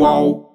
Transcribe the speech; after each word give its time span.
Uau! 0.00 0.48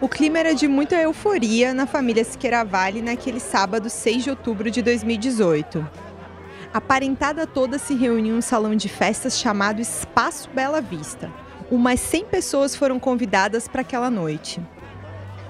O 0.00 0.08
clima 0.08 0.38
era 0.38 0.54
de 0.54 0.66
muita 0.66 0.96
euforia 0.96 1.72
na 1.72 1.86
família 1.86 2.24
Siqueira 2.24 2.64
Vale 2.64 3.00
naquele 3.02 3.38
sábado 3.38 3.88
6 3.88 4.24
de 4.24 4.30
outubro 4.30 4.70
de 4.70 4.82
2018. 4.82 5.88
A 6.72 6.80
parentada 6.80 7.46
toda 7.46 7.78
se 7.78 7.94
reuniu 7.94 8.34
em 8.34 8.38
um 8.38 8.42
salão 8.42 8.74
de 8.74 8.88
festas 8.88 9.38
chamado 9.38 9.80
Espaço 9.80 10.50
Bela 10.50 10.80
Vista. 10.80 11.32
Umas 11.70 12.00
100 12.00 12.24
pessoas 12.26 12.74
foram 12.74 12.98
convidadas 12.98 13.68
para 13.68 13.82
aquela 13.82 14.10
noite. 14.10 14.60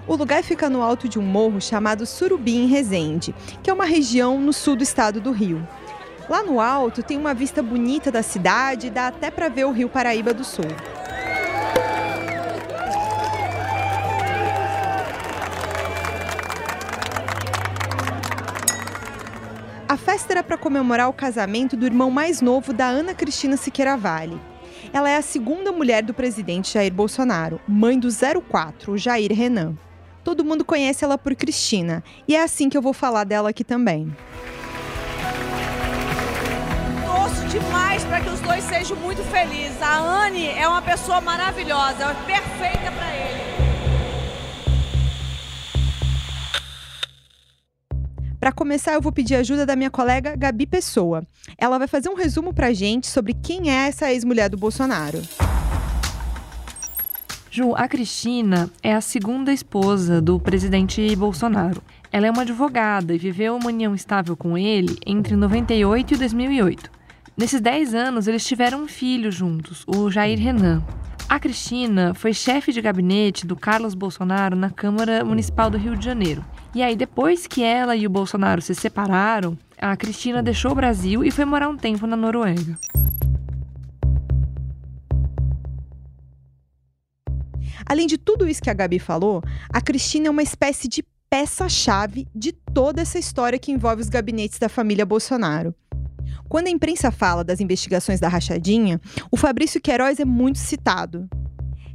O 0.09 0.17
lugar 0.17 0.43
fica 0.43 0.71
no 0.71 0.81
alto 0.81 1.07
de 1.07 1.19
um 1.19 1.23
morro 1.23 1.61
chamado 1.61 2.07
Surubi, 2.07 2.57
em 2.57 2.67
Resende, 2.67 3.35
que 3.63 3.69
é 3.69 3.73
uma 3.73 3.85
região 3.85 4.41
no 4.41 4.55
sul 4.55 4.75
do 4.75 4.83
estado 4.83 5.21
do 5.21 5.31
Rio. 5.31 5.69
Lá 6.31 6.43
no 6.43 6.59
alto 6.61 7.03
tem 7.03 7.19
uma 7.19 7.35
vista 7.35 7.63
bonita 7.63 8.11
da 8.11 8.23
cidade 8.23 8.87
e 8.87 8.91
dá 8.91 9.09
até 9.09 9.31
para 9.31 9.51
ver 9.51 9.67
o 9.67 9.71
Rio 9.71 9.87
Paraíba 9.87 10.33
do 10.33 10.45
Sul. 10.45 10.65
A 19.87 19.97
festa 19.99 20.33
era 20.33 20.43
para 20.43 20.57
comemorar 20.57 21.11
o 21.11 21.15
casamento 21.15 21.77
do 21.77 21.85
irmão 21.85 22.11
mais 22.11 22.41
novo 22.41 22.73
da 22.73 22.87
Ana 22.87 23.13
Cristina 23.13 23.59
Siqueira 23.59 23.95
Vale. 23.95 24.41
Ela 24.91 25.11
é 25.11 25.19
a 25.19 25.23
segunda 25.23 25.71
mulher 25.71 26.03
do 26.03 26.15
presidente 26.15 26.73
Jair 26.73 26.93
Bolsonaro, 26.95 27.61
mãe 27.69 27.99
do 27.99 28.09
04, 28.09 28.93
o 28.93 28.97
Jair 28.97 29.33
Renan. 29.35 29.77
Todo 30.29 30.45
mundo 30.45 30.63
conhece 30.63 31.03
ela 31.03 31.17
por 31.17 31.35
Cristina, 31.35 32.05
e 32.29 32.37
é 32.37 32.43
assim 32.43 32.69
que 32.69 32.77
eu 32.77 32.83
vou 32.83 32.93
falar 32.93 33.25
dela 33.25 33.49
aqui 33.49 33.65
também. 33.65 34.15
Torço 37.07 37.47
demais 37.47 38.05
para 38.05 38.21
que 38.21 38.29
os 38.29 38.39
dois 38.41 38.63
sejam 38.65 38.95
muito 38.99 39.23
felizes. 39.23 39.81
A 39.81 39.97
Anne 39.97 40.49
é 40.49 40.69
uma 40.69 40.83
pessoa 40.83 41.23
maravilhosa, 41.23 42.05
é 42.05 42.15
perfeita 42.27 42.93
para 42.93 43.17
ele. 43.17 43.41
Para 48.39 48.53
começar, 48.53 48.93
eu 48.93 49.01
vou 49.01 49.11
pedir 49.11 49.35
ajuda 49.35 49.65
da 49.65 49.75
minha 49.75 49.91
colega 49.91 50.37
Gabi 50.37 50.67
Pessoa. 50.67 51.27
Ela 51.57 51.79
vai 51.79 51.89
fazer 51.89 52.11
um 52.11 52.15
resumo 52.15 52.53
pra 52.53 52.75
gente 52.75 53.07
sobre 53.07 53.33
quem 53.33 53.71
é 53.71 53.89
essa 53.89 54.13
ex-mulher 54.13 54.51
do 54.51 54.59
Bolsonaro. 54.59 55.23
Ju, 57.59 57.75
a 57.75 57.89
Cristina 57.89 58.71
é 58.85 58.95
a 58.95 59.01
segunda 59.01 59.53
esposa 59.53 60.23
do 60.23 60.39
presidente 60.39 61.17
Bolsonaro. 61.17 61.83
Ela 62.13 62.29
é 62.29 62.31
uma 62.31 62.43
advogada 62.43 63.13
e 63.13 63.19
viveu 63.19 63.57
uma 63.57 63.67
união 63.67 63.97
estável 63.97 64.37
com 64.37 64.57
ele 64.57 64.97
entre 65.05 65.35
98 65.35 66.15
e 66.15 66.17
2008. 66.19 66.89
Nesses 67.37 67.61
10 67.61 67.95
anos, 67.95 68.29
eles 68.29 68.47
tiveram 68.47 68.85
um 68.85 68.87
filho 68.87 69.33
juntos, 69.33 69.83
o 69.89 70.09
Jair 70.09 70.39
Renan. 70.39 70.85
A 71.29 71.41
Cristina 71.41 72.15
foi 72.15 72.33
chefe 72.33 72.73
de 72.73 72.81
gabinete 72.81 73.45
do 73.45 73.57
Carlos 73.57 73.97
Bolsonaro 73.97 74.55
na 74.55 74.71
Câmara 74.71 75.25
Municipal 75.25 75.69
do 75.69 75.77
Rio 75.77 75.97
de 75.97 76.05
Janeiro. 76.05 76.45
E 76.73 76.81
aí, 76.81 76.95
depois 76.95 77.49
que 77.49 77.65
ela 77.65 77.97
e 77.97 78.07
o 78.07 78.11
Bolsonaro 78.11 78.63
se 78.63 78.73
separaram, 78.73 79.59
a 79.77 79.97
Cristina 79.97 80.45
deixou 80.45 80.71
o 80.71 80.77
Brasil 80.77 81.25
e 81.25 81.33
foi 81.33 81.45
morar 81.45 81.69
um 81.69 81.77
tempo 81.77 82.07
na 82.07 82.17
Noruega. 82.17 82.79
Além 87.89 88.07
de 88.07 88.19
tudo 88.19 88.47
isso 88.47 88.63
que 88.63 88.69
a 88.69 88.75
Gabi 88.75 88.99
falou, 88.99 89.43
a 89.71 89.81
Cristina 89.81 90.27
é 90.27 90.31
uma 90.31 90.43
espécie 90.43 90.87
de 90.87 91.03
peça-chave 91.31 92.27
de 92.35 92.53
toda 92.53 93.01
essa 93.01 93.19
história 93.19 93.59
que 93.59 93.73
envolve 93.73 94.03
os 94.03 94.09
gabinetes 94.09 94.59
da 94.59 94.69
família 94.69 95.07
Bolsonaro. 95.07 95.75
Quando 96.49 96.67
a 96.67 96.71
imprensa 96.71 97.11
fala 97.11 97.43
das 97.43 97.61
investigações 97.61 98.21
da 98.21 98.29
rachadinha, 98.29 99.01
o 99.31 99.37
Fabrício 99.37 99.81
Queiroz 99.81 100.21
é 100.21 100.25
muito 100.25 100.59
citado. 100.59 101.29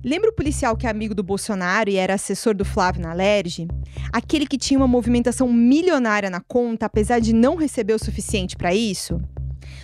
Lembra 0.03 0.31
o 0.31 0.35
policial 0.35 0.75
que 0.75 0.85
é 0.85 0.89
amigo 0.89 1.15
do 1.15 1.23
Bolsonaro 1.23 1.89
e 1.89 1.95
era 1.95 2.15
assessor 2.15 2.53
do 2.53 2.65
Flávio 2.65 3.01
na 3.01 3.13
Lerge? 3.13 3.67
Aquele 4.11 4.45
que 4.45 4.57
tinha 4.57 4.77
uma 4.77 4.87
movimentação 4.87 5.51
milionária 5.51 6.29
na 6.29 6.41
conta, 6.41 6.87
apesar 6.87 7.19
de 7.19 7.33
não 7.33 7.55
receber 7.55 7.93
o 7.93 8.03
suficiente 8.03 8.57
para 8.57 8.73
isso? 8.73 9.21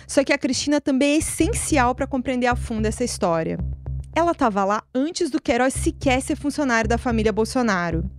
Só 0.06 0.22
que 0.22 0.32
a 0.32 0.38
Cristina 0.38 0.80
também 0.80 1.14
é 1.14 1.18
essencial 1.18 1.94
para 1.94 2.06
compreender 2.06 2.48
a 2.48 2.56
fundo 2.56 2.86
essa 2.86 3.02
história. 3.02 3.58
Ela 4.14 4.32
estava 4.32 4.64
lá 4.64 4.82
antes 4.94 5.30
do 5.30 5.40
Queiroz 5.40 5.72
sequer 5.72 6.20
ser 6.20 6.36
funcionário 6.36 6.88
da 6.88 6.98
família 6.98 7.32
Bolsonaro. 7.32 8.10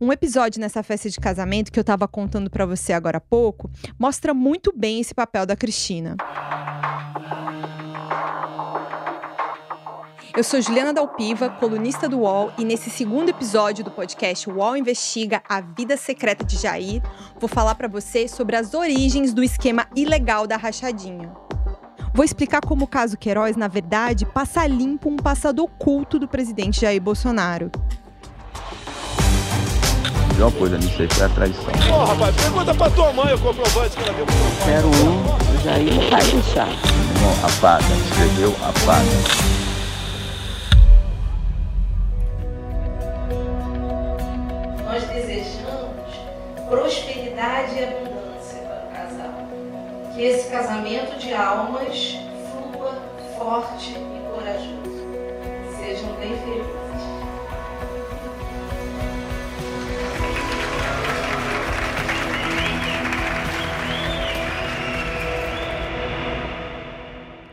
Um 0.00 0.10
episódio 0.10 0.60
nessa 0.60 0.82
festa 0.82 1.10
de 1.10 1.20
casamento 1.20 1.70
que 1.70 1.78
eu 1.78 1.82
estava 1.82 2.08
contando 2.08 2.48
para 2.48 2.64
você 2.64 2.92
agora 2.92 3.18
há 3.18 3.20
pouco 3.20 3.70
mostra 3.98 4.32
muito 4.32 4.72
bem 4.74 5.00
esse 5.00 5.14
papel 5.14 5.44
da 5.44 5.54
Cristina. 5.54 6.16
Eu 10.34 10.44
sou 10.44 10.62
Juliana 10.62 10.94
Dalpiva, 10.94 11.50
colunista 11.50 12.08
do 12.08 12.20
UOL, 12.20 12.52
e 12.56 12.64
nesse 12.64 12.88
segundo 12.88 13.28
episódio 13.28 13.84
do 13.84 13.90
podcast 13.90 14.48
UOL 14.48 14.76
Investiga 14.76 15.42
a 15.46 15.60
Vida 15.60 15.96
Secreta 15.96 16.44
de 16.44 16.56
Jair, 16.56 17.02
vou 17.38 17.48
falar 17.48 17.74
para 17.74 17.88
você 17.88 18.26
sobre 18.28 18.56
as 18.56 18.72
origens 18.72 19.34
do 19.34 19.42
esquema 19.42 19.86
ilegal 19.94 20.46
da 20.46 20.56
rachadinha. 20.56 21.30
Vou 22.12 22.24
explicar 22.24 22.60
como 22.60 22.84
o 22.84 22.88
caso 22.88 23.16
Queiroz, 23.16 23.56
na 23.56 23.68
verdade, 23.68 24.26
passa 24.26 24.66
limpo 24.66 25.08
um 25.08 25.16
passado 25.16 25.62
oculto 25.62 26.18
do 26.18 26.28
presidente 26.28 26.80
Jair 26.80 27.00
Bolsonaro 27.00 27.70
pior 30.40 30.52
coisa 30.52 30.78
nisso 30.78 31.02
aí 31.02 31.08
foi 31.10 31.26
a 31.26 31.28
traição. 31.28 31.64
Ô, 31.64 32.00
oh, 32.00 32.04
rapaz, 32.06 32.34
pergunta 32.34 32.74
pra 32.74 32.88
tua 32.88 33.12
mãe 33.12 33.34
o 33.34 33.38
comprovante 33.38 33.94
que 33.94 34.02
ela 34.02 34.12
viu 34.14 34.26
Quero 34.64 34.86
um, 34.88 35.54
o 35.54 35.62
Jair 35.62 35.94
não 35.94 36.10
vai 36.10 36.22
deixar. 36.22 36.68
Irmão, 36.68 37.34
apaga, 37.44 37.84
escreveu, 38.06 38.56
apaga. 38.62 39.04
Nós 44.86 45.04
desejamos 45.08 46.70
prosperidade 46.70 47.74
e 47.74 47.84
abundância. 47.84 48.19
Que 50.20 50.26
esse 50.26 50.50
casamento 50.50 51.18
de 51.18 51.32
almas 51.32 52.18
flua 52.52 52.92
forte 53.38 53.92
e 53.92 54.34
corajoso. 54.34 55.08
Sejam 55.78 56.14
bem 56.16 56.36
felizes. 56.36 56.70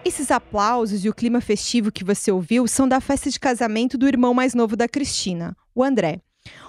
Esses 0.03 0.29
aplausos 0.29 1.05
e 1.05 1.09
o 1.09 1.13
clima 1.13 1.39
festivo 1.39 1.89
que 1.89 2.03
você 2.03 2.33
ouviu 2.33 2.67
são 2.67 2.85
da 2.85 2.99
festa 2.99 3.29
de 3.29 3.39
casamento 3.39 3.97
do 3.97 4.09
irmão 4.09 4.33
mais 4.33 4.53
novo 4.53 4.75
da 4.75 4.89
Cristina, 4.89 5.55
o 5.73 5.81
André. 5.81 6.19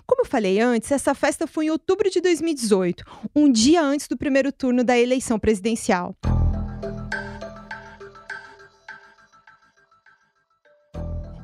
Como 0.06 0.22
eu 0.22 0.26
falei 0.26 0.60
antes, 0.60 0.90
essa 0.90 1.14
festa 1.14 1.46
foi 1.46 1.66
em 1.66 1.70
outubro 1.70 2.10
de 2.10 2.20
2018, 2.20 3.04
um 3.34 3.50
dia 3.50 3.82
antes 3.82 4.08
do 4.08 4.16
primeiro 4.16 4.50
turno 4.50 4.82
da 4.82 4.98
eleição 4.98 5.38
presidencial. 5.38 6.14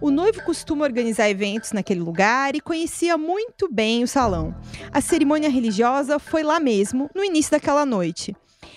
O 0.04 0.10
noivo 0.10 0.42
costuma 0.42 0.84
organizar 0.84 1.30
eventos 1.30 1.72
naquele 1.72 2.00
lugar 2.00 2.54
e 2.54 2.60
conhecia 2.60 3.16
muito 3.16 3.72
bem 3.72 4.04
o 4.04 4.06
salão. 4.06 4.54
A 4.92 5.00
cerimônia 5.00 5.48
religiosa 5.48 6.18
foi 6.18 6.42
lá 6.42 6.60
mesmo, 6.60 7.08
no 7.14 7.24
início 7.24 7.52
daquela 7.52 7.86
noite. 7.86 8.36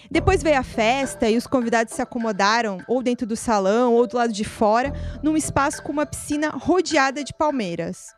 Depois 0.09 0.41
veio 0.41 0.57
a 0.57 0.63
festa 0.63 1.29
e 1.29 1.35
os 1.35 1.45
convidados 1.45 1.93
se 1.93 2.01
acomodaram 2.01 2.77
ou 2.87 3.03
dentro 3.03 3.27
do 3.27 3.35
salão 3.35 3.93
ou 3.93 4.07
do 4.07 4.15
lado 4.15 4.31
de 4.31 4.45
fora, 4.45 4.93
num 5.21 5.35
espaço 5.35 5.83
com 5.83 5.91
uma 5.91 6.05
piscina 6.05 6.49
rodeada 6.49 7.21
de 7.23 7.33
palmeiras. 7.33 8.16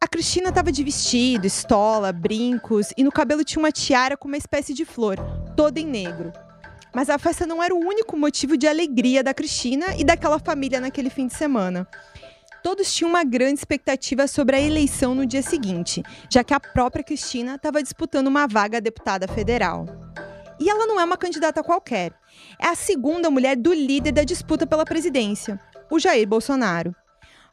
A 0.00 0.06
Cristina 0.06 0.50
estava 0.50 0.70
de 0.70 0.84
vestido, 0.84 1.44
estola, 1.44 2.12
brincos 2.12 2.92
e 2.96 3.02
no 3.02 3.10
cabelo 3.10 3.42
tinha 3.42 3.60
uma 3.60 3.72
tiara 3.72 4.16
com 4.16 4.28
uma 4.28 4.36
espécie 4.36 4.72
de 4.72 4.84
flor, 4.84 5.18
toda 5.56 5.80
em 5.80 5.86
negro. 5.86 6.32
Mas 6.94 7.10
a 7.10 7.18
festa 7.18 7.44
não 7.44 7.60
era 7.60 7.74
o 7.74 7.78
único 7.78 8.16
motivo 8.16 8.56
de 8.56 8.68
alegria 8.68 9.24
da 9.24 9.34
Cristina 9.34 9.96
e 9.98 10.04
daquela 10.04 10.38
família 10.38 10.80
naquele 10.80 11.10
fim 11.10 11.26
de 11.26 11.34
semana. 11.34 11.86
Todos 12.62 12.94
tinham 12.94 13.10
uma 13.10 13.24
grande 13.24 13.58
expectativa 13.58 14.28
sobre 14.28 14.54
a 14.54 14.60
eleição 14.60 15.16
no 15.16 15.26
dia 15.26 15.42
seguinte, 15.42 16.00
já 16.30 16.44
que 16.44 16.54
a 16.54 16.60
própria 16.60 17.02
Cristina 17.02 17.56
estava 17.56 17.82
disputando 17.82 18.28
uma 18.28 18.46
vaga 18.46 18.78
a 18.78 18.80
deputada 18.80 19.26
federal. 19.26 19.84
E 20.60 20.70
ela 20.70 20.86
não 20.86 21.00
é 21.00 21.04
uma 21.04 21.16
candidata 21.16 21.62
qualquer. 21.62 22.12
É 22.60 22.68
a 22.68 22.76
segunda 22.76 23.30
mulher 23.30 23.56
do 23.56 23.72
líder 23.72 24.12
da 24.12 24.22
disputa 24.22 24.64
pela 24.64 24.84
presidência, 24.84 25.58
o 25.90 25.98
Jair 25.98 26.26
Bolsonaro. 26.26 26.94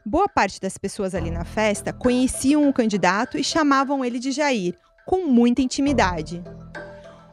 Boa 0.08 0.30
parte 0.30 0.62
das 0.62 0.78
pessoas 0.78 1.16
ali 1.16 1.32
na 1.32 1.44
festa 1.44 1.92
conheciam 1.92 2.70
o 2.70 2.74
candidato 2.74 3.40
e 3.40 3.44
chamavam 3.44 4.06
ele 4.06 4.20
de 4.20 4.32
Jair, 4.32 4.76
com 5.04 5.26
muita 5.26 5.64
intimidade. 5.64 6.44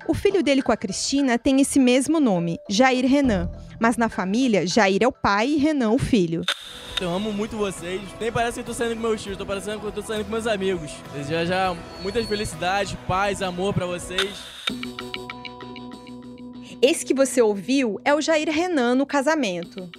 O 0.09 0.15
filho 0.15 0.43
dele 0.43 0.63
com 0.63 0.73
a 0.73 0.77
Cristina 0.77 1.39
tem 1.39 1.61
esse 1.61 1.79
mesmo 1.79 2.19
nome, 2.19 2.59
Jair 2.71 3.07
Renan, 3.07 3.51
mas 3.79 3.99
na 3.99 4.09
família, 4.09 4.67
Jair 4.67 5.03
é 5.03 5.07
o 5.07 5.13
pai 5.13 5.49
e 5.49 5.57
Renan 5.57 5.91
o 5.91 5.99
filho. 5.99 6.41
Eu 6.99 7.11
amo 7.11 7.31
muito 7.31 7.59
vocês. 7.59 8.01
Nem 8.19 8.33
parece 8.33 8.55
que 8.55 8.61
eu 8.61 8.65
tô 8.65 8.73
saindo 8.73 8.95
com 8.95 9.03
meus 9.03 9.23
filhos, 9.23 9.37
tô 9.37 9.45
parecendo 9.45 9.79
que 9.79 9.87
eu 9.87 9.93
tô 9.93 10.03
saindo 10.03 10.25
com 10.25 10.31
meus 10.31 10.47
amigos. 10.47 10.93
Desejo 11.13 11.47
já 11.47 11.77
muitas 12.01 12.25
felicidades, 12.25 12.97
paz, 13.07 13.43
amor 13.43 13.75
para 13.75 13.85
vocês. 13.85 14.31
Esse 16.81 17.05
que 17.05 17.13
você 17.13 17.43
ouviu 17.43 18.01
é 18.03 18.15
o 18.15 18.21
Jair 18.23 18.51
Renan 18.51 18.95
no 18.95 19.05
casamento. 19.05 19.91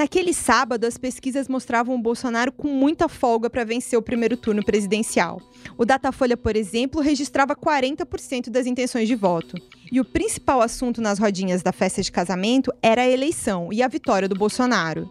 Naquele 0.00 0.32
sábado, 0.32 0.86
as 0.86 0.96
pesquisas 0.96 1.46
mostravam 1.46 1.94
o 1.94 2.00
Bolsonaro 2.00 2.50
com 2.50 2.68
muita 2.68 3.06
folga 3.06 3.50
para 3.50 3.64
vencer 3.64 3.98
o 3.98 4.02
primeiro 4.02 4.34
turno 4.34 4.64
presidencial. 4.64 5.42
O 5.76 5.84
Datafolha, 5.84 6.38
por 6.38 6.56
exemplo, 6.56 7.02
registrava 7.02 7.54
40% 7.54 8.48
das 8.48 8.64
intenções 8.66 9.06
de 9.06 9.14
voto. 9.14 9.56
E 9.92 10.00
o 10.00 10.04
principal 10.06 10.62
assunto 10.62 11.02
nas 11.02 11.18
rodinhas 11.18 11.62
da 11.62 11.70
festa 11.70 12.00
de 12.00 12.10
casamento 12.10 12.72
era 12.82 13.02
a 13.02 13.08
eleição 13.10 13.70
e 13.70 13.82
a 13.82 13.88
vitória 13.88 14.26
do 14.26 14.34
Bolsonaro. 14.34 15.06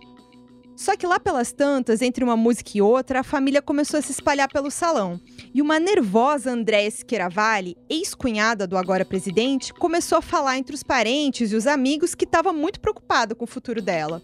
Só 0.75 0.97
que 0.97 1.05
lá 1.05 1.19
pelas 1.19 1.51
tantas, 1.51 2.01
entre 2.01 2.23
uma 2.23 2.35
música 2.35 2.71
e 2.73 2.81
outra, 2.81 3.19
a 3.19 3.23
família 3.23 3.61
começou 3.61 3.99
a 3.99 4.01
se 4.01 4.11
espalhar 4.11 4.47
pelo 4.47 4.71
salão. 4.71 5.21
E 5.53 5.61
uma 5.61 5.79
nervosa 5.79 6.51
Andréa 6.51 6.89
Siqueira 6.89 7.29
Vale, 7.29 7.77
ex-cunhada 7.87 8.65
do 8.65 8.75
agora 8.75 9.05
presidente, 9.05 9.71
começou 9.71 10.17
a 10.17 10.21
falar 10.21 10.57
entre 10.57 10.73
os 10.73 10.81
parentes 10.81 11.51
e 11.51 11.55
os 11.55 11.67
amigos 11.67 12.15
que 12.15 12.25
estava 12.25 12.51
muito 12.51 12.79
preocupada 12.79 13.35
com 13.35 13.43
o 13.43 13.47
futuro 13.47 13.83
dela. 13.83 14.19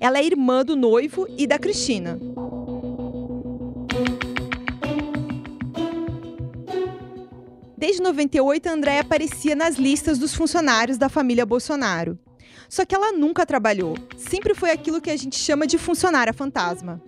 Ela 0.00 0.18
é 0.18 0.24
irmã 0.24 0.64
do 0.64 0.76
noivo 0.76 1.26
e 1.36 1.46
da 1.46 1.58
Cristina. 1.58 2.18
Desde 7.76 8.02
98, 8.02 8.68
a 8.68 8.72
Andréia 8.72 9.00
aparecia 9.02 9.54
nas 9.54 9.76
listas 9.76 10.18
dos 10.18 10.34
funcionários 10.34 10.98
da 10.98 11.08
família 11.08 11.46
Bolsonaro. 11.46 12.18
Só 12.68 12.84
que 12.84 12.94
ela 12.94 13.12
nunca 13.12 13.46
trabalhou. 13.46 13.96
Sempre 14.16 14.54
foi 14.54 14.70
aquilo 14.70 15.00
que 15.00 15.10
a 15.10 15.16
gente 15.16 15.36
chama 15.36 15.66
de 15.66 15.78
funcionária 15.78 16.32
fantasma. 16.32 17.02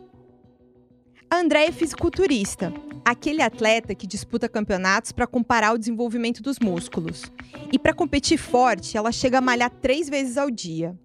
A 1.31 1.39
Andréia 1.41 1.69
é 1.69 1.73
fisiculturista, 1.73 2.73
aquele 3.05 3.43
atleta 3.43 3.95
que 3.95 4.07
disputa 4.07 4.49
campeonatos 4.49 5.13
para 5.13 5.27
comparar 5.27 5.73
o 5.73 5.79
desenvolvimento 5.79 6.43
dos 6.43 6.59
músculos. 6.59 7.25
E 7.73 7.79
para 7.79 7.93
competir 7.93 8.39
forte, 8.39 8.97
ela 8.97 9.13
chega 9.13 9.39
a 9.39 9.43
malhar 9.43 9.71
três 9.71 10.09
vezes 10.09 10.39
ao 10.39 10.51
dia. 10.51 10.99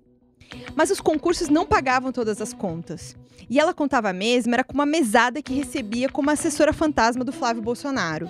Mas 0.75 0.89
os 0.89 1.01
concursos 1.01 1.49
não 1.49 1.65
pagavam 1.65 2.11
todas 2.11 2.41
as 2.41 2.53
contas. 2.53 3.15
E 3.49 3.59
ela 3.59 3.73
contava 3.73 4.13
mesmo 4.13 4.53
era 4.53 4.63
com 4.63 4.73
uma 4.73 4.85
mesada 4.85 5.41
que 5.41 5.53
recebia 5.53 6.09
como 6.09 6.29
assessora 6.29 6.73
fantasma 6.73 7.23
do 7.23 7.31
Flávio 7.31 7.61
Bolsonaro. 7.61 8.29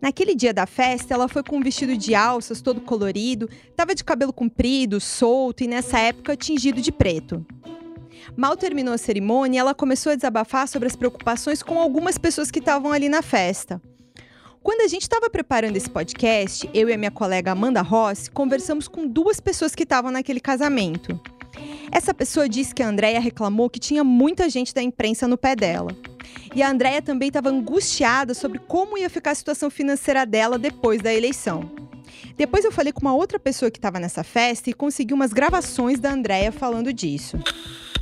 Naquele 0.00 0.34
dia 0.34 0.52
da 0.52 0.66
festa, 0.66 1.14
ela 1.14 1.28
foi 1.28 1.42
com 1.42 1.58
um 1.58 1.62
vestido 1.62 1.96
de 1.96 2.14
alças 2.14 2.60
todo 2.60 2.80
colorido, 2.80 3.48
estava 3.70 3.94
de 3.94 4.04
cabelo 4.04 4.32
comprido, 4.32 5.00
solto 5.00 5.62
e 5.62 5.66
nessa 5.66 5.98
época 5.98 6.36
tingido 6.36 6.80
de 6.80 6.92
preto. 6.92 7.44
Mal 8.36 8.56
terminou 8.56 8.94
a 8.94 8.98
cerimônia, 8.98 9.60
ela 9.60 9.74
começou 9.74 10.12
a 10.12 10.16
desabafar 10.16 10.66
sobre 10.66 10.88
as 10.88 10.96
preocupações 10.96 11.62
com 11.62 11.78
algumas 11.78 12.18
pessoas 12.18 12.50
que 12.50 12.58
estavam 12.58 12.92
ali 12.92 13.08
na 13.08 13.22
festa. 13.22 13.80
Quando 14.66 14.80
a 14.80 14.88
gente 14.88 15.02
estava 15.02 15.30
preparando 15.30 15.76
esse 15.76 15.88
podcast, 15.88 16.68
eu 16.74 16.88
e 16.88 16.92
a 16.92 16.98
minha 16.98 17.12
colega 17.12 17.52
Amanda 17.52 17.82
Ross 17.82 18.28
conversamos 18.28 18.88
com 18.88 19.06
duas 19.06 19.38
pessoas 19.38 19.76
que 19.76 19.84
estavam 19.84 20.10
naquele 20.10 20.40
casamento. 20.40 21.20
Essa 21.92 22.12
pessoa 22.12 22.48
disse 22.48 22.74
que 22.74 22.82
a 22.82 22.88
Andrea 22.88 23.20
reclamou 23.20 23.70
que 23.70 23.78
tinha 23.78 24.02
muita 24.02 24.50
gente 24.50 24.74
da 24.74 24.82
imprensa 24.82 25.28
no 25.28 25.38
pé 25.38 25.54
dela. 25.54 25.92
E 26.52 26.64
a 26.64 26.68
Andrea 26.68 27.00
também 27.00 27.28
estava 27.28 27.48
angustiada 27.48 28.34
sobre 28.34 28.58
como 28.58 28.98
ia 28.98 29.08
ficar 29.08 29.30
a 29.30 29.34
situação 29.36 29.70
financeira 29.70 30.26
dela 30.26 30.58
depois 30.58 31.00
da 31.00 31.14
eleição. 31.14 31.70
Depois 32.36 32.64
eu 32.64 32.72
falei 32.72 32.92
com 32.92 33.02
uma 33.02 33.14
outra 33.14 33.38
pessoa 33.38 33.70
que 33.70 33.78
estava 33.78 34.00
nessa 34.00 34.24
festa 34.24 34.68
e 34.68 34.74
consegui 34.74 35.14
umas 35.14 35.32
gravações 35.32 36.00
da 36.00 36.10
Andrea 36.10 36.50
falando 36.50 36.92
disso. 36.92 37.38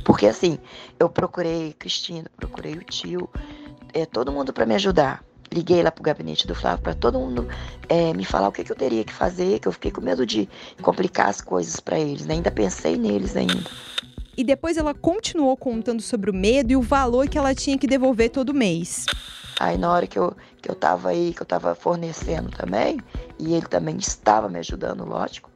Porque 0.03 0.25
assim, 0.25 0.57
eu 0.99 1.09
procurei 1.09 1.73
Cristina, 1.77 2.25
procurei 2.35 2.73
o 2.73 2.83
tio, 2.83 3.29
é, 3.93 4.03
todo 4.03 4.31
mundo 4.31 4.51
para 4.51 4.65
me 4.65 4.73
ajudar 4.73 5.23
liguei 5.55 5.81
lá 5.81 5.89
pro 5.89 6.03
gabinete 6.03 6.45
do 6.45 6.53
Flávio 6.53 6.83
para 6.83 6.93
todo 6.93 7.17
mundo 7.17 7.47
é, 7.87 8.13
me 8.13 8.25
falar 8.25 8.49
o 8.49 8.51
que, 8.51 8.63
que, 8.63 8.71
eu 8.71 8.75
teria 8.75 9.03
que 9.03 9.13
fazer, 9.13 9.59
que 9.59 9.67
eu 9.67 9.71
fiquei 9.71 9.89
com 9.89 10.01
medo 10.01 10.25
de 10.25 10.49
complicar 10.81 11.29
as 11.29 11.39
coisas 11.39 11.79
para 11.79 11.97
eles, 11.97 12.25
né? 12.25 12.33
ainda 12.33 12.51
pensei 12.51 12.97
neles 12.97 13.37
ainda. 13.37 13.63
E 14.37 14.43
depois 14.43 14.75
ela 14.75 14.93
continuou 14.93 15.55
contando 15.55 16.01
sobre 16.01 16.29
o 16.29 16.33
medo 16.33 16.71
e 16.71 16.75
o 16.75 16.81
valor 16.81 17.29
que 17.29 17.37
ela 17.37 17.55
tinha 17.55 17.77
que 17.77 17.87
devolver 17.87 18.29
todo 18.29 18.53
mês. 18.53 19.05
Aí 19.57 19.77
na 19.77 19.89
hora 19.89 20.05
que 20.05 20.19
eu, 20.19 20.35
que 20.61 20.69
eu 20.69 20.75
tava 20.75 21.09
aí, 21.09 21.33
que 21.33 21.41
eu 21.41 21.45
tava 21.45 21.73
fornecendo 21.73 22.49
também, 22.49 22.99
e 23.39 23.53
ele 23.53 23.65
também 23.65 23.95
estava 23.95 24.49
me 24.49 24.59
ajudando, 24.59 25.05
lógico, 25.05 25.49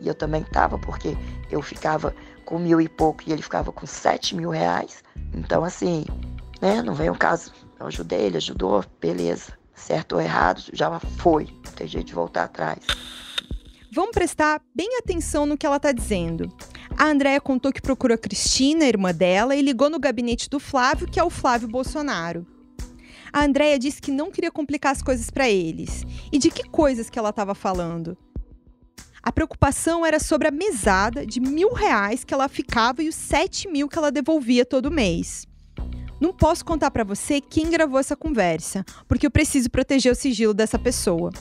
e 0.00 0.08
eu 0.08 0.14
também 0.14 0.42
tava, 0.44 0.78
porque 0.78 1.14
eu 1.50 1.60
ficava 1.60 2.14
com 2.46 2.58
mil 2.58 2.80
e 2.80 2.88
pouco 2.88 3.22
e 3.26 3.32
ele 3.32 3.42
ficava 3.42 3.70
com 3.70 3.86
sete 3.86 4.34
mil 4.34 4.48
reais. 4.48 5.04
Então, 5.34 5.62
assim, 5.62 6.06
né, 6.62 6.80
não 6.80 6.94
vem 6.94 7.10
o 7.10 7.14
caso 7.14 7.52
eu 7.82 7.88
ajudei, 7.88 8.20
ele 8.20 8.36
ajudou, 8.36 8.84
beleza. 9.00 9.52
Certo 9.74 10.12
ou 10.14 10.20
errado, 10.20 10.62
já 10.72 10.98
foi. 11.00 11.46
Não 11.64 11.72
tem 11.72 11.86
jeito 11.86 12.06
de 12.06 12.14
voltar 12.14 12.44
atrás. 12.44 12.78
Vamos 13.92 14.12
prestar 14.12 14.62
bem 14.74 14.96
atenção 14.98 15.44
no 15.44 15.58
que 15.58 15.66
ela 15.66 15.76
está 15.76 15.92
dizendo. 15.92 16.48
A 16.96 17.06
Andrea 17.06 17.40
contou 17.40 17.72
que 17.72 17.82
procurou 17.82 18.14
a 18.14 18.18
Cristina, 18.18 18.84
a 18.84 18.88
irmã 18.88 19.12
dela, 19.12 19.56
e 19.56 19.62
ligou 19.62 19.90
no 19.90 19.98
gabinete 19.98 20.48
do 20.48 20.60
Flávio, 20.60 21.08
que 21.08 21.18
é 21.18 21.24
o 21.24 21.30
Flávio 21.30 21.68
Bolsonaro. 21.68 22.46
A 23.32 23.44
Andrea 23.44 23.78
disse 23.78 24.00
que 24.00 24.10
não 24.10 24.30
queria 24.30 24.50
complicar 24.50 24.92
as 24.92 25.02
coisas 25.02 25.30
para 25.30 25.48
eles. 25.48 26.04
E 26.30 26.38
de 26.38 26.50
que 26.50 26.68
coisas 26.68 27.10
que 27.10 27.18
ela 27.18 27.30
estava 27.30 27.54
falando? 27.54 28.16
A 29.22 29.32
preocupação 29.32 30.04
era 30.04 30.18
sobre 30.18 30.48
a 30.48 30.50
mesada 30.50 31.24
de 31.24 31.40
mil 31.40 31.72
reais 31.72 32.24
que 32.24 32.34
ela 32.34 32.48
ficava 32.48 33.02
e 33.02 33.08
os 33.08 33.14
sete 33.14 33.68
mil 33.68 33.88
que 33.88 33.96
ela 33.96 34.10
devolvia 34.10 34.64
todo 34.64 34.90
mês. 34.90 35.46
Não 36.22 36.32
posso 36.32 36.64
contar 36.64 36.92
para 36.92 37.02
você 37.02 37.40
quem 37.40 37.68
gravou 37.68 37.98
essa 37.98 38.14
conversa, 38.14 38.84
porque 39.08 39.26
eu 39.26 39.30
preciso 39.30 39.68
proteger 39.68 40.12
o 40.12 40.14
sigilo 40.14 40.54
dessa 40.54 40.78
pessoa. 40.78 41.32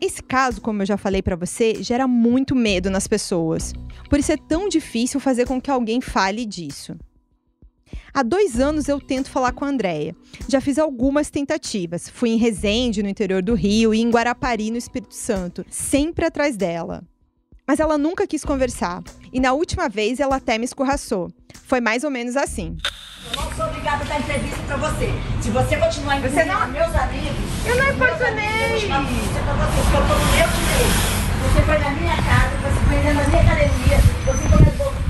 Esse 0.00 0.22
caso, 0.22 0.60
como 0.60 0.82
eu 0.82 0.86
já 0.86 0.96
falei 0.96 1.20
para 1.20 1.34
você, 1.34 1.82
gera 1.82 2.06
muito 2.06 2.54
medo 2.54 2.88
nas 2.90 3.08
pessoas. 3.08 3.72
Por 4.08 4.20
isso 4.20 4.30
é 4.30 4.36
tão 4.36 4.68
difícil 4.68 5.18
fazer 5.18 5.48
com 5.48 5.60
que 5.60 5.68
alguém 5.68 6.00
fale 6.00 6.46
disso. 6.46 6.96
Há 8.12 8.22
dois 8.22 8.60
anos 8.60 8.86
eu 8.86 9.00
tento 9.00 9.28
falar 9.28 9.50
com 9.50 9.64
a 9.64 9.68
Andrea. 9.68 10.14
Já 10.48 10.60
fiz 10.60 10.78
algumas 10.78 11.28
tentativas. 11.28 12.08
Fui 12.08 12.30
em 12.30 12.36
Resende, 12.36 13.02
no 13.02 13.08
interior 13.08 13.42
do 13.42 13.54
Rio, 13.54 13.92
e 13.92 14.00
em 14.00 14.10
Guarapari, 14.10 14.70
no 14.70 14.76
Espírito 14.76 15.12
Santo, 15.12 15.66
sempre 15.68 16.24
atrás 16.24 16.56
dela. 16.56 17.02
Mas 17.66 17.80
ela 17.80 17.98
nunca 17.98 18.28
quis 18.28 18.44
conversar. 18.44 19.02
E 19.32 19.40
na 19.40 19.54
última 19.54 19.88
vez 19.88 20.20
ela 20.20 20.36
até 20.36 20.56
me 20.56 20.64
escorraçou. 20.64 21.32
Foi 21.64 21.80
mais 21.80 22.04
ou 22.04 22.12
menos 22.12 22.36
assim. 22.36 22.76
Obrigada 23.84 24.04
a 24.04 24.08
dar 24.08 24.18
entrevista 24.18 24.62
pra 24.66 24.76
você. 24.78 25.12
Se 25.42 25.50
você 25.50 25.76
continuar 25.76 26.18
você 26.20 26.44
não... 26.44 26.66
meus 26.68 26.94
amigos... 26.94 27.36
Eu 27.66 27.76
não 27.76 27.92
importunei! 27.92 28.74
Eu 28.74 28.88
vou 28.88 29.04
você, 29.04 29.80
porque 29.82 29.96
eu 29.96 30.08
tô 30.08 30.14
no 30.14 30.24
meu 30.32 30.48
direito. 30.48 31.14
Você 31.44 31.62
foi 31.62 31.78
na 31.78 31.90
minha 31.90 32.16
casa, 32.16 32.56
você 32.64 32.80
foi 32.88 32.96
na 33.02 33.24
minha 33.28 33.40
academia, 33.42 33.98
você 34.24 34.44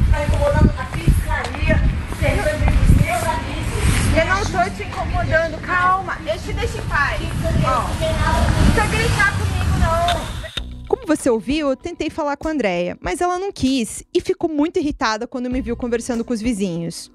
está 0.02 0.24
incomodando 0.24 0.72
a 0.76 0.84
pizzaria, 0.86 1.80
você 2.10 2.26
os 2.26 3.00
meus 3.00 3.22
amigos. 3.22 4.16
Eu 4.16 4.26
não 4.26 4.42
estou 4.42 4.70
te 4.70 4.82
incomodando, 4.82 5.60
calma, 5.62 6.18
eu 6.26 6.38
te 6.40 6.52
deixo 6.52 6.78
em 6.78 6.82
paz. 6.82 7.20
Ó, 7.64 7.78
não 7.78 8.74
precisa 8.74 8.86
gritar 8.88 9.32
comigo, 9.38 9.78
não. 9.78 10.86
Como 10.88 11.06
você 11.06 11.30
ouviu, 11.30 11.70
eu 11.70 11.76
tentei 11.76 12.10
falar 12.10 12.36
com 12.36 12.48
a 12.48 12.50
Andrea, 12.50 12.98
mas 13.00 13.20
ela 13.20 13.38
não 13.38 13.52
quis 13.52 14.02
e 14.12 14.20
ficou 14.20 14.50
muito 14.50 14.80
irritada 14.80 15.28
quando 15.28 15.48
me 15.48 15.60
viu 15.60 15.76
conversando 15.76 16.24
com 16.24 16.34
os 16.34 16.40
vizinhos. 16.40 17.13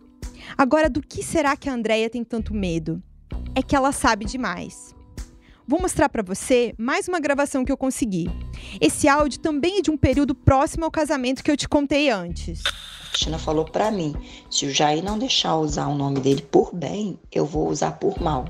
Agora, 0.58 0.90
do 0.90 1.02
que 1.02 1.24
será 1.24 1.56
que 1.56 1.70
a 1.70 1.74
Andrea 1.74 2.10
tem 2.10 2.24
tanto 2.24 2.54
medo? 2.54 3.02
É 3.56 3.62
que 3.62 3.76
ela 3.76 3.92
sabe 3.92 4.26
demais. 4.26 4.96
Vou 5.68 5.80
mostrar 5.80 6.10
para 6.10 6.24
você 6.24 6.74
mais 6.78 7.08
uma 7.08 7.20
gravação 7.20 7.64
que 7.64 7.72
eu 7.72 7.78
consegui. 7.78 8.28
Esse 8.82 9.08
áudio 9.08 9.40
também 9.40 9.78
é 9.78 9.82
de 9.82 9.92
um 9.92 9.98
período 9.98 10.34
próximo 10.34 10.84
ao 10.84 10.92
casamento 10.92 11.44
que 11.44 11.52
eu 11.52 11.56
te 11.56 11.70
contei 11.70 12.10
antes. 12.10 12.64
Cristina 13.10 13.38
falou 13.38 13.66
para 13.66 13.92
mim: 13.92 14.16
se 14.50 14.66
o 14.66 14.74
Jair 14.74 15.04
não 15.04 15.20
deixar 15.20 15.58
usar 15.58 15.88
o 15.88 15.96
nome 15.96 16.20
dele 16.22 16.42
por 16.42 16.74
bem, 16.74 17.20
eu 17.32 17.46
vou 17.46 17.70
usar 17.70 17.92
por 17.94 18.20
mal. 18.20 18.46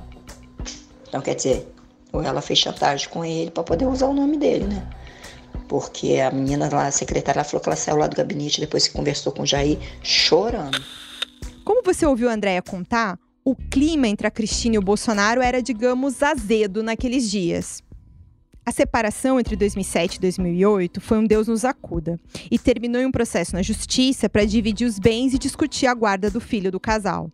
Então, 1.08 1.20
quer 1.20 1.36
dizer, 1.36 1.68
ou 2.13 2.22
ela 2.22 2.41
fez 2.41 2.60
chantagem 2.60 3.10
com 3.10 3.25
ele 3.25 3.51
para 3.51 3.63
poder 3.63 3.88
usar 3.88 4.08
o 4.08 4.13
nome 4.13 4.38
dele, 4.38 4.65
né? 4.65 4.88
Porque 5.68 6.20
a 6.20 6.32
menina 6.32 6.70
lá, 6.72 6.88
a 6.88 6.91
secretária, 6.91 7.44
falou 7.44 7.62
que 7.62 7.70
ela 7.70 7.75
saiu 7.75 7.98
lá 7.98 8.08
do 8.08 8.15
gabinete 8.15 8.60
depois 8.60 8.88
que 8.88 8.94
conversou 8.94 9.32
com 9.32 9.44
o 9.44 9.46
Jair, 9.46 9.77
chorando. 10.01 10.82
Como 11.63 11.84
você 11.84 12.06
ouviu 12.06 12.30
a 12.30 12.34
Andrea 12.34 12.62
contar, 12.62 13.20
o 13.44 13.56
clima 13.56 14.08
entre 14.08 14.28
a 14.28 14.32
Cristina 14.32 14.75
e 14.75 14.78
o 14.78 14.82
Bolsonaro 14.82 15.42
era, 15.42 15.62
digamos, 15.62 16.22
azedo 16.22 16.84
naqueles 16.84 17.30
dias. 17.30 17.82
A 18.66 18.72
separação 18.72 19.39
entre 19.39 19.56
2007 19.56 20.16
e 20.16 20.20
2008 20.20 21.01
foi 21.01 21.18
um 21.18 21.25
Deus 21.25 21.48
nos 21.48 21.66
acuda 21.66 22.20
e 22.51 22.60
terminou 22.60 23.01
em 23.01 23.06
um 23.06 23.12
processo 23.12 23.56
na 23.56 23.63
justiça 23.63 24.30
para 24.30 24.46
dividir 24.46 24.86
os 24.86 25.00
bens 25.00 25.34
e 25.34 25.39
discutir 25.39 25.88
a 25.88 25.94
guarda 25.94 26.30
do 26.30 26.39
filho 26.39 26.72
do 26.72 26.80
casal. 26.80 27.32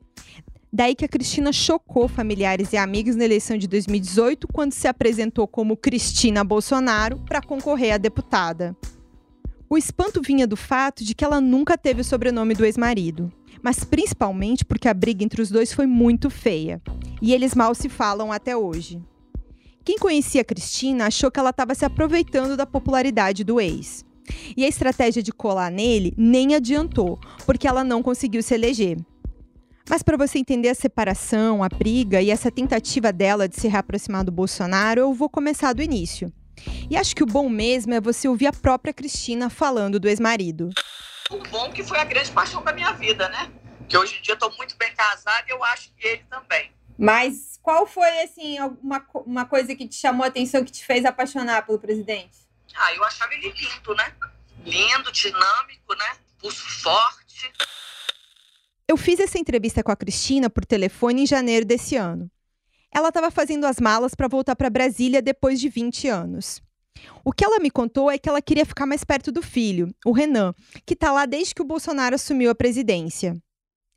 Daí 0.72 0.96
que 0.96 1.06
a 1.06 1.10
Cristina 1.10 1.54
chocou 1.54 2.08
familiares 2.08 2.74
e 2.74 2.78
amigos 2.78 3.16
na 3.16 3.26
eleição 3.26 3.58
de 3.58 3.68
2018, 3.68 4.48
quando 4.48 4.74
se 4.74 4.88
apresentou 4.88 5.48
como 5.48 5.78
Cristina 5.78 6.44
Bolsonaro 6.44 7.18
para 7.20 7.42
concorrer 7.42 7.94
a 7.94 7.98
deputada. 7.98 8.76
O 9.76 9.78
espanto 9.78 10.22
vinha 10.22 10.48
do 10.48 10.56
fato 10.56 11.04
de 11.04 11.14
que 11.14 11.26
ela 11.26 11.42
nunca 11.42 11.78
teve 11.78 12.00
o 12.00 12.04
sobrenome 12.06 12.54
do 12.54 12.64
ex-marido 12.64 13.30
mas 13.62 13.84
principalmente 13.84 14.64
porque 14.64 14.88
a 14.88 14.94
briga 14.94 15.24
entre 15.24 15.42
os 15.42 15.50
dois 15.50 15.74
foi 15.74 15.88
muito 15.88 16.30
feia. 16.30 16.80
E 17.20 17.34
eles 17.34 17.56
mal 17.56 17.74
se 17.74 17.90
falam 17.90 18.32
até 18.32 18.56
hoje. 18.56 19.02
Quem 19.84 19.98
conhecia 19.98 20.44
Cristina 20.44 21.08
achou 21.08 21.32
que 21.32 21.40
ela 21.40 21.50
estava 21.50 21.74
se 21.74 21.84
aproveitando 21.84 22.56
da 22.56 22.68
popularidade 22.68 23.44
do 23.44 23.60
ex. 23.60 24.06
E 24.56 24.64
a 24.64 24.68
estratégia 24.68 25.24
de 25.24 25.32
colar 25.32 25.72
nele 25.72 26.14
nem 26.16 26.54
adiantou, 26.54 27.20
porque 27.44 27.68
ela 27.68 27.84
não 27.84 28.04
conseguiu 28.04 28.44
se 28.44 28.54
eleger. 28.54 29.00
Mas 29.90 30.04
para 30.04 30.16
você 30.16 30.38
entender 30.38 30.70
a 30.70 30.76
separação, 30.76 31.64
a 31.64 31.68
briga 31.68 32.22
e 32.22 32.30
essa 32.30 32.52
tentativa 32.52 33.12
dela 33.12 33.50
de 33.50 33.60
se 33.60 33.68
reaproximar 33.68 34.24
do 34.24 34.32
Bolsonaro, 34.32 35.02
eu 35.02 35.12
vou 35.12 35.28
começar 35.28 35.74
do 35.74 35.82
início. 35.82 36.32
E 36.90 36.96
acho 36.98 37.16
que 37.16 37.24
o 37.24 37.28
bom 37.28 37.50
mesmo 37.50 37.94
é 37.94 38.02
você 38.02 38.28
ouvir 38.28 38.48
a 38.48 38.54
própria 38.54 38.94
Cristina 38.94 39.50
falando 39.50 40.00
do 40.00 40.08
ex-marido. 40.08 40.70
O 41.30 41.38
bom 41.50 41.72
que 41.72 41.84
foi 41.84 42.00
a 42.00 42.04
grande 42.04 42.32
paixão 42.32 42.64
da 42.64 42.72
minha 42.72 42.92
vida, 42.94 43.28
né? 43.30 43.52
Que 43.90 43.98
hoje 43.98 44.18
em 44.18 44.22
dia 44.22 44.34
estou 44.34 44.52
muito 44.58 44.76
bem 44.78 44.94
casada 44.94 45.46
e 45.48 45.52
eu 45.52 45.64
acho 45.64 45.92
que 45.98 46.08
ele 46.08 46.24
também. 46.30 46.72
Mas 46.98 47.60
qual 47.62 47.86
foi, 47.86 48.22
assim, 48.22 48.60
uma, 48.82 49.06
uma 49.26 49.46
coisa 49.46 49.76
que 49.76 49.88
te 49.88 49.96
chamou 49.96 50.24
a 50.24 50.28
atenção, 50.28 50.64
que 50.64 50.72
te 50.72 50.86
fez 50.86 51.04
apaixonar 51.04 51.66
pelo 51.66 51.80
presidente? 51.80 52.38
Ah, 52.76 52.94
eu 52.94 53.04
achava 53.04 53.34
ele 53.34 53.52
lindo, 53.52 53.96
né? 53.96 54.14
Lindo, 54.64 55.12
dinâmico, 55.12 55.96
né? 55.98 56.18
Pulso 56.40 56.64
forte. 56.82 57.52
Eu 58.88 58.98
fiz 58.98 59.20
essa 59.20 59.40
entrevista 59.40 59.84
com 59.84 59.92
a 59.92 59.96
Cristina 59.96 60.50
por 60.50 60.66
telefone 60.66 61.24
em 61.24 61.26
janeiro 61.26 61.66
desse 61.66 61.96
ano. 61.96 62.30
Ela 62.96 63.10
estava 63.10 63.30
fazendo 63.30 63.66
as 63.66 63.78
malas 63.78 64.16
para 64.16 64.30
voltar 64.30 64.56
para 64.56 64.70
Brasília 64.70 65.22
depois 65.22 65.60
de 65.60 65.68
20 65.68 66.08
anos. 66.08 66.62
O 67.26 67.34
que 67.34 67.44
ela 67.44 67.60
me 67.60 67.70
contou 67.70 68.10
é 68.10 68.18
que 68.18 68.30
ela 68.30 68.42
queria 68.42 68.66
ficar 68.66 68.86
mais 68.86 69.04
perto 69.04 69.34
do 69.34 69.42
filho, 69.42 69.94
o 70.06 70.14
Renan, 70.14 70.56
que 70.86 70.94
está 70.94 71.12
lá 71.12 71.26
desde 71.26 71.54
que 71.54 71.62
o 71.62 71.66
Bolsonaro 71.66 72.16
assumiu 72.16 72.50
a 72.50 72.56
presidência. 72.56 73.36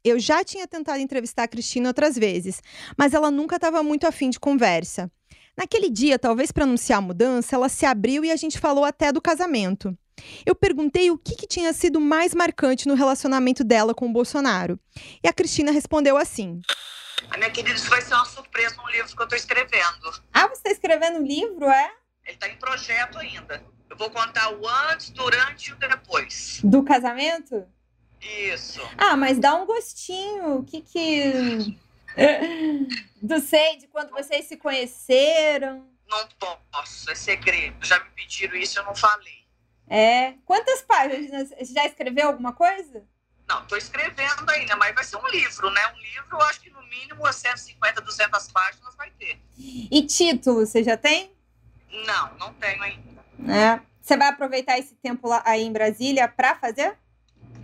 Eu 0.02 0.18
já 0.18 0.42
tinha 0.42 0.66
tentado 0.66 0.98
entrevistar 0.98 1.44
a 1.44 1.48
Cristina 1.48 1.90
outras 1.90 2.16
vezes, 2.16 2.60
mas 2.96 3.14
ela 3.14 3.30
nunca 3.30 3.54
estava 3.54 3.84
muito 3.84 4.04
afim 4.04 4.30
de 4.30 4.40
conversa. 4.40 5.08
Naquele 5.56 5.90
dia, 5.90 6.18
talvez 6.18 6.50
para 6.50 6.64
anunciar 6.64 6.98
a 6.98 7.02
mudança, 7.02 7.54
ela 7.54 7.68
se 7.68 7.86
abriu 7.86 8.24
e 8.24 8.32
a 8.32 8.36
gente 8.36 8.58
falou 8.58 8.84
até 8.84 9.12
do 9.12 9.22
casamento. 9.22 9.96
Eu 10.44 10.56
perguntei 10.56 11.08
o 11.08 11.16
que, 11.16 11.36
que, 11.36 11.46
tinha 11.46 11.72
sido 11.72 12.00
mais 12.00 12.34
marcante 12.34 12.88
no 12.88 12.94
relacionamento 12.94 13.62
dela 13.62 13.94
com 13.94 14.08
o 14.08 14.12
Bolsonaro. 14.12 14.76
E 15.22 15.28
a 15.28 15.32
Cristina 15.32 15.70
respondeu 15.70 16.16
assim: 16.16 16.60
minha 17.38 17.50
querida, 17.50 17.74
isso 17.74 17.88
vai 17.88 18.00
ser 18.02 18.14
uma 18.14 18.24
surpresa 18.24 18.76
no 18.76 18.88
livro 18.90 19.14
que 19.14 19.22
eu 19.22 19.24
estou 19.24 19.38
escrevendo. 19.38 20.22
Ah, 20.32 20.46
você 20.48 20.54
está 20.54 20.70
escrevendo 20.70 21.18
um 21.18 21.26
livro, 21.26 21.66
é? 21.66 21.92
Ele 22.24 22.34
está 22.34 22.48
em 22.48 22.56
projeto 22.56 23.18
ainda. 23.18 23.62
Eu 23.88 23.96
vou 23.96 24.10
contar 24.10 24.52
o 24.52 24.68
antes, 24.68 25.10
durante 25.10 25.70
e 25.70 25.72
o 25.72 25.76
depois. 25.76 26.60
Do 26.62 26.82
casamento? 26.82 27.66
Isso. 28.20 28.80
Ah, 28.96 29.16
mas 29.16 29.38
dá 29.38 29.54
um 29.54 29.64
gostinho. 29.64 30.58
O 30.58 30.64
que 30.64 30.82
que. 30.82 31.78
Do 33.22 33.40
sei 33.40 33.78
de 33.78 33.86
quando 33.86 34.10
vocês 34.10 34.46
se 34.46 34.56
conheceram? 34.56 35.88
Não 36.08 36.28
posso, 36.72 37.10
é 37.10 37.14
segredo. 37.14 37.84
Já 37.84 38.02
me 38.02 38.10
pediram 38.10 38.56
isso, 38.56 38.78
eu 38.78 38.84
não 38.84 38.94
falei. 38.94 39.46
É. 39.88 40.34
Quantas 40.44 40.82
páginas? 40.82 41.50
Já 41.72 41.86
escreveu 41.86 42.28
alguma 42.28 42.52
coisa? 42.52 43.06
Não, 43.48 43.62
estou 43.62 43.78
escrevendo 43.78 44.48
ainda, 44.50 44.76
mas 44.76 44.94
vai 44.94 45.04
ser 45.04 45.16
um 45.16 45.26
livro, 45.28 45.70
né? 45.70 45.80
Um 45.94 45.98
livro, 45.98 46.36
eu 46.36 46.42
acho 46.42 46.60
que 46.60 46.70
no 46.70 46.82
mínimo 46.82 47.32
150, 47.32 48.00
200 48.00 48.52
páginas 48.52 48.94
vai 48.94 49.10
ter. 49.12 49.40
E 49.56 50.06
título, 50.06 50.66
você 50.66 50.84
já 50.84 50.96
tem? 50.96 51.32
Não, 52.06 52.34
não 52.36 52.52
tenho 52.54 52.82
ainda. 52.82 53.24
É. 53.48 53.80
Você 54.00 54.16
vai 54.16 54.28
aproveitar 54.28 54.78
esse 54.78 54.94
tempo 54.96 55.28
lá 55.28 55.42
aí 55.44 55.62
em 55.62 55.72
Brasília 55.72 56.28
para 56.28 56.54
fazer? 56.54 56.96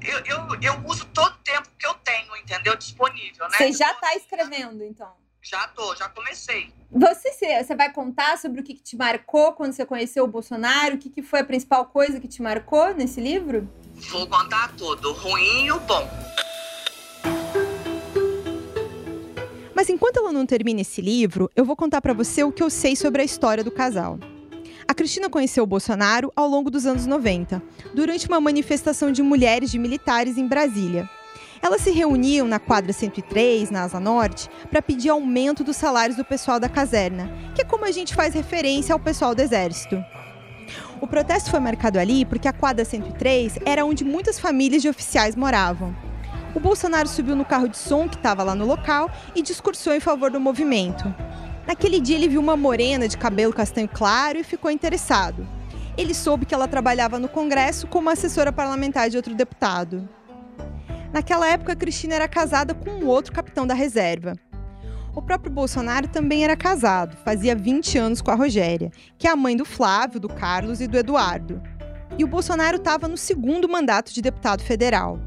Eu, 0.03 0.19
eu, 0.27 0.61
eu 0.61 0.87
uso 0.87 1.07
todo 1.07 1.33
o 1.33 1.39
tempo 1.39 1.69
que 1.79 1.87
eu 1.87 1.95
tenho, 1.95 2.37
entendeu? 2.37 2.77
Disponível, 2.77 3.49
né? 3.49 3.57
Você 3.57 3.73
já 3.73 3.91
está 3.93 4.15
escrevendo, 4.15 4.85
então? 4.85 5.15
Já 5.45 5.69
tô, 5.69 5.95
já 5.95 6.09
comecei. 6.09 6.73
Você, 6.91 7.63
você 7.63 7.77
vai 7.77 7.93
contar 7.93 8.39
sobre 8.39 8.63
o 8.63 8.65
que, 8.65 8.73
que 8.73 8.83
te 8.83 8.97
marcou 8.97 9.53
quando 9.53 9.75
você 9.75 9.85
conheceu 9.85 10.25
o 10.25 10.27
Bolsonaro? 10.27 10.95
O 10.95 10.99
que, 10.99 11.11
que 11.11 11.23
foi 11.23 11.41
a 11.41 11.45
principal 11.45 11.85
coisa 11.85 12.19
que 12.19 12.27
te 12.27 12.41
marcou 12.41 12.95
nesse 12.95 13.21
livro? 13.21 13.69
Vou 14.11 14.27
contar 14.27 14.75
tudo, 14.75 15.11
o 15.11 15.13
ruim 15.13 15.67
e 15.67 15.73
o 15.73 15.79
bom. 15.81 16.09
Mas 19.75 19.91
enquanto 19.91 20.17
ela 20.17 20.33
não 20.33 20.47
termina 20.47 20.81
esse 20.81 21.03
livro, 21.03 21.51
eu 21.55 21.67
vou 21.67 21.77
contar 21.77 22.01
para 22.01 22.15
você 22.15 22.43
o 22.43 22.51
que 22.51 22.63
eu 22.63 22.71
sei 22.71 22.97
sobre 22.97 23.21
a 23.21 23.25
história 23.25 23.63
do 23.63 23.71
casal. 23.71 24.19
A 24.89 24.95
Cristina 24.95 25.29
conheceu 25.29 25.65
o 25.65 25.67
Bolsonaro 25.67 26.33
ao 26.35 26.49
longo 26.49 26.71
dos 26.71 26.87
anos 26.87 27.05
90, 27.05 27.63
durante 27.93 28.27
uma 28.29 28.41
manifestação 28.41 29.13
de 29.13 29.23
mulheres 29.23 29.71
de 29.71 29.79
militares 29.79 30.39
em 30.39 30.49
Brasília. 30.49 31.07
Elas 31.65 31.81
se 31.81 31.91
reuniam 31.91 32.47
na 32.47 32.59
quadra 32.59 32.93
103, 32.93 33.71
na 33.71 33.85
Asa 33.85 33.99
Norte, 33.99 34.51
para 34.71 34.83
pedir 34.83 35.09
aumento 35.09 35.65
dos 35.65 35.79
salários 35.79 36.15
do 36.15 36.23
pessoal 36.23 36.61
da 36.61 36.69
caserna, 36.69 37.33
que 37.55 37.63
é 37.63 37.65
como 37.65 37.87
a 37.87 37.91
gente 37.91 38.15
faz 38.15 38.35
referência 38.35 38.93
ao 38.93 38.99
pessoal 38.99 39.35
do 39.35 39.41
Exército. 39.41 39.97
O 41.01 41.07
protesto 41.07 41.51
foi 41.51 41.61
marcado 41.61 41.99
ali 41.99 42.27
porque 42.27 42.47
a 42.47 42.53
quadra 42.53 42.85
103 42.85 43.61
era 43.65 43.83
onde 43.83 44.05
muitas 44.05 44.39
famílias 44.39 44.83
de 44.83 44.91
oficiais 44.91 45.35
moravam. 45.35 45.97
O 46.55 46.61
Bolsonaro 46.61 47.09
subiu 47.09 47.35
no 47.35 47.47
carro 47.47 47.67
de 47.67 47.79
som 47.79 48.11
que 48.11 48.17
estava 48.17 48.43
lá 48.43 48.55
no 48.55 48.67
local 48.67 49.11
e 49.35 49.41
discursou 49.41 49.95
em 49.95 50.01
favor 50.01 50.31
do 50.31 50.39
movimento. 50.39 51.15
Naquele 51.67 51.99
dia 51.99 52.17
ele 52.17 52.29
viu 52.29 52.43
uma 52.43 52.59
morena 52.59 53.09
de 53.09 53.17
cabelo 53.17 53.55
castanho 53.55 53.89
claro 53.89 54.37
e 54.37 54.45
ficou 54.45 54.71
interessado. 54.71 55.49
Ele 55.97 56.13
soube 56.13 56.45
que 56.45 56.55
ela 56.55 56.69
trabalhava 56.69 57.19
no 57.19 57.29
Congresso 57.29 57.87
como 57.87 58.11
assessora 58.11 58.53
parlamentar 58.53 59.09
de 59.09 59.17
outro 59.17 59.35
deputado. 59.35 60.07
Naquela 61.15 61.49
época, 61.49 61.77
Cristina 61.77 62.17
era 62.17 62.27
casada 62.27 62.75
com 62.75 62.91
um 62.91 63.07
outro 63.07 63.33
capitão 63.33 63.65
da 63.65 63.73
reserva. 63.73 64.35
O 65.15 65.23
próprio 65.23 65.49
Bolsonaro 65.49 66.09
também 66.09 66.43
era 66.43 66.57
casado, 66.57 67.17
fazia 67.25 67.55
20 67.55 67.97
anos 67.97 68.21
com 68.21 68.33
a 68.33 68.35
Rogéria, 68.35 68.91
que 69.17 69.29
é 69.29 69.31
a 69.31 69.37
mãe 69.37 69.57
do 69.57 69.65
Flávio, 69.65 70.19
do 70.19 70.29
Carlos 70.29 70.81
e 70.81 70.89
do 70.89 70.99
Eduardo. 70.99 71.63
E 72.19 72.25
o 72.25 72.27
Bolsonaro 72.27 72.79
estava 72.79 73.07
no 73.07 73.17
segundo 73.17 73.69
mandato 73.69 74.13
de 74.13 74.21
deputado 74.21 74.65
federal. 74.65 75.21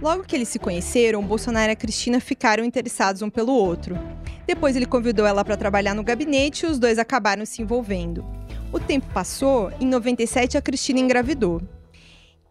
Logo 0.00 0.24
que 0.24 0.34
eles 0.34 0.48
se 0.48 0.58
conheceram, 0.58 1.22
Bolsonaro 1.22 1.70
e 1.70 1.76
Cristina 1.76 2.18
ficaram 2.18 2.64
interessados 2.64 3.20
um 3.20 3.28
pelo 3.28 3.52
outro. 3.52 3.98
Depois 4.46 4.76
ele 4.76 4.86
convidou 4.86 5.26
ela 5.26 5.44
para 5.44 5.58
trabalhar 5.58 5.92
no 5.92 6.02
gabinete 6.02 6.64
e 6.64 6.66
os 6.70 6.78
dois 6.78 6.98
acabaram 6.98 7.44
se 7.44 7.60
envolvendo. 7.60 8.24
O 8.72 8.80
tempo 8.80 9.06
passou, 9.12 9.70
em 9.78 9.84
97 9.84 10.56
a 10.56 10.62
Cristina 10.62 11.00
engravidou. 11.00 11.60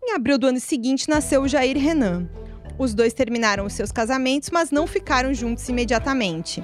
Em 0.01 0.13
abril 0.13 0.37
do 0.37 0.47
ano 0.47 0.59
seguinte 0.59 1.09
nasceu 1.09 1.47
Jair 1.47 1.77
Renan. 1.77 2.29
Os 2.77 2.93
dois 2.93 3.13
terminaram 3.13 3.65
os 3.65 3.73
seus 3.73 3.91
casamentos, 3.91 4.49
mas 4.49 4.71
não 4.71 4.87
ficaram 4.87 5.33
juntos 5.33 5.67
imediatamente. 5.67 6.63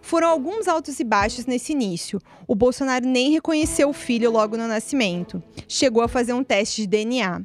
Foram 0.00 0.28
alguns 0.28 0.68
altos 0.68 0.98
e 1.00 1.04
baixos 1.04 1.46
nesse 1.46 1.72
início. 1.72 2.20
O 2.46 2.54
Bolsonaro 2.54 3.06
nem 3.06 3.30
reconheceu 3.30 3.88
o 3.88 3.92
filho 3.92 4.30
logo 4.30 4.56
no 4.56 4.68
nascimento. 4.68 5.42
Chegou 5.66 6.02
a 6.02 6.08
fazer 6.08 6.32
um 6.32 6.44
teste 6.44 6.82
de 6.82 6.88
DNA. 6.88 7.42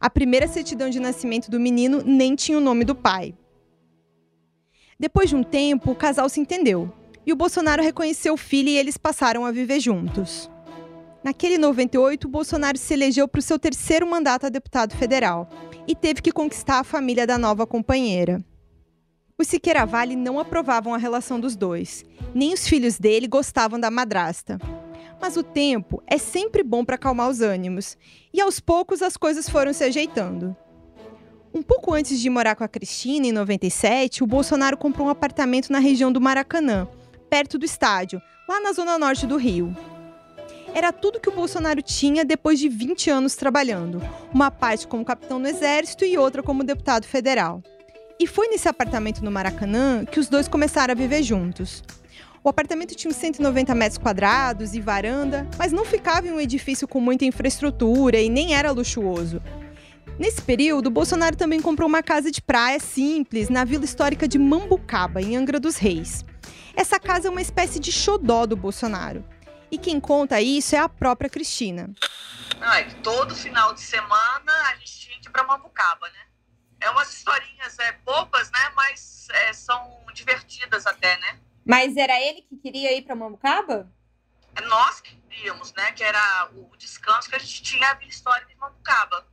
A 0.00 0.08
primeira 0.08 0.46
certidão 0.46 0.88
de 0.88 1.00
nascimento 1.00 1.50
do 1.50 1.60
menino 1.60 2.02
nem 2.04 2.34
tinha 2.34 2.56
o 2.56 2.60
nome 2.60 2.84
do 2.84 2.94
pai. 2.94 3.34
Depois 4.98 5.28
de 5.28 5.36
um 5.36 5.42
tempo, 5.42 5.90
o 5.90 5.96
casal 5.96 6.28
se 6.28 6.40
entendeu 6.40 6.92
e 7.26 7.32
o 7.32 7.36
Bolsonaro 7.36 7.82
reconheceu 7.82 8.34
o 8.34 8.36
filho 8.36 8.68
e 8.68 8.78
eles 8.78 8.96
passaram 8.96 9.44
a 9.44 9.52
viver 9.52 9.80
juntos. 9.80 10.50
Naquele 11.22 11.58
98, 11.58 12.24
o 12.24 12.30
Bolsonaro 12.30 12.78
se 12.78 12.94
elegeu 12.94 13.28
para 13.28 13.40
o 13.40 13.42
seu 13.42 13.58
terceiro 13.58 14.06
mandato 14.06 14.46
a 14.46 14.48
deputado 14.48 14.96
federal 14.96 15.48
e 15.86 15.94
teve 15.94 16.22
que 16.22 16.32
conquistar 16.32 16.78
a 16.78 16.84
família 16.84 17.26
da 17.26 17.36
nova 17.36 17.66
companheira. 17.66 18.42
Os 19.36 19.48
Siqueira 19.48 19.84
Vale 19.84 20.16
não 20.16 20.38
aprovavam 20.38 20.94
a 20.94 20.98
relação 20.98 21.38
dos 21.38 21.56
dois, 21.56 22.04
nem 22.34 22.54
os 22.54 22.66
filhos 22.66 22.98
dele 22.98 23.26
gostavam 23.26 23.78
da 23.78 23.90
madrasta. 23.90 24.58
Mas 25.20 25.36
o 25.36 25.42
tempo 25.42 26.02
é 26.06 26.16
sempre 26.16 26.62
bom 26.62 26.84
para 26.84 26.94
acalmar 26.94 27.28
os 27.28 27.42
ânimos, 27.42 27.98
e 28.32 28.40
aos 28.40 28.58
poucos 28.60 29.02
as 29.02 29.16
coisas 29.16 29.48
foram 29.48 29.72
se 29.72 29.84
ajeitando. 29.84 30.56
Um 31.52 31.62
pouco 31.62 31.92
antes 31.92 32.20
de 32.20 32.30
morar 32.30 32.54
com 32.54 32.64
a 32.64 32.68
Cristina, 32.68 33.26
em 33.26 33.32
97, 33.32 34.22
o 34.22 34.26
Bolsonaro 34.26 34.76
comprou 34.76 35.06
um 35.06 35.10
apartamento 35.10 35.70
na 35.70 35.78
região 35.78 36.12
do 36.12 36.20
Maracanã, 36.20 36.88
perto 37.28 37.58
do 37.58 37.64
estádio, 37.64 38.22
lá 38.48 38.60
na 38.60 38.72
zona 38.72 38.98
norte 38.98 39.26
do 39.26 39.36
Rio. 39.36 39.76
Era 40.74 40.92
tudo 40.92 41.20
que 41.20 41.28
o 41.28 41.34
Bolsonaro 41.34 41.82
tinha 41.82 42.24
depois 42.24 42.58
de 42.58 42.68
20 42.68 43.10
anos 43.10 43.34
trabalhando, 43.34 44.00
uma 44.32 44.50
parte 44.50 44.86
como 44.86 45.04
capitão 45.04 45.38
no 45.38 45.48
exército 45.48 46.04
e 46.04 46.16
outra 46.16 46.42
como 46.42 46.64
deputado 46.64 47.06
federal. 47.06 47.62
E 48.18 48.26
foi 48.26 48.48
nesse 48.48 48.68
apartamento 48.68 49.24
no 49.24 49.30
Maracanã 49.30 50.04
que 50.04 50.20
os 50.20 50.28
dois 50.28 50.46
começaram 50.46 50.92
a 50.92 50.94
viver 50.94 51.22
juntos. 51.22 51.82
O 52.42 52.48
apartamento 52.48 52.94
tinha 52.94 53.10
uns 53.10 53.16
190 53.16 53.74
metros 53.74 53.98
quadrados 53.98 54.74
e 54.74 54.80
varanda, 54.80 55.46
mas 55.58 55.72
não 55.72 55.84
ficava 55.84 56.28
em 56.28 56.32
um 56.32 56.40
edifício 56.40 56.86
com 56.88 57.00
muita 57.00 57.24
infraestrutura 57.24 58.18
e 58.18 58.30
nem 58.30 58.54
era 58.54 58.70
luxuoso. 58.70 59.42
Nesse 60.18 60.40
período, 60.42 60.90
Bolsonaro 60.90 61.36
também 61.36 61.60
comprou 61.60 61.88
uma 61.88 62.02
casa 62.02 62.30
de 62.30 62.40
praia 62.40 62.78
simples 62.78 63.48
na 63.48 63.64
vila 63.64 63.84
histórica 63.84 64.28
de 64.28 64.38
Mambucaba, 64.38 65.20
em 65.20 65.36
Angra 65.36 65.58
dos 65.58 65.76
Reis. 65.76 66.24
Essa 66.76 66.98
casa 66.98 67.28
é 67.28 67.30
uma 67.30 67.42
espécie 67.42 67.78
de 67.78 67.90
xodó 67.90 68.46
do 68.46 68.56
Bolsonaro. 68.56 69.24
E 69.70 69.78
quem 69.78 70.00
conta 70.00 70.40
isso 70.40 70.74
é 70.74 70.78
a 70.78 70.88
própria 70.88 71.30
Cristina. 71.30 71.90
Ai, 72.60 72.88
todo 73.02 73.34
final 73.34 73.72
de 73.72 73.80
semana 73.80 74.52
a 74.70 74.76
gente 74.76 75.00
tinha 75.00 75.20
que 75.20 75.28
ir 75.28 75.30
para 75.30 75.44
Mambucaba, 75.44 76.08
né? 76.08 76.26
É 76.80 76.90
umas 76.90 77.12
historinhas 77.12 77.78
é, 77.78 77.92
bobas, 78.04 78.50
né? 78.50 78.72
Mas 78.74 79.28
é, 79.30 79.52
são 79.52 80.00
divertidas 80.12 80.86
até, 80.86 81.18
né? 81.18 81.38
Mas 81.64 81.96
era 81.96 82.18
ele 82.20 82.42
que 82.42 82.56
queria 82.56 82.96
ir 82.96 83.02
para 83.02 83.14
Mambucaba? 83.14 83.90
nós 84.68 85.00
queríamos, 85.00 85.72
né? 85.74 85.92
Que 85.92 86.02
era 86.02 86.50
o 86.54 86.76
descanso 86.76 87.28
que 87.28 87.36
a 87.36 87.38
gente 87.38 87.62
tinha 87.62 87.90
a 87.90 87.94
Vila 87.94 88.10
Histórica 88.10 88.48
de 88.48 88.56
Mambucaba. 88.56 89.26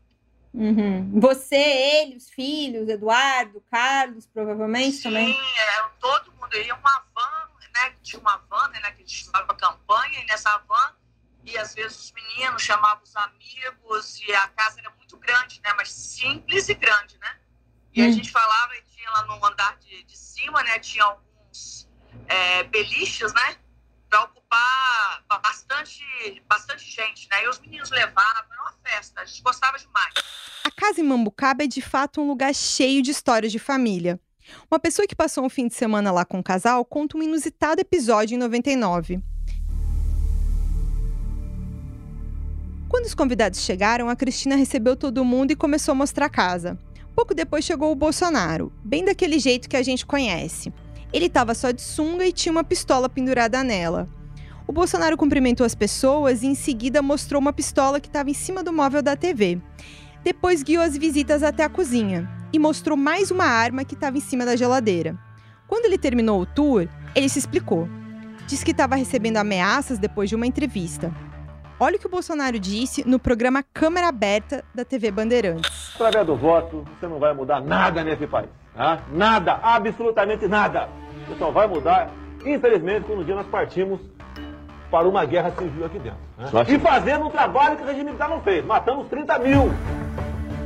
Uhum. 0.54 1.20
Você, 1.20 1.56
ele, 1.56 2.16
os 2.16 2.30
filhos, 2.30 2.90
Eduardo, 2.90 3.62
Carlos, 3.70 4.26
provavelmente 4.28 4.98
Sim, 4.98 5.04
também? 5.04 5.32
é, 5.32 5.90
todo 6.00 6.32
mundo 6.34 6.56
ia 6.56 6.74
uma 6.74 7.04
van, 7.14 7.47
né? 7.78 7.96
Tinha 8.02 8.20
uma 8.20 8.38
van, 8.50 8.68
né? 8.70 8.80
Que 8.92 9.04
a 9.04 9.06
gente 9.06 9.26
chamava 9.26 9.54
campanha, 9.56 10.20
e 10.22 10.26
nessa 10.26 10.58
van, 10.60 10.96
e 11.44 11.58
às 11.58 11.74
vezes 11.74 11.98
os 11.98 12.12
meninos 12.12 12.62
chamavam 12.62 13.04
os 13.04 13.16
amigos, 13.16 14.20
e 14.22 14.34
a 14.34 14.48
casa 14.50 14.80
era 14.80 14.90
muito 14.92 15.18
grande, 15.18 15.62
né? 15.64 15.74
Mas 15.76 15.92
simples 15.92 16.70
e 16.70 16.74
grande, 16.74 17.18
né? 17.20 17.38
E 17.94 18.02
a 18.02 18.06
Hum. 18.06 18.12
gente 18.12 18.32
falava, 18.32 18.76
e 18.76 18.82
tinha 18.84 19.10
lá 19.12 19.24
no 19.26 19.46
andar 19.46 19.78
de, 19.78 20.04
de 20.04 20.18
cima, 20.18 20.62
né? 20.64 20.80
Tinha 20.80 21.04
alguns 21.06 21.88
é, 22.28 22.64
beliches, 22.64 23.34
né? 23.34 23.58
Para 24.10 24.24
ocupar 24.24 25.24
bastante, 25.42 26.04
bastante 26.48 26.90
gente, 26.90 27.28
né? 27.30 27.44
E 27.44 27.48
os 27.50 27.60
meninos 27.60 27.90
levavam, 27.90 28.44
era 28.52 28.62
uma 28.62 28.74
festa, 28.84 29.22
a 29.22 29.26
gente 29.26 29.42
gostava 29.42 29.78
demais. 29.78 30.14
A 30.64 30.72
casa 30.72 31.02
em 31.02 31.04
Mambucaba 31.04 31.64
é 31.64 31.68
de 31.68 31.82
fato 31.82 32.22
um 32.22 32.28
lugar 32.28 32.54
cheio 32.54 33.02
de 33.02 33.12
histórias 33.12 33.52
de 33.52 33.60
família. 33.60 34.20
Uma 34.70 34.80
pessoa 34.80 35.08
que 35.08 35.16
passou 35.16 35.46
um 35.46 35.50
fim 35.50 35.68
de 35.68 35.74
semana 35.74 36.12
lá 36.12 36.26
com 36.26 36.40
o 36.40 36.44
casal 36.44 36.84
conta 36.86 37.18
um 37.18 37.24
inusitado 37.24 37.82
episódio 37.82 38.36
em 38.36 38.38
99. 38.38 39.22
Quando 42.90 43.06
os 43.06 43.14
convidados 43.14 43.62
chegaram, 43.62 44.10
a 44.10 44.16
Cristina 44.16 44.56
recebeu 44.56 44.96
todo 44.96 45.26
mundo 45.26 45.52
e 45.52 45.56
começou 45.56 45.92
a 45.92 45.96
mostrar 45.96 46.28
a 46.28 46.30
casa. 46.30 46.78
Pouco 47.16 47.34
depois 47.34 47.66
chegou 47.66 47.92
o 47.92 47.96
Bolsonaro, 47.96 48.72
bem 48.84 49.04
daquele 49.04 49.40
jeito 49.40 49.68
que 49.68 49.76
a 49.76 49.84
gente 49.84 50.06
conhece. 50.06 50.72
Ele 51.12 51.26
estava 51.26 51.54
só 51.54 51.72
de 51.72 51.82
sunga 51.82 52.26
e 52.26 52.32
tinha 52.32 52.52
uma 52.52 52.64
pistola 52.64 53.10
pendurada 53.10 53.64
nela. 53.64 54.08
O 54.68 54.74
Bolsonaro 54.74 55.18
cumprimentou 55.18 55.66
as 55.66 55.74
pessoas 55.74 56.44
e 56.44 56.48
em 56.48 56.56
seguida 56.56 57.02
mostrou 57.02 57.42
uma 57.42 57.54
pistola 57.54 58.00
que 58.00 58.08
estava 58.08 58.30
em 58.30 58.34
cima 58.34 58.62
do 58.62 58.74
móvel 58.74 59.02
da 59.02 59.16
TV. 59.16 59.62
Depois 60.28 60.62
guiou 60.62 60.84
as 60.84 60.98
visitas 60.98 61.42
até 61.42 61.64
a 61.64 61.70
cozinha 61.70 62.30
e 62.52 62.60
mostrou 62.60 62.98
mais 62.98 63.32
uma 63.32 63.46
arma 63.46 63.86
que 63.86 63.94
estava 63.94 64.18
em 64.18 64.20
cima 64.20 64.46
da 64.46 64.58
geladeira. 64.58 65.16
Quando 65.70 65.86
ele 65.86 65.98
terminou 65.98 66.42
o 66.42 66.46
tour, 66.46 66.86
ele 67.16 67.30
se 67.30 67.40
explicou. 67.40 67.88
Disse 68.46 68.66
que 68.66 68.72
estava 68.72 68.98
recebendo 68.98 69.38
ameaças 69.38 69.98
depois 69.98 70.28
de 70.28 70.36
uma 70.36 70.46
entrevista. 70.46 71.14
Olha 71.80 71.96
o 71.96 72.00
que 72.00 72.08
o 72.08 72.10
Bolsonaro 72.10 72.60
disse 72.60 73.08
no 73.08 73.18
programa 73.18 73.64
Câmara 73.74 74.10
Aberta 74.10 74.66
da 74.76 74.84
TV 74.84 75.12
Bandeirantes. 75.12 75.96
Através 75.96 76.28
do 76.28 76.36
voto, 76.36 76.84
você 77.00 77.08
não 77.08 77.20
vai 77.20 77.34
mudar 77.34 77.62
nada 77.62 78.04
nesse 78.04 78.28
país. 78.28 78.50
Tá? 78.76 79.00
Nada, 79.14 79.62
absolutamente 79.64 80.46
nada. 80.46 80.90
Você 81.26 81.40
só 81.40 81.52
vai 81.52 81.68
mudar, 81.68 82.12
infelizmente, 82.46 83.06
quando 83.06 83.22
um 83.22 83.24
dia 83.24 83.36
nós 83.36 83.48
partimos 83.48 84.02
para 84.92 85.08
uma 85.08 85.24
guerra 85.24 85.54
civil 85.58 85.86
aqui 85.86 86.00
dentro. 86.00 86.20
né? 86.38 86.66
E 86.68 86.78
fazendo 86.80 87.28
um 87.28 87.30
trabalho 87.30 87.78
que 87.78 87.84
o 87.84 87.86
regime 87.86 88.08
militar 88.08 88.28
não 88.28 88.42
fez. 88.42 88.66
Matamos 88.66 89.08
30 89.08 89.40
mil. 89.40 89.72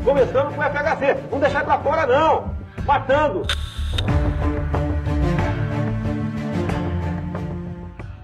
Começando 0.03 0.53
com 0.55 0.59
o 0.59 0.63
FHC. 0.63 1.29
Não 1.31 1.39
deixar 1.39 1.63
pra 1.63 1.77
fora, 1.79 2.07
não. 2.07 2.55
Matando. 2.85 3.45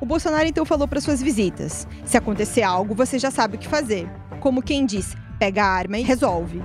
O 0.01 0.05
Bolsonaro 0.05 0.47
então 0.47 0.65
falou 0.65 0.87
para 0.87 1.01
suas 1.01 1.21
visitas: 1.21 1.87
se 2.03 2.17
acontecer 2.17 2.63
algo, 2.63 2.95
você 2.95 3.19
já 3.19 3.29
sabe 3.29 3.55
o 3.55 3.59
que 3.59 3.67
fazer. 3.67 4.09
Como 4.39 4.61
quem 4.61 4.85
diz, 4.85 5.15
pega 5.37 5.63
a 5.63 5.69
arma 5.69 5.97
e 5.97 6.03
resolve. 6.03 6.63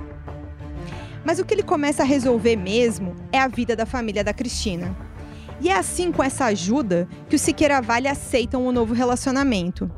Mas 1.24 1.38
o 1.38 1.44
que 1.44 1.54
ele 1.54 1.62
começa 1.62 2.02
a 2.02 2.06
resolver 2.06 2.56
mesmo 2.56 3.14
é 3.30 3.38
a 3.38 3.48
vida 3.48 3.76
da 3.76 3.84
família 3.84 4.24
da 4.24 4.32
Cristina. 4.32 4.96
E 5.60 5.68
é 5.68 5.76
assim, 5.76 6.10
com 6.10 6.22
essa 6.22 6.46
ajuda, 6.46 7.06
que 7.28 7.36
os 7.36 7.42
Siqueira 7.42 7.80
Vale 7.80 8.08
aceitam 8.08 8.66
um 8.66 8.72
novo 8.72 8.94
relacionamento. 8.94 9.90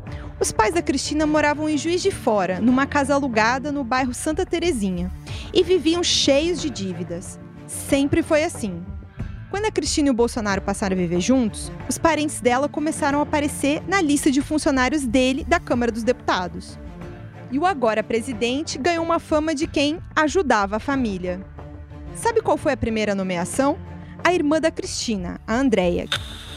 Os 0.45 0.53
pais 0.53 0.75
da 0.75 0.83
Cristina 0.83 1.25
moravam 1.25 1.71
em 1.71 1.79
Juiz 1.79 2.03
de 2.03 2.11
Fora, 2.11 2.61
numa 2.61 2.87
casa 2.87 3.15
alugada 3.15 3.73
no 3.73 3.83
bairro 3.83 4.13
Santa 4.13 4.45
Terezinha, 4.45 5.11
e 5.55 5.63
viviam 5.63 6.05
cheios 6.05 6.61
de 6.61 6.69
dívidas. 6.69 7.41
Sempre 7.67 8.23
foi 8.23 8.45
assim. 8.45 8.85
Quando 9.51 9.65
a 9.65 9.71
Cristina 9.71 10.09
e 10.09 10.11
o 10.11 10.15
Bolsonaro 10.15 10.61
passaram 10.61 10.95
a 10.95 10.99
viver 10.99 11.19
juntos, 11.19 11.73
os 11.89 11.97
parentes 11.97 12.43
dela 12.43 12.69
começaram 12.69 13.21
a 13.21 13.23
aparecer 13.23 13.83
na 13.89 14.03
lista 14.03 14.31
de 14.31 14.43
funcionários 14.43 15.07
dele 15.07 15.45
da 15.45 15.59
Câmara 15.59 15.91
dos 15.91 16.03
Deputados. 16.03 16.79
E 17.51 17.59
o 17.59 17.65
agora 17.65 18.03
presidente 18.03 18.77
ganhou 18.77 19.03
uma 19.03 19.19
fama 19.19 19.55
de 19.55 19.67
quem 19.67 19.99
ajudava 20.15 20.77
a 20.77 20.79
família. 20.79 21.41
Sabe 22.15 22.43
qual 22.43 22.59
foi 22.59 22.75
a 22.75 22.77
primeira 22.77 23.15
nomeação? 23.15 23.79
A 24.23 24.35
irmã 24.35 24.61
da 24.61 24.71
Cristina, 24.71 25.41
a 25.47 25.55
Andrea. 25.55 26.07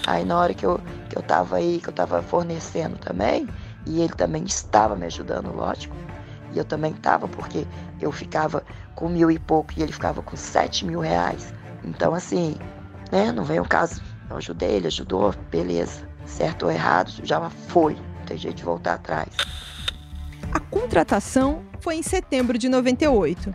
Aí 0.06 0.26
na 0.26 0.38
hora 0.38 0.54
que 0.54 0.66
eu, 0.66 0.78
que 1.10 1.18
eu 1.18 1.22
tava 1.22 1.56
aí, 1.56 1.80
que 1.82 1.88
eu 1.88 1.94
tava 1.94 2.22
fornecendo 2.22 2.98
também, 2.98 3.48
e 3.88 4.02
ele 4.02 4.14
também 4.14 4.44
estava 4.44 4.96
me 4.96 5.06
ajudando, 5.06 5.56
lógico. 5.56 5.96
E 6.54 6.58
eu 6.58 6.66
também 6.66 6.94
tava, 6.94 7.28
porque 7.28 7.66
eu 8.02 8.12
ficava 8.12 8.64
com 8.96 9.10
mil 9.10 9.32
e 9.32 9.40
pouco 9.40 9.74
e 9.76 9.82
ele 9.82 9.92
ficava 9.92 10.22
com 10.22 10.36
sete 10.36 10.86
mil 10.86 11.00
reais. 11.00 11.54
Então, 11.84 12.14
assim, 12.14 12.56
né, 13.12 13.32
não 13.32 13.44
vem 13.44 13.60
o 13.60 13.66
caso. 13.66 14.02
Eu 14.30 14.38
ajudei, 14.38 14.72
ele 14.72 14.88
ajudou, 14.88 15.34
beleza. 15.50 16.08
Certo 16.26 16.66
ou 16.66 16.72
errado, 16.72 17.12
já 17.24 17.50
foi. 17.50 17.94
Não 17.94 18.26
tem 18.26 18.38
jeito 18.38 18.58
de 18.58 18.64
voltar 18.64 18.96
atrás. 18.96 19.30
A 20.52 20.60
contratação 20.60 21.64
foi 21.80 21.96
em 21.96 22.04
setembro 22.04 22.58
de 22.58 22.68
98. 22.68 23.54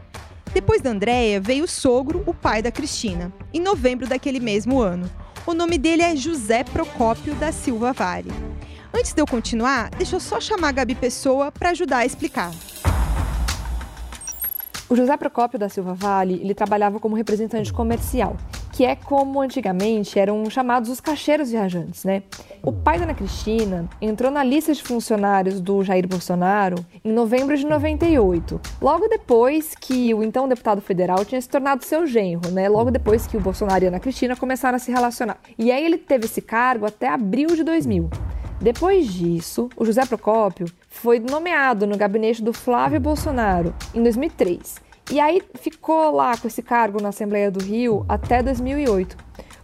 Depois 0.55 0.83
da 0.83 0.91
Andréia, 0.91 1.41
veio 1.41 1.65
o 1.65 1.69
sogro, 1.69 2.23
o 2.27 2.35
pai 2.35 2.63
da 2.63 2.71
Cristina, 2.71 3.33
em 3.53 3.61
novembro 3.61 4.07
daquele 4.07 4.39
mesmo 4.39 4.81
ano. 4.81 5.11
O 5.47 5.55
nome 5.55 5.79
dele 5.79 6.03
é 6.03 6.15
José 6.15 6.63
Procópio 6.63 7.35
da 7.35 7.51
Silva 7.51 7.93
Vale. 7.93 8.31
Antes 8.95 9.15
de 9.15 9.23
eu 9.23 9.27
continuar, 9.27 9.91
deixa 9.91 10.17
eu 10.17 10.21
só 10.21 10.39
chamar 10.39 10.69
a 10.69 10.73
Gabi 10.73 10.95
Pessoa 10.95 11.51
para 11.51 11.71
ajudar 11.71 11.99
a 11.99 12.07
explicar. 12.07 12.53
O 14.87 14.95
José 14.95 15.17
Procópio 15.17 15.59
da 15.59 15.71
Silva 15.71 15.95
Vale, 15.95 16.35
ele 16.35 16.55
trabalhava 16.55 17.01
como 17.01 17.17
representante 17.17 17.73
comercial, 17.73 18.37
que 18.71 18.85
é 18.85 18.95
como 18.95 19.41
antigamente 19.41 20.19
eram 20.19 20.49
chamados 20.51 20.91
os 20.91 21.01
cacheiros 21.01 21.51
viajantes, 21.51 22.05
né? 22.05 22.23
O 22.63 22.71
pai 22.71 22.99
da 22.99 23.05
Ana 23.05 23.15
Cristina 23.15 23.89
entrou 23.99 24.31
na 24.31 24.45
lista 24.45 24.75
de 24.75 24.83
funcionários 24.83 25.59
do 25.59 25.83
Jair 25.83 26.07
Bolsonaro 26.07 26.85
em 27.03 27.11
novembro 27.11 27.57
de 27.57 27.65
98, 27.65 28.61
logo 28.83 29.09
depois 29.09 29.75
que 29.75 30.13
o 30.13 30.23
então 30.23 30.47
deputado 30.47 30.83
federal 30.83 31.25
tinha 31.25 31.41
se 31.41 31.49
tornado 31.49 31.83
seu 31.83 32.07
genro, 32.07 32.51
né? 32.51 32.69
Logo 32.69 32.91
depois 32.91 33.27
que 33.27 33.39
o 33.39 33.41
Bolsonaro 33.41 33.85
e 33.85 33.87
a 33.87 33.89
Ana 33.89 34.01
Cristina 34.01 34.37
começaram 34.37 34.77
a 34.77 34.79
se 34.79 34.93
relacionar. 34.93 35.39
E 35.59 35.73
aí 35.73 35.83
ele 35.83 35.97
teve 35.97 36.27
esse 36.27 36.43
cargo 36.43 36.85
até 36.85 37.09
abril 37.09 37.49
de 37.57 37.65
2000. 37.65 38.11
Depois 38.63 39.13
disso, 39.13 39.69
o 39.77 39.85
José 39.85 40.07
Procópio 40.07 40.69
foi 40.89 41.19
nomeado 41.19 41.85
no 41.85 41.97
gabinete 41.97 42.41
do 42.41 42.53
Flávio 42.53 43.01
Bolsonaro 43.01 43.75
em 43.93 44.01
2003. 44.01 44.77
E 45.11 45.19
aí 45.19 45.43
ficou 45.57 46.15
lá 46.15 46.37
com 46.37 46.47
esse 46.47 46.63
cargo 46.63 47.03
na 47.03 47.09
Assembleia 47.09 47.51
do 47.51 47.61
Rio 47.61 48.07
até 48.09 48.41
2008. 48.41 49.17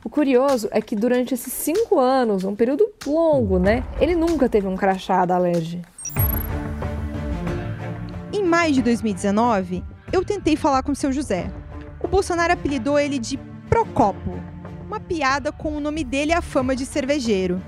O 0.04 0.10
curioso 0.10 0.68
é 0.72 0.82
que 0.82 0.96
durante 0.96 1.32
esses 1.32 1.52
cinco 1.52 2.00
anos, 2.00 2.42
um 2.42 2.56
período 2.56 2.90
longo, 3.06 3.56
né? 3.60 3.84
Ele 4.00 4.16
nunca 4.16 4.48
teve 4.48 4.66
um 4.66 4.76
crachá 4.76 5.24
da 5.24 5.36
Alerj. 5.36 5.80
Em 8.32 8.42
maio 8.42 8.72
de 8.72 8.82
2019, 8.82 9.84
eu 10.12 10.24
tentei 10.24 10.56
falar 10.56 10.82
com 10.82 10.90
o 10.90 10.96
seu 10.96 11.12
José. 11.12 11.48
O 12.02 12.08
Bolsonaro 12.08 12.52
apelidou 12.52 12.98
ele 12.98 13.20
de 13.20 13.38
Procopo, 13.68 14.32
uma 14.84 14.98
piada 14.98 15.52
com 15.52 15.76
o 15.76 15.80
nome 15.80 16.02
dele 16.02 16.32
e 16.32 16.34
a 16.34 16.42
fama 16.42 16.74
de 16.74 16.84
cervejeiro. 16.84 17.62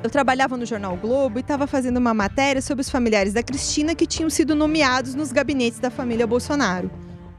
Eu 0.00 0.08
trabalhava 0.08 0.56
no 0.56 0.64
jornal 0.64 0.96
Globo 0.96 1.38
e 1.38 1.40
estava 1.40 1.66
fazendo 1.66 1.96
uma 1.96 2.14
matéria 2.14 2.62
sobre 2.62 2.82
os 2.82 2.88
familiares 2.88 3.32
da 3.32 3.42
Cristina 3.42 3.96
que 3.96 4.06
tinham 4.06 4.30
sido 4.30 4.54
nomeados 4.54 5.14
nos 5.14 5.32
gabinetes 5.32 5.80
da 5.80 5.90
família 5.90 6.24
Bolsonaro. 6.24 6.88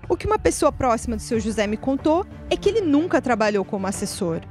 O 0.10 0.17
que 0.17 0.26
uma 0.26 0.38
pessoa 0.38 0.69
próxima 0.69 1.15
do 1.15 1.22
seu 1.22 1.39
José 1.39 1.65
me 1.67 1.78
contou 1.78 2.26
é 2.50 2.58
que 2.58 2.67
ele 2.67 2.82
nunca 2.82 3.22
trabalhou 3.22 3.63
como 3.63 3.88
assessor. 3.88 4.41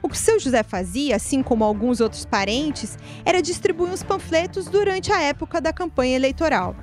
O 0.00 0.08
que 0.08 0.14
o 0.14 0.18
seu 0.18 0.40
José 0.40 0.62
fazia, 0.62 1.16
assim 1.16 1.42
como 1.42 1.64
alguns 1.64 2.00
outros 2.00 2.24
parentes, 2.24 2.96
era 3.26 3.42
distribuir 3.42 3.92
os 3.92 4.02
panfletos 4.02 4.66
durante 4.66 5.12
a 5.12 5.20
época 5.20 5.60
da 5.60 5.72
campanha 5.72 6.16
eleitoral. 6.16 6.74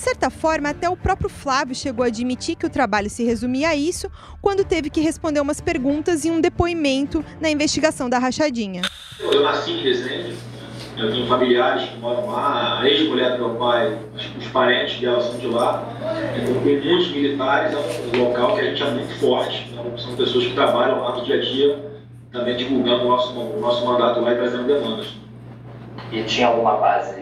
De 0.00 0.04
certa 0.04 0.30
forma, 0.30 0.70
até 0.70 0.88
o 0.88 0.96
próprio 0.96 1.28
Flávio 1.28 1.74
chegou 1.74 2.02
a 2.02 2.08
admitir 2.08 2.56
que 2.56 2.64
o 2.64 2.70
trabalho 2.70 3.10
se 3.10 3.22
resumia 3.22 3.68
a 3.68 3.76
isso 3.76 4.10
quando 4.40 4.64
teve 4.64 4.88
que 4.88 4.98
responder 4.98 5.40
umas 5.40 5.60
perguntas 5.60 6.24
em 6.24 6.30
um 6.30 6.40
depoimento 6.40 7.22
na 7.38 7.50
investigação 7.50 8.08
da 8.08 8.18
rachadinha. 8.18 8.80
Eu 9.20 9.42
nasci 9.42 9.72
em 9.72 9.82
Resende, 9.82 10.34
eu 10.96 11.12
tenho 11.12 11.26
familiares 11.26 11.86
que 11.90 11.98
moram 11.98 12.30
lá, 12.30 12.80
a 12.80 12.88
ex-mulher 12.88 13.36
do 13.36 13.46
meu 13.46 13.58
pai, 13.58 13.98
os 14.38 14.46
parentes 14.46 14.98
dela 15.02 15.20
são 15.20 15.36
de 15.36 15.48
lá. 15.48 15.84
Então, 16.34 16.62
tem 16.62 16.80
muitos 16.80 17.10
militares, 17.10 17.74
é 17.74 18.16
um 18.16 18.24
local 18.24 18.54
que 18.54 18.60
a 18.62 18.64
gente 18.64 18.82
é 18.82 18.90
muito 18.92 19.14
forte. 19.20 19.68
Então, 19.70 19.98
são 19.98 20.16
pessoas 20.16 20.46
que 20.46 20.54
trabalham 20.54 21.02
lá 21.02 21.18
no 21.18 21.26
dia 21.26 21.36
a 21.36 21.40
dia, 21.42 21.90
também 22.32 22.56
divulgando 22.56 23.04
o 23.04 23.08
nosso, 23.08 23.38
o 23.38 23.60
nosso 23.60 23.84
mandato 23.84 24.20
lá 24.20 24.32
e 24.32 24.36
trazendo 24.36 24.64
demandas. 24.64 25.08
E 26.10 26.22
tinha 26.22 26.46
alguma 26.46 26.78
base, 26.78 27.20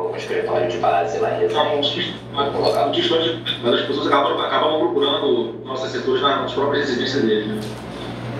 algum 0.00 0.16
escritório 0.16 0.68
de 0.68 0.78
base 0.78 1.18
lá 1.18 1.36
em 1.36 1.40
Resende? 1.40 2.14
Mas 2.32 3.74
as 3.74 3.80
pessoas 3.86 4.06
acabam, 4.06 4.40
acabam 4.40 4.78
procurando 4.80 5.60
nossos 5.64 5.90
setores 5.90 6.22
nas 6.22 6.52
próprias 6.52 6.88
residências 6.88 7.22
deles. 7.24 7.46
Né? 7.48 7.60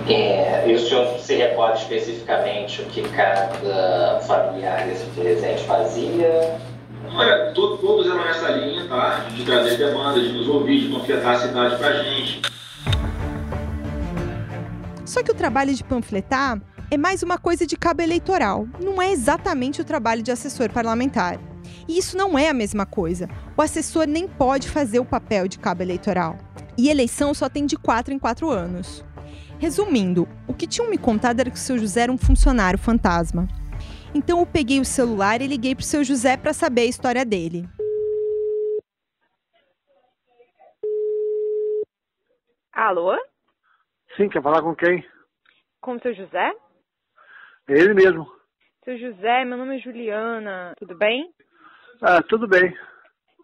É, 0.08 0.64
e 0.66 0.74
o 0.74 0.78
senhor 0.78 1.18
se 1.18 1.34
recorda 1.34 1.76
especificamente 1.76 2.80
o 2.80 2.86
que 2.86 3.02
cada 3.10 4.20
familiar 4.26 4.86
desse 4.86 5.04
presente 5.10 5.62
fazia? 5.64 6.58
Olha, 7.14 7.52
to- 7.52 7.76
todos 7.78 8.06
eram 8.06 8.24
nessa 8.24 8.48
linha, 8.50 8.86
tá? 8.88 9.26
De 9.30 9.44
trazer 9.44 9.76
demandas, 9.76 10.22
de 10.22 10.32
nos 10.32 10.48
ouvir, 10.48 10.80
de 10.80 10.88
panfletar 10.94 11.34
a 11.34 11.38
cidade 11.38 11.76
pra 11.76 11.92
gente. 12.02 12.40
Só 15.04 15.22
que 15.22 15.30
o 15.30 15.34
trabalho 15.34 15.74
de 15.74 15.82
panfletar 15.84 16.58
é 16.90 16.96
mais 16.96 17.22
uma 17.22 17.36
coisa 17.36 17.66
de 17.66 17.76
cabo 17.76 18.00
eleitoral, 18.00 18.66
não 18.82 19.00
é 19.00 19.12
exatamente 19.12 19.80
o 19.80 19.84
trabalho 19.84 20.22
de 20.22 20.32
assessor 20.32 20.72
parlamentar. 20.72 21.38
E 21.86 21.98
isso 21.98 22.16
não 22.16 22.38
é 22.38 22.48
a 22.48 22.54
mesma 22.54 22.86
coisa. 22.86 23.28
O 23.56 23.60
assessor 23.60 24.06
nem 24.06 24.26
pode 24.26 24.70
fazer 24.70 24.98
o 24.98 25.04
papel 25.04 25.46
de 25.46 25.58
cabo 25.58 25.82
eleitoral. 25.82 26.38
E 26.78 26.88
eleição 26.88 27.34
só 27.34 27.48
tem 27.48 27.66
de 27.66 27.76
quatro 27.76 28.14
em 28.14 28.18
quatro 28.18 28.48
anos. 28.50 29.04
Resumindo, 29.58 30.26
o 30.46 30.54
que 30.54 30.66
tinham 30.66 30.88
me 30.88 30.96
contado 30.96 31.40
era 31.40 31.50
que 31.50 31.56
o 31.56 31.60
seu 31.60 31.76
José 31.76 32.02
era 32.02 32.12
um 32.12 32.16
funcionário 32.16 32.78
fantasma. 32.78 33.46
Então 34.14 34.38
eu 34.38 34.46
peguei 34.46 34.80
o 34.80 34.84
celular 34.84 35.42
e 35.42 35.46
liguei 35.46 35.74
pro 35.74 35.84
seu 35.84 36.02
José 36.02 36.38
para 36.38 36.54
saber 36.54 36.82
a 36.82 36.86
história 36.86 37.24
dele. 37.24 37.68
Alô? 42.72 43.14
Sim, 44.16 44.30
quer 44.30 44.42
falar 44.42 44.62
com 44.62 44.74
quem? 44.74 45.04
Com 45.82 45.96
o 45.96 46.00
seu 46.00 46.14
José? 46.14 46.52
Ele 47.68 47.94
mesmo. 47.94 48.26
Seu 48.84 48.96
José, 48.98 49.44
meu 49.44 49.58
nome 49.58 49.76
é 49.76 49.80
Juliana, 49.80 50.72
tudo 50.78 50.96
bem? 50.96 51.26
Ah, 52.02 52.22
tudo 52.22 52.48
bem. 52.48 52.72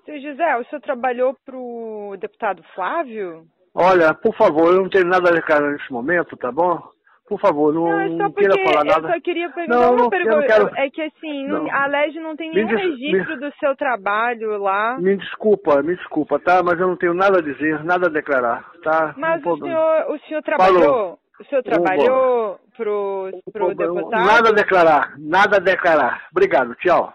Seu 0.06 0.20
José, 0.20 0.56
o 0.56 0.64
senhor 0.64 0.80
trabalhou 0.80 1.36
pro 1.44 2.16
deputado 2.18 2.62
Flávio? 2.74 3.44
Olha, 3.74 4.14
por 4.14 4.34
favor, 4.36 4.72
eu 4.72 4.82
não 4.82 4.88
tenho 4.88 5.06
nada 5.06 5.30
a 5.30 5.34
declarar 5.34 5.70
nesse 5.72 5.92
momento, 5.92 6.36
tá 6.36 6.50
bom? 6.52 6.80
Por 7.26 7.40
favor, 7.40 7.72
não, 7.72 7.84
Não, 7.86 8.00
é 8.00 8.08
não 8.10 8.32
queira 8.32 8.54
falar 8.64 8.84
nada. 8.84 9.08
eu 9.08 9.14
só 9.14 9.20
queria 9.20 9.50
perguntar 9.50 9.80
Não, 9.80 9.94
uma 9.94 10.10
pergunta. 10.10 10.46
quero- 10.46 10.70
É 10.76 10.90
que 10.90 11.00
assim, 11.02 11.46
não- 11.48 11.70
a 11.72 11.86
LEG 11.86 12.20
não 12.20 12.36
tem 12.36 12.50
Me 12.50 12.56
nenhum 12.56 12.68
des- 12.68 12.80
registro 12.84 13.40
do 13.40 13.50
seu 13.58 13.74
trabalho 13.74 14.58
lá. 14.58 14.98
Me 15.00 15.16
desculpa, 15.16 15.82
me 15.82 15.96
desculpa, 15.96 16.38
tá? 16.38 16.62
Mas 16.62 16.78
eu 16.78 16.86
não 16.86 16.96
tenho 16.98 17.14
nada 17.14 17.38
a 17.38 17.42
dizer, 17.42 17.82
nada 17.82 18.06
a 18.08 18.10
declarar, 18.10 18.70
tá? 18.82 19.14
Mas 19.16 19.44
o 19.44 19.56
senhor, 19.56 20.10
o 20.10 20.18
senhor 20.20 20.42
trabalhou, 20.42 20.82
Falou. 20.82 21.18
O 21.40 21.44
senhor 21.44 21.62
trabalhou 21.62 22.60
pro, 22.76 23.30
pro 23.52 23.74
deputado? 23.74 24.10
Nada 24.10 24.48
a 24.50 24.52
declarar, 24.52 25.14
nada 25.18 25.56
a 25.56 25.60
declarar. 25.60 26.28
Obrigado, 26.30 26.74
tchau. 26.76 27.12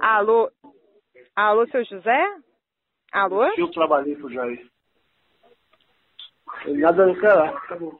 Alô? 0.00 0.50
Alô, 1.34 1.66
seu 1.68 1.84
José? 1.84 2.24
Alô? 3.12 3.44
Eu 3.56 3.70
trabalhei 3.70 4.14
pro 4.16 4.32
Jair. 4.32 4.66
Nada 6.66 7.04
a 7.04 7.06
declarar, 7.06 7.66
tá 7.66 7.76
bom. 7.76 7.98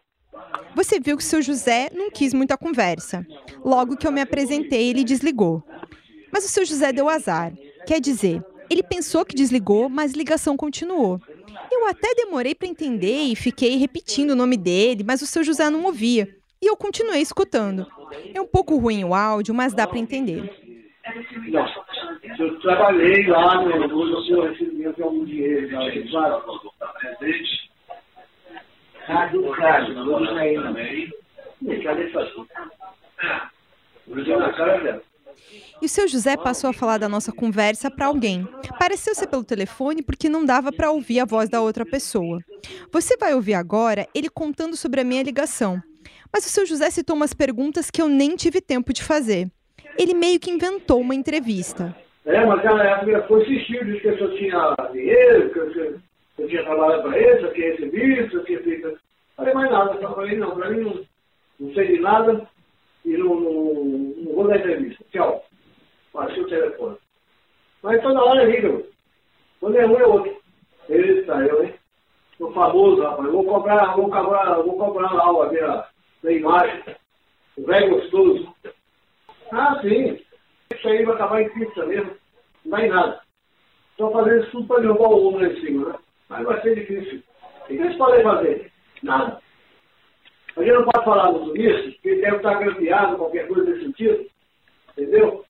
Você 0.75 1.01
viu 1.01 1.17
que 1.17 1.23
o 1.23 1.27
seu 1.27 1.43
José 1.43 1.91
não 1.93 2.11
quis 2.11 2.33
muita 2.33 2.57
conversa. 2.57 3.27
Logo 3.65 3.97
que 3.97 4.07
eu 4.07 4.13
me 4.13 4.21
apresentei, 4.21 4.91
ele 4.91 5.05
desligou. 5.05 5.63
Mas 6.33 6.45
o 6.45 6.49
seu 6.49 6.65
José 6.65 6.93
deu 6.93 7.09
azar. 7.09 7.53
Quer 7.87 8.01
dizer, 8.01 8.45
ele 8.71 8.83
pensou 8.83 9.25
que 9.25 9.35
desligou, 9.35 9.89
mas 9.89 10.13
ligação 10.13 10.57
continuou. 10.57 11.21
Eu 11.71 11.89
até 11.89 12.15
demorei 12.15 12.55
para 12.55 12.69
entender 12.69 13.25
e 13.25 13.37
fiquei 13.37 13.77
repetindo 13.77 14.31
o 14.31 14.37
nome 14.37 14.57
dele, 14.57 15.05
mas 15.05 15.23
o 15.23 15.27
seu 15.27 15.43
José 15.43 15.69
não 15.71 15.85
ouvia. 15.85 16.29
E 16.63 16.67
eu 16.67 16.77
continuei 16.77 17.21
escutando. 17.21 17.87
É 18.35 18.41
um 18.41 18.47
pouco 18.47 18.77
ruim 18.77 19.05
o 19.05 19.15
áudio, 19.15 19.55
mas 19.55 19.73
dá 19.73 19.87
para 19.87 19.99
entender. 19.99 20.51
Eu 22.39 22.61
trabalhei 22.61 23.27
lá 23.27 23.63
no 23.63 23.89
algum 25.03 25.25
dinheiro, 25.25 25.69
também. 30.63 31.11
Cadê 31.83 32.05
essa. 32.05 32.35
E 35.81 35.87
o 35.87 35.89
seu 35.89 36.07
José 36.07 36.37
passou 36.37 36.69
a 36.69 36.73
falar 36.73 36.99
da 36.99 37.09
nossa 37.09 37.33
conversa 37.33 37.91
para 37.91 38.07
alguém. 38.07 38.47
Pareceu 38.79 39.15
ser 39.15 39.27
pelo 39.27 39.43
telefone 39.43 40.03
porque 40.03 40.29
não 40.29 40.45
dava 40.45 40.71
para 40.71 40.91
ouvir 40.91 41.21
a 41.21 41.25
voz 41.25 41.49
da 41.49 41.61
outra 41.61 41.87
pessoa. 41.87 42.41
Você 42.93 43.17
vai 43.17 43.35
ouvir 43.35 43.55
agora 43.55 44.07
ele 44.15 44.29
contando 44.29 44.77
sobre 44.77 45.01
a 45.01 45.05
minha 45.05 45.23
ligação. 45.23 45.83
Mas 46.33 46.45
o 46.45 46.51
seu 46.51 46.67
José 46.67 46.91
citou 46.91 47.17
umas 47.17 47.33
perguntas 47.33 47.91
que 47.91 48.01
eu 48.01 48.09
nem 48.09 48.37
tive 48.37 48.61
tempo 48.61 48.93
de 48.93 49.03
fazer. 49.03 49.49
Ele 49.99 50.15
meio 50.15 50.39
que 50.39 50.51
inventou 50.51 51.01
uma 51.01 51.15
entrevista. 51.15 51.97
É, 52.27 52.45
mas 52.45 52.65
ela 52.65 52.85
ela 52.85 53.27
foi 53.27 53.43
insistir, 53.43 53.85
disse 53.87 54.01
que 54.01 54.09
eu 54.09 54.19
só 54.19 54.29
tinha 54.37 54.77
dinheiro, 54.93 55.51
que 55.51 55.59
eu, 55.59 56.49
tinha 56.49 56.63
trabalhado 56.63 57.03
para 57.03 57.19
ele, 57.19 57.47
eu 57.47 57.53
tinha 57.55 57.71
recebido, 57.73 58.37
eu 58.37 58.45
tinha 58.45 58.63
feito. 58.63 58.99
Falei 59.37 59.55
mais 59.55 59.71
nada, 59.71 59.99
eu 60.01 60.15
falei, 60.15 60.37
não, 60.37 60.55
para 60.55 60.71
mim 60.71 60.81
não, 60.81 61.01
não 61.59 61.75
sei 61.75 61.97
de 61.97 62.01
nada 62.01 62.47
e 63.05 63.17
não, 63.17 63.35
não, 63.41 63.75
não 63.75 64.35
vou 64.35 64.49
dar 64.49 64.59
entrevista. 64.59 65.05
Tchau. 65.13 65.45
Passei 66.13 66.43
o 66.43 66.49
telefone. 66.49 66.97
Mas 67.83 68.03
toda 68.03 68.23
hora 68.23 68.45
liga. 68.45 68.83
Quando 69.61 69.77
é 69.77 69.87
um 69.87 69.99
é 69.99 70.07
outro. 70.07 70.37
Eita, 70.89 71.33
eu, 71.35 71.65
hein? 71.65 71.75
Sou 72.37 72.53
famoso, 72.53 73.03
rapaz. 73.03 73.27
Eu 73.27 73.33
vou 73.33 73.45
cobrar, 73.45 73.97
vou 73.97 74.11
cobrar, 74.11 74.55
vou 74.63 74.77
cobrar 74.77 75.13
lá 75.13 75.25
a 75.25 75.49
minha, 75.51 75.85
minha 76.23 76.39
imagem. 76.39 76.85
O 77.57 77.67
velho 77.67 77.91
gostoso. 77.91 78.55
Ah, 79.53 79.79
sim. 79.83 80.19
Isso 80.75 80.89
aí 80.89 81.05
vai 81.05 81.15
acabar 81.15 81.43
em 81.43 81.51
pizza 81.51 81.85
mesmo. 81.87 82.11
Não 82.65 82.79
dá 82.79 82.87
em 82.87 82.89
nada. 82.89 83.21
Estou 83.93 84.11
fazendo 84.13 84.43
isso 84.43 84.51
tudo 84.51 84.67
para 84.67 84.81
derrubar 84.81 85.11
o 85.11 85.29
ombro 85.29 85.41
lá 85.41 85.49
em 85.49 85.61
cima, 85.61 85.89
né? 85.91 85.99
Mas 86.29 86.45
vai 86.45 86.61
ser 86.63 86.75
difícil. 86.75 87.23
O 87.63 87.67
que 87.67 87.75
eles 87.75 87.97
podem 87.97 88.23
fazer? 88.23 88.73
Nada. 89.03 89.41
Gente 90.71 90.79
não 90.79 90.85
pode 90.85 91.05
falar 91.05 91.33
muito 91.33 91.53
nisso, 91.53 91.93
porque 91.95 92.15
deve 92.15 92.37
estar 92.37 92.55
grampeado, 92.55 93.17
qualquer 93.17 93.49
coisa 93.49 93.65
desse 93.65 93.87
sentido. 93.87 94.27
Entendeu? 94.93 95.45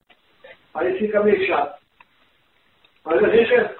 Aí 0.73 0.99
fica 0.99 1.23
meio 1.23 1.47
chato. 1.47 1.79
Mas 3.05 3.23
a 3.23 3.29
gente 3.29 3.55
é. 3.55 3.77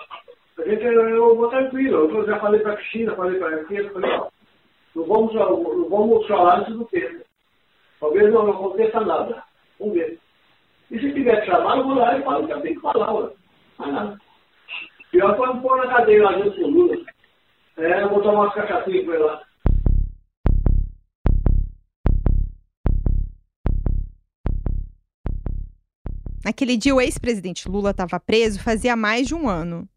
A 0.59 0.69
gente 0.69 0.85
é, 0.85 0.93
eu 0.93 1.35
vou 1.35 1.49
tranquilo. 1.49 2.11
Eu 2.11 2.27
já 2.27 2.39
falei 2.41 2.61
para 2.61 2.75
a 2.75 2.77
Cristina, 2.77 3.17
falei 3.17 3.39
para 3.39 3.49
a 3.49 3.65
Cristina, 3.65 3.91
falei, 3.91 4.11
ó, 4.11 4.29
não 4.95 5.05
vamos, 5.05 5.35
não 5.35 5.89
vamos 5.89 6.27
falar 6.27 6.59
antes 6.59 6.77
do 6.77 6.85
tempo. 6.85 7.25
Talvez 8.01 8.31
não 8.31 8.51
aconteça 8.51 9.01
nada. 9.01 9.43
Vamos 9.79 9.95
ver. 9.95 10.19
E 10.91 10.99
se 10.99 11.15
tiver 11.15 11.43
chamar, 11.47 11.79
eu 11.79 11.85
vou 11.85 11.95
lá 11.95 12.19
e 12.19 12.23
falo 12.23 12.47
que 12.47 12.53
eu 12.53 12.61
tenho 12.61 12.75
que 12.75 12.83
falar, 12.83 13.15
ué. 13.15 13.31
Mas 13.79 13.93
nada. 13.95 14.19
Pior 15.11 15.37
foi 15.39 15.61
pôr 15.61 15.79
na 15.79 15.95
cadeia 15.95 16.23
lá 16.23 16.33
junto 16.35 16.57
com 16.57 16.65
o 16.65 16.71
Lula. 16.71 16.97
É, 17.79 18.03
eu 18.03 18.11
vou 18.11 18.21
tomar 18.21 18.43
umas 18.43 18.55
cachaçinhas 18.55 19.07
com 19.07 19.15
ele 19.15 19.23
lá. 19.23 19.43
Naquele 26.51 26.77
dia, 26.77 26.93
o 26.93 27.01
ex-presidente 27.01 27.69
Lula 27.69 27.93
estava 27.93 28.19
preso 28.19 28.59
fazia 28.59 28.97
mais 28.97 29.29
de 29.29 29.37
um 29.37 29.49
ano. 29.49 29.89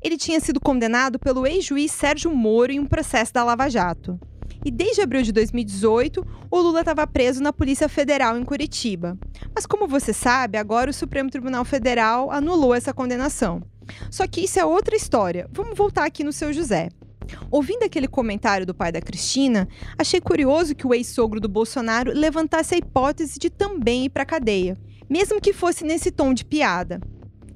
Ele 0.00 0.16
tinha 0.16 0.38
sido 0.38 0.60
condenado 0.60 1.18
pelo 1.18 1.44
ex-juiz 1.44 1.90
Sérgio 1.90 2.32
Moro 2.32 2.70
em 2.70 2.78
um 2.78 2.86
processo 2.86 3.34
da 3.34 3.42
Lava 3.42 3.68
Jato. 3.68 4.16
E 4.64 4.70
desde 4.70 5.02
abril 5.02 5.22
de 5.22 5.32
2018, 5.32 6.24
o 6.48 6.58
Lula 6.58 6.78
estava 6.78 7.04
preso 7.08 7.42
na 7.42 7.52
Polícia 7.52 7.88
Federal 7.88 8.38
em 8.38 8.44
Curitiba. 8.44 9.18
Mas 9.52 9.66
como 9.66 9.88
você 9.88 10.12
sabe, 10.12 10.56
agora 10.56 10.92
o 10.92 10.94
Supremo 10.94 11.28
Tribunal 11.28 11.64
Federal 11.64 12.30
anulou 12.30 12.72
essa 12.72 12.94
condenação. 12.94 13.60
Só 14.08 14.28
que 14.28 14.42
isso 14.42 14.60
é 14.60 14.64
outra 14.64 14.94
história. 14.94 15.48
Vamos 15.50 15.76
voltar 15.76 16.04
aqui 16.04 16.22
no 16.22 16.32
seu 16.32 16.52
José. 16.52 16.88
Ouvindo 17.50 17.82
aquele 17.82 18.06
comentário 18.06 18.64
do 18.64 18.72
pai 18.72 18.92
da 18.92 19.00
Cristina, 19.00 19.66
achei 19.98 20.20
curioso 20.20 20.72
que 20.72 20.86
o 20.86 20.94
ex-sogro 20.94 21.40
do 21.40 21.48
Bolsonaro 21.48 22.12
levantasse 22.14 22.76
a 22.76 22.78
hipótese 22.78 23.40
de 23.40 23.50
também 23.50 24.04
ir 24.04 24.10
para 24.10 24.22
a 24.22 24.26
cadeia, 24.26 24.78
mesmo 25.08 25.40
que 25.40 25.52
fosse 25.52 25.84
nesse 25.84 26.10
tom 26.10 26.34
de 26.34 26.44
piada. 26.44 27.00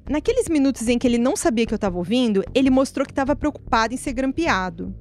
Naqueles 0.09 0.49
minutos 0.49 0.87
em 0.87 0.97
que 0.97 1.07
ele 1.07 1.17
não 1.17 1.35
sabia 1.35 1.65
que 1.65 1.73
eu 1.73 1.77
estava 1.77 1.97
ouvindo, 1.97 2.43
ele 2.53 2.69
mostrou 2.69 3.05
que 3.05 3.11
estava 3.11 3.35
preocupado 3.35 3.93
em 3.93 3.97
ser 3.97 4.13
grampeado. 4.13 4.93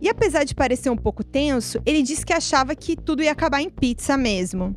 E 0.00 0.08
apesar 0.08 0.44
de 0.44 0.54
parecer 0.54 0.90
um 0.90 0.96
pouco 0.96 1.24
tenso, 1.24 1.80
ele 1.86 2.02
disse 2.02 2.26
que 2.26 2.32
achava 2.32 2.74
que 2.74 2.96
tudo 2.96 3.22
ia 3.22 3.32
acabar 3.32 3.60
em 3.60 3.70
pizza 3.70 4.16
mesmo. 4.16 4.76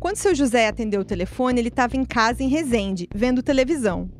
Quando 0.00 0.16
seu 0.16 0.34
José 0.34 0.66
atendeu 0.66 1.02
o 1.02 1.04
telefone, 1.04 1.60
ele 1.60 1.68
estava 1.68 1.96
em 1.96 2.04
casa 2.04 2.42
em 2.42 2.48
Resende, 2.48 3.08
vendo 3.14 3.42
televisão. 3.42 4.10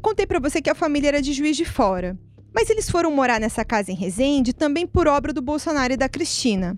Contei 0.00 0.26
para 0.26 0.40
você 0.40 0.60
que 0.60 0.70
a 0.70 0.74
família 0.74 1.08
era 1.08 1.22
de 1.22 1.32
Juiz 1.32 1.56
de 1.56 1.64
Fora, 1.64 2.18
mas 2.54 2.68
eles 2.70 2.90
foram 2.90 3.10
morar 3.10 3.40
nessa 3.40 3.64
casa 3.64 3.92
em 3.92 3.94
Resende 3.94 4.52
também 4.52 4.86
por 4.86 5.06
obra 5.06 5.32
do 5.32 5.40
Bolsonaro 5.40 5.92
e 5.92 5.96
da 5.96 6.08
Cristina. 6.08 6.76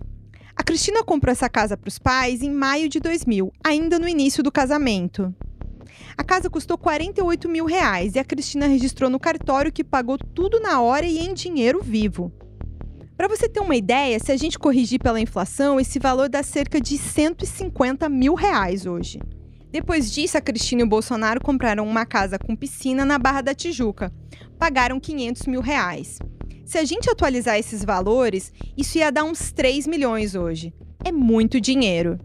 A 0.55 0.63
Cristina 0.63 1.03
comprou 1.03 1.31
essa 1.31 1.49
casa 1.49 1.75
para 1.75 1.89
os 1.89 1.99
pais 1.99 2.41
em 2.41 2.49
maio 2.49 2.87
de 2.87 2.99
2000, 2.99 3.51
ainda 3.63 3.99
no 3.99 4.07
início 4.07 4.41
do 4.41 4.51
casamento. 4.51 5.35
A 6.17 6.23
casa 6.23 6.49
custou 6.49 6.77
48 6.77 7.49
mil 7.49 7.65
reais 7.65 8.15
e 8.15 8.19
a 8.19 8.23
Cristina 8.23 8.65
registrou 8.65 9.09
no 9.09 9.19
cartório 9.19 9.71
que 9.71 9.83
pagou 9.83 10.17
tudo 10.17 10.61
na 10.61 10.79
hora 10.79 11.05
e 11.05 11.19
em 11.19 11.33
dinheiro 11.33 11.81
vivo. 11.83 12.31
Para 13.17 13.27
você 13.27 13.49
ter 13.49 13.59
uma 13.59 13.75
ideia, 13.75 14.17
se 14.17 14.31
a 14.31 14.37
gente 14.37 14.57
corrigir 14.57 14.99
pela 14.99 15.19
inflação, 15.19 15.77
esse 15.77 15.99
valor 15.99 16.29
dá 16.29 16.41
cerca 16.41 16.79
de 16.79 16.97
150 16.97 18.07
mil 18.07 18.33
reais 18.33 18.85
hoje. 18.85 19.19
Depois 19.71 20.09
disso, 20.09 20.37
a 20.37 20.41
Cristina 20.41 20.81
e 20.81 20.85
o 20.85 20.89
Bolsonaro 20.89 21.41
compraram 21.41 21.85
uma 21.85 22.05
casa 22.05 22.39
com 22.39 22.55
piscina 22.55 23.03
na 23.03 23.19
Barra 23.19 23.41
da 23.41 23.53
Tijuca. 23.53 24.11
Pagaram 24.57 25.01
500 25.01 25.47
mil 25.47 25.59
reais. 25.59 26.17
Se 26.65 26.79
a 26.79 26.83
gente 26.83 27.07
atualizar 27.09 27.57
esses 27.59 27.85
valores, 27.85 28.51
isso 28.75 28.97
ia 28.97 29.11
dar 29.11 29.23
uns 29.23 29.51
3 29.51 29.85
milhões 29.85 30.33
hoje. 30.33 30.73
É 31.03 31.11
muito 31.11 31.61
dinheiro. 31.61 32.19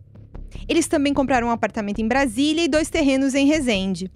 Eles 0.66 0.88
também 0.88 1.12
compraram 1.12 1.48
um 1.48 1.50
apartamento 1.50 2.00
em 2.00 2.09
Brasília 2.09 2.64
e 2.64 2.68
dois 2.68 2.88
terrenos 2.88 3.35
em 3.35 3.46
Resende. 3.46 4.11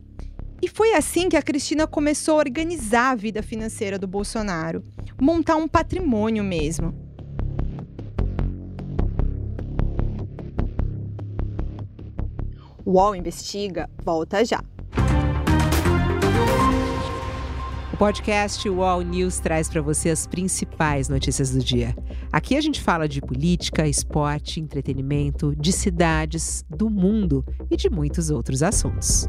E 0.62 0.68
foi 0.68 0.94
assim 0.94 1.28
que 1.28 1.36
a 1.36 1.42
Cristina 1.42 1.86
começou 1.86 2.36
a 2.36 2.38
organizar 2.38 3.10
a 3.10 3.14
vida 3.14 3.42
financeira 3.42 3.98
do 3.98 4.06
Bolsonaro, 4.06 4.82
montar 5.20 5.56
um 5.56 5.68
patrimônio 5.68 6.42
mesmo. 6.42 6.94
O 12.82 12.92
UOL 12.92 13.14
Investiga 13.14 13.90
volta 14.02 14.42
já. 14.42 14.62
O 17.94 17.96
podcast 17.96 18.68
UOL 18.68 19.02
News 19.02 19.38
traz 19.38 19.68
para 19.68 19.80
você 19.80 20.10
as 20.10 20.26
principais 20.26 21.08
notícias 21.08 21.52
do 21.52 21.60
dia. 21.60 21.94
Aqui 22.32 22.56
a 22.56 22.60
gente 22.60 22.82
fala 22.82 23.08
de 23.08 23.20
política, 23.20 23.86
esporte, 23.86 24.58
entretenimento, 24.58 25.54
de 25.54 25.70
cidades, 25.70 26.64
do 26.68 26.90
mundo 26.90 27.44
e 27.70 27.76
de 27.76 27.88
muitos 27.88 28.30
outros 28.30 28.64
assuntos. 28.64 29.28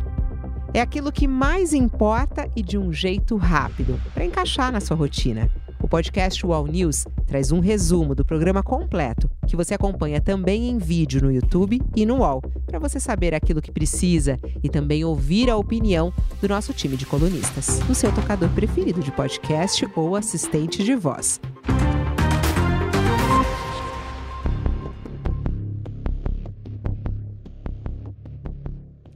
É 0.74 0.82
aquilo 0.82 1.12
que 1.12 1.28
mais 1.28 1.74
importa 1.74 2.50
e 2.56 2.64
de 2.64 2.76
um 2.76 2.92
jeito 2.92 3.38
rápido, 3.38 4.02
para 4.16 4.26
encaixar 4.26 4.72
na 4.72 4.82
sua 4.82 4.98
rotina. 4.98 5.48
O 5.86 5.88
podcast 5.88 6.44
UOL 6.44 6.66
News 6.66 7.06
traz 7.28 7.52
um 7.52 7.60
resumo 7.60 8.16
do 8.16 8.26
programa 8.26 8.64
completo, 8.64 9.30
que 9.46 9.56
você 9.56 9.76
acompanha 9.76 10.20
também 10.20 10.68
em 10.68 10.80
vídeo 10.80 11.22
no 11.22 11.32
YouTube 11.32 11.80
e 11.96 12.08
no 12.08 12.22
UOL, 12.22 12.42
para 12.66 12.80
você 12.80 13.00
saber 13.00 13.36
aquilo 13.36 13.62
que 13.62 13.72
precisa 13.72 14.40
e 14.64 14.68
também 14.68 15.06
ouvir 15.06 15.48
a 15.48 15.56
opinião 15.56 16.12
do 16.42 16.50
nosso 16.50 16.74
time 16.74 16.98
de 16.98 17.06
colunistas, 17.06 17.82
no 17.88 17.94
seu 17.94 18.12
tocador 18.12 18.50
preferido 18.50 19.00
de 19.00 19.12
podcast 19.12 19.88
ou 19.96 20.16
assistente 20.16 20.84
de 20.84 20.96
voz. 20.96 21.40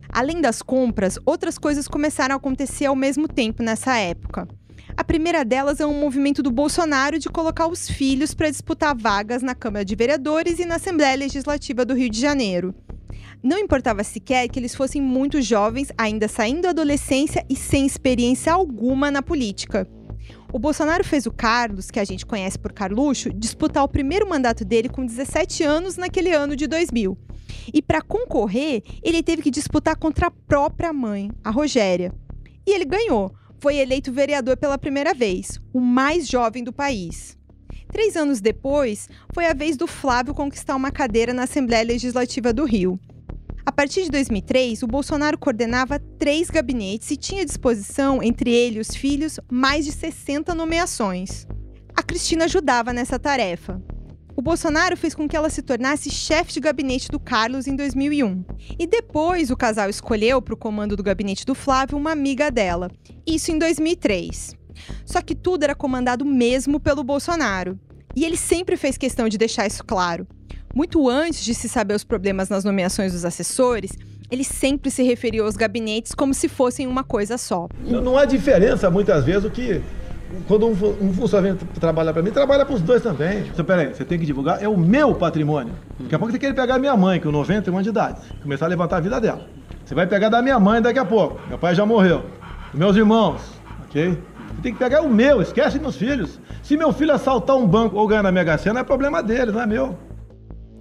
Além 0.07 0.39
das 0.39 0.61
compras, 0.61 1.17
outras 1.25 1.57
coisas 1.57 1.87
começaram 1.87 2.35
a 2.35 2.37
acontecer 2.37 2.85
ao 2.85 2.95
mesmo 2.95 3.27
tempo 3.27 3.63
nessa 3.63 3.97
época. 3.97 4.47
A 4.99 5.03
primeira 5.05 5.45
delas 5.45 5.79
é 5.79 5.85
um 5.85 5.97
movimento 5.97 6.43
do 6.43 6.51
Bolsonaro 6.51 7.17
de 7.17 7.29
colocar 7.29 7.67
os 7.67 7.89
filhos 7.89 8.33
para 8.33 8.49
disputar 8.49 8.93
vagas 8.93 9.41
na 9.41 9.55
Câmara 9.55 9.85
de 9.85 9.95
Vereadores 9.95 10.59
e 10.59 10.65
na 10.65 10.75
Assembleia 10.75 11.15
Legislativa 11.15 11.85
do 11.85 11.93
Rio 11.93 12.09
de 12.09 12.19
Janeiro. 12.19 12.75
Não 13.41 13.57
importava 13.57 14.03
sequer 14.03 14.49
que 14.49 14.59
eles 14.59 14.75
fossem 14.75 15.01
muito 15.01 15.41
jovens, 15.41 15.89
ainda 15.97 16.27
saindo 16.27 16.63
da 16.63 16.71
adolescência 16.71 17.45
e 17.49 17.55
sem 17.55 17.85
experiência 17.85 18.51
alguma 18.51 19.09
na 19.09 19.21
política. 19.21 19.87
O 20.51 20.59
Bolsonaro 20.59 21.05
fez 21.05 21.25
o 21.25 21.31
Carlos, 21.31 21.89
que 21.89 22.01
a 22.01 22.03
gente 22.03 22.25
conhece 22.25 22.59
por 22.59 22.73
Carluxo, 22.73 23.31
disputar 23.31 23.85
o 23.85 23.87
primeiro 23.87 24.27
mandato 24.27 24.65
dele 24.65 24.89
com 24.89 25.05
17 25.05 25.63
anos 25.63 25.95
naquele 25.95 26.33
ano 26.33 26.57
de 26.57 26.67
2000. 26.67 27.17
E 27.73 27.81
para 27.81 28.01
concorrer, 28.01 28.83
ele 29.01 29.23
teve 29.23 29.43
que 29.43 29.49
disputar 29.49 29.95
contra 29.95 30.27
a 30.27 30.31
própria 30.31 30.91
mãe, 30.91 31.31
a 31.41 31.51
Rogéria. 31.51 32.11
E 32.67 32.71
ele 32.73 32.83
ganhou, 32.83 33.33
foi 33.59 33.77
eleito 33.77 34.11
vereador 34.11 34.57
pela 34.57 34.77
primeira 34.77 35.13
vez, 35.13 35.59
o 35.73 35.79
mais 35.79 36.27
jovem 36.27 36.63
do 36.63 36.73
país. 36.73 37.37
Três 37.91 38.15
anos 38.15 38.39
depois, 38.39 39.09
foi 39.33 39.47
a 39.47 39.53
vez 39.53 39.75
do 39.75 39.87
Flávio 39.87 40.33
conquistar 40.33 40.75
uma 40.75 40.91
cadeira 40.91 41.33
na 41.33 41.43
Assembleia 41.43 41.83
Legislativa 41.83 42.53
do 42.53 42.63
Rio. 42.63 42.99
A 43.65 43.71
partir 43.71 44.03
de 44.03 44.09
2003, 44.09 44.81
o 44.83 44.87
Bolsonaro 44.87 45.37
coordenava 45.37 45.99
três 46.17 46.49
gabinetes 46.49 47.11
e 47.11 47.17
tinha 47.17 47.41
à 47.41 47.45
disposição, 47.45 48.21
entre 48.23 48.51
ele 48.51 48.77
e 48.77 48.81
os 48.81 48.95
filhos, 48.95 49.39
mais 49.51 49.85
de 49.85 49.91
60 49.91 50.55
nomeações. 50.55 51.45
A 51.95 52.01
Cristina 52.01 52.45
ajudava 52.45 52.93
nessa 52.93 53.19
tarefa. 53.19 53.81
O 54.39 54.41
Bolsonaro 54.41 54.95
fez 54.95 55.13
com 55.13 55.27
que 55.27 55.35
ela 55.35 55.49
se 55.49 55.61
tornasse 55.61 56.09
chefe 56.09 56.53
de 56.53 56.61
gabinete 56.61 57.09
do 57.09 57.19
Carlos 57.19 57.67
em 57.67 57.75
2001. 57.75 58.45
E 58.79 58.87
depois 58.87 59.51
o 59.51 59.57
casal 59.57 59.89
escolheu 59.89 60.41
para 60.41 60.53
o 60.53 60.57
comando 60.57 60.95
do 60.95 61.03
gabinete 61.03 61.45
do 61.45 61.53
Flávio 61.53 61.97
uma 61.97 62.13
amiga 62.13 62.49
dela. 62.49 62.89
Isso 63.27 63.51
em 63.51 63.59
2003. 63.59 64.55
Só 65.03 65.21
que 65.21 65.35
tudo 65.35 65.65
era 65.65 65.75
comandado 65.75 66.23
mesmo 66.23 66.79
pelo 66.79 67.03
Bolsonaro. 67.03 67.77
E 68.15 68.23
ele 68.23 68.37
sempre 68.37 68.77
fez 68.77 68.97
questão 68.97 69.27
de 69.27 69.37
deixar 69.37 69.67
isso 69.67 69.83
claro. 69.83 70.25
Muito 70.73 71.09
antes 71.09 71.43
de 71.43 71.53
se 71.53 71.67
saber 71.67 71.95
os 71.95 72.05
problemas 72.05 72.47
nas 72.47 72.63
nomeações 72.63 73.11
dos 73.11 73.25
assessores, 73.25 73.91
ele 74.31 74.45
sempre 74.45 74.89
se 74.89 75.03
referiu 75.03 75.43
aos 75.43 75.57
gabinetes 75.57 76.13
como 76.15 76.33
se 76.33 76.47
fossem 76.47 76.87
uma 76.87 77.03
coisa 77.03 77.37
só. 77.37 77.67
Não 77.83 78.17
há 78.17 78.23
diferença, 78.23 78.89
muitas 78.89 79.25
vezes, 79.25 79.43
o 79.43 79.51
que 79.51 79.81
quando 80.47 80.67
um, 80.67 80.71
um 80.71 81.13
funcionário 81.13 81.57
trabalha 81.79 82.13
para 82.13 82.21
mim, 82.21 82.31
trabalha 82.31 82.65
para 82.65 82.75
os 82.75 82.81
dois 82.81 83.01
também. 83.01 83.43
Você, 83.43 83.63
peraí, 83.63 83.87
você 83.93 84.05
tem 84.05 84.19
que 84.19 84.25
divulgar, 84.25 84.61
é 84.61 84.67
o 84.67 84.77
meu 84.77 85.15
patrimônio. 85.15 85.73
Daqui 85.99 86.15
a 86.15 86.19
pouco 86.19 86.31
você 86.31 86.39
quer 86.39 86.53
pegar 86.53 86.77
minha 86.79 86.95
mãe, 86.95 87.19
com 87.19 87.31
91 87.31 87.73
anos 87.73 87.83
de 87.83 87.89
idade, 87.89 88.19
começar 88.41 88.65
a 88.65 88.69
levantar 88.69 88.97
a 88.97 88.99
vida 88.99 89.19
dela. 89.19 89.47
Você 89.83 89.95
vai 89.95 90.05
pegar 90.05 90.29
da 90.29 90.41
minha 90.41 90.59
mãe 90.59 90.81
daqui 90.81 90.99
a 90.99 91.05
pouco. 91.05 91.39
Meu 91.47 91.57
pai 91.57 91.73
já 91.73 91.85
morreu. 91.85 92.23
Meus 92.73 92.95
irmãos, 92.95 93.41
ok? 93.85 94.09
Você 94.09 94.61
tem 94.61 94.73
que 94.73 94.79
pegar 94.79 95.01
o 95.01 95.09
meu, 95.09 95.41
esquece 95.41 95.79
meus 95.79 95.95
filhos. 95.95 96.39
Se 96.61 96.77
meu 96.77 96.93
filho 96.93 97.13
assaltar 97.13 97.55
um 97.55 97.67
banco 97.67 97.97
ou 97.97 98.07
ganhar 98.07 98.21
na 98.21 98.31
Mega 98.31 98.57
Sena, 98.57 98.81
é 98.81 98.83
problema 98.83 99.23
dele, 99.23 99.51
não 99.51 99.61
é 99.61 99.65
meu. 99.65 99.97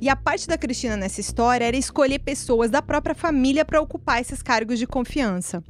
E 0.00 0.08
a 0.08 0.14
parte 0.14 0.46
da 0.46 0.56
Cristina 0.56 0.96
nessa 0.96 1.20
história 1.20 1.64
era 1.64 1.76
escolher 1.76 2.20
pessoas 2.20 2.70
da 2.70 2.80
própria 2.80 3.14
família 3.14 3.64
para 3.64 3.80
ocupar 3.80 4.20
esses 4.20 4.42
cargos 4.42 4.78
de 4.78 4.86
confiança. 4.86 5.62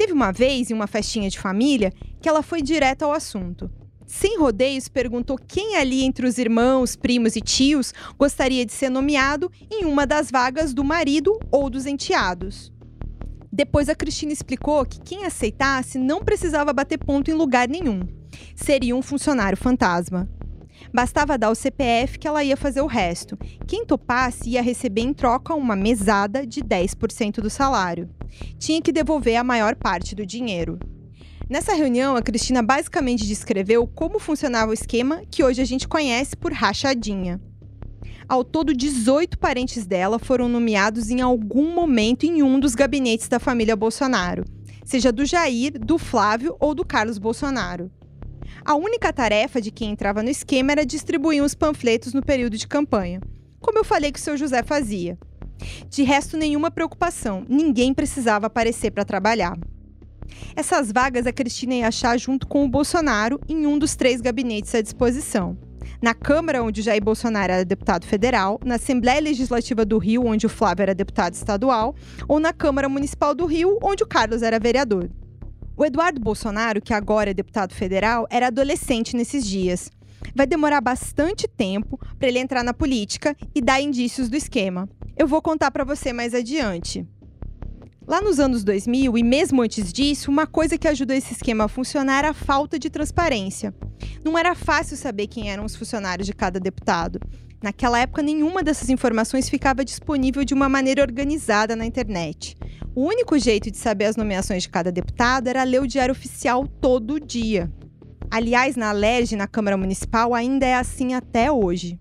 Teve 0.00 0.14
uma 0.14 0.32
vez, 0.32 0.70
em 0.70 0.72
uma 0.72 0.86
festinha 0.86 1.28
de 1.28 1.38
família, 1.38 1.92
que 2.22 2.26
ela 2.26 2.42
foi 2.42 2.62
direto 2.62 3.02
ao 3.02 3.12
assunto. 3.12 3.70
Sem 4.06 4.38
rodeios, 4.38 4.88
perguntou 4.88 5.36
quem 5.36 5.76
ali 5.76 6.04
entre 6.04 6.26
os 6.26 6.38
irmãos, 6.38 6.96
primos 6.96 7.36
e 7.36 7.40
tios 7.42 7.92
gostaria 8.18 8.64
de 8.64 8.72
ser 8.72 8.88
nomeado 8.88 9.52
em 9.70 9.84
uma 9.84 10.06
das 10.06 10.30
vagas 10.30 10.72
do 10.72 10.82
marido 10.82 11.38
ou 11.52 11.68
dos 11.68 11.84
enteados. 11.84 12.72
Depois 13.52 13.90
a 13.90 13.94
Cristina 13.94 14.32
explicou 14.32 14.86
que 14.86 15.02
quem 15.02 15.26
aceitasse 15.26 15.98
não 15.98 16.24
precisava 16.24 16.72
bater 16.72 16.96
ponto 16.96 17.30
em 17.30 17.34
lugar 17.34 17.68
nenhum. 17.68 18.00
Seria 18.56 18.96
um 18.96 19.02
funcionário 19.02 19.58
fantasma. 19.58 20.26
Bastava 20.92 21.38
dar 21.38 21.50
o 21.50 21.54
CPF 21.54 22.18
que 22.18 22.26
ela 22.26 22.42
ia 22.42 22.56
fazer 22.56 22.80
o 22.80 22.86
resto. 22.86 23.38
Quem 23.66 23.86
topasse 23.86 24.50
ia 24.50 24.62
receber 24.62 25.02
em 25.02 25.12
troca 25.12 25.54
uma 25.54 25.76
mesada 25.76 26.44
de 26.44 26.60
10% 26.62 27.36
do 27.36 27.48
salário. 27.48 28.10
Tinha 28.58 28.82
que 28.82 28.92
devolver 28.92 29.36
a 29.36 29.44
maior 29.44 29.76
parte 29.76 30.14
do 30.14 30.26
dinheiro. 30.26 30.78
Nessa 31.48 31.74
reunião, 31.74 32.16
a 32.16 32.22
Cristina 32.22 32.62
basicamente 32.62 33.26
descreveu 33.26 33.86
como 33.86 34.20
funcionava 34.20 34.70
o 34.70 34.74
esquema 34.74 35.22
que 35.30 35.42
hoje 35.42 35.60
a 35.60 35.64
gente 35.64 35.88
conhece 35.88 36.36
por 36.36 36.52
rachadinha. 36.52 37.40
Ao 38.28 38.44
todo, 38.44 38.72
18 38.72 39.36
parentes 39.36 39.84
dela 39.84 40.16
foram 40.18 40.48
nomeados 40.48 41.10
em 41.10 41.20
algum 41.20 41.74
momento 41.74 42.24
em 42.24 42.42
um 42.44 42.60
dos 42.60 42.76
gabinetes 42.76 43.26
da 43.26 43.40
família 43.40 43.74
Bolsonaro, 43.74 44.44
seja 44.84 45.10
do 45.10 45.24
Jair, 45.24 45.72
do 45.76 45.98
Flávio 45.98 46.54
ou 46.60 46.72
do 46.72 46.84
Carlos 46.84 47.18
Bolsonaro. 47.18 47.90
A 48.70 48.76
única 48.76 49.12
tarefa 49.12 49.60
de 49.60 49.72
quem 49.72 49.90
entrava 49.90 50.22
no 50.22 50.30
esquema 50.30 50.70
era 50.70 50.86
distribuir 50.86 51.42
os 51.42 51.56
panfletos 51.56 52.14
no 52.14 52.22
período 52.22 52.56
de 52.56 52.68
campanha, 52.68 53.20
como 53.60 53.76
eu 53.76 53.84
falei 53.84 54.12
que 54.12 54.18
o 54.20 54.22
seu 54.22 54.36
José 54.36 54.62
fazia. 54.62 55.18
De 55.88 56.04
resto, 56.04 56.36
nenhuma 56.36 56.70
preocupação, 56.70 57.44
ninguém 57.48 57.92
precisava 57.92 58.46
aparecer 58.46 58.92
para 58.92 59.04
trabalhar. 59.04 59.58
Essas 60.54 60.92
vagas 60.92 61.26
a 61.26 61.32
Cristina 61.32 61.74
ia 61.74 61.88
achar 61.88 62.16
junto 62.16 62.46
com 62.46 62.64
o 62.64 62.68
Bolsonaro 62.68 63.40
em 63.48 63.66
um 63.66 63.76
dos 63.76 63.96
três 63.96 64.20
gabinetes 64.20 64.72
à 64.72 64.80
disposição. 64.80 65.58
Na 66.00 66.14
Câmara, 66.14 66.62
onde 66.62 66.80
Jair 66.80 67.02
Bolsonaro 67.02 67.52
era 67.52 67.64
deputado 67.64 68.06
federal, 68.06 68.60
na 68.64 68.76
Assembleia 68.76 69.20
Legislativa 69.20 69.84
do 69.84 69.98
Rio, 69.98 70.26
onde 70.26 70.46
o 70.46 70.48
Flávio 70.48 70.84
era 70.84 70.94
deputado 70.94 71.34
estadual, 71.34 71.92
ou 72.28 72.38
na 72.38 72.52
Câmara 72.52 72.88
Municipal 72.88 73.34
do 73.34 73.46
Rio, 73.46 73.80
onde 73.82 74.04
o 74.04 74.06
Carlos 74.06 74.42
era 74.44 74.60
vereador. 74.60 75.10
O 75.80 75.84
Eduardo 75.86 76.20
Bolsonaro, 76.20 76.82
que 76.82 76.92
agora 76.92 77.30
é 77.30 77.32
deputado 77.32 77.74
federal, 77.74 78.26
era 78.28 78.48
adolescente 78.48 79.16
nesses 79.16 79.46
dias. 79.46 79.90
Vai 80.36 80.46
demorar 80.46 80.82
bastante 80.82 81.48
tempo 81.48 81.98
para 82.18 82.28
ele 82.28 82.38
entrar 82.38 82.62
na 82.62 82.74
política 82.74 83.34
e 83.54 83.62
dar 83.62 83.80
indícios 83.80 84.28
do 84.28 84.36
esquema. 84.36 84.86
Eu 85.16 85.26
vou 85.26 85.40
contar 85.40 85.70
para 85.70 85.82
você 85.82 86.12
mais 86.12 86.34
adiante. 86.34 87.08
Lá 88.06 88.20
nos 88.20 88.38
anos 88.38 88.62
2000 88.62 89.16
e 89.16 89.22
mesmo 89.22 89.62
antes 89.62 89.90
disso, 89.90 90.30
uma 90.30 90.46
coisa 90.46 90.76
que 90.76 90.86
ajudou 90.86 91.16
esse 91.16 91.32
esquema 91.32 91.64
a 91.64 91.68
funcionar 91.68 92.18
era 92.18 92.30
a 92.32 92.34
falta 92.34 92.78
de 92.78 92.90
transparência. 92.90 93.74
Não 94.22 94.36
era 94.36 94.54
fácil 94.54 94.98
saber 94.98 95.28
quem 95.28 95.50
eram 95.50 95.64
os 95.64 95.74
funcionários 95.74 96.26
de 96.26 96.34
cada 96.34 96.60
deputado. 96.60 97.18
Naquela 97.62 97.98
época, 97.98 98.20
nenhuma 98.20 98.62
dessas 98.62 98.90
informações 98.90 99.48
ficava 99.48 99.82
disponível 99.82 100.44
de 100.44 100.52
uma 100.52 100.68
maneira 100.68 101.00
organizada 101.00 101.74
na 101.74 101.86
internet. 101.86 102.54
O 102.94 103.04
único 103.04 103.38
jeito 103.38 103.70
de 103.70 103.76
saber 103.76 104.06
as 104.06 104.16
nomeações 104.16 104.64
de 104.64 104.68
cada 104.68 104.90
deputado 104.90 105.46
era 105.46 105.62
ler 105.62 105.80
o 105.80 105.86
Diário 105.86 106.10
Oficial 106.10 106.66
todo 106.66 107.20
dia. 107.20 107.70
Aliás, 108.28 108.74
na 108.74 108.90
LERJ, 108.90 109.36
na 109.36 109.46
Câmara 109.46 109.76
Municipal, 109.76 110.34
ainda 110.34 110.66
é 110.66 110.74
assim 110.74 111.14
até 111.14 111.52
hoje. 111.52 111.98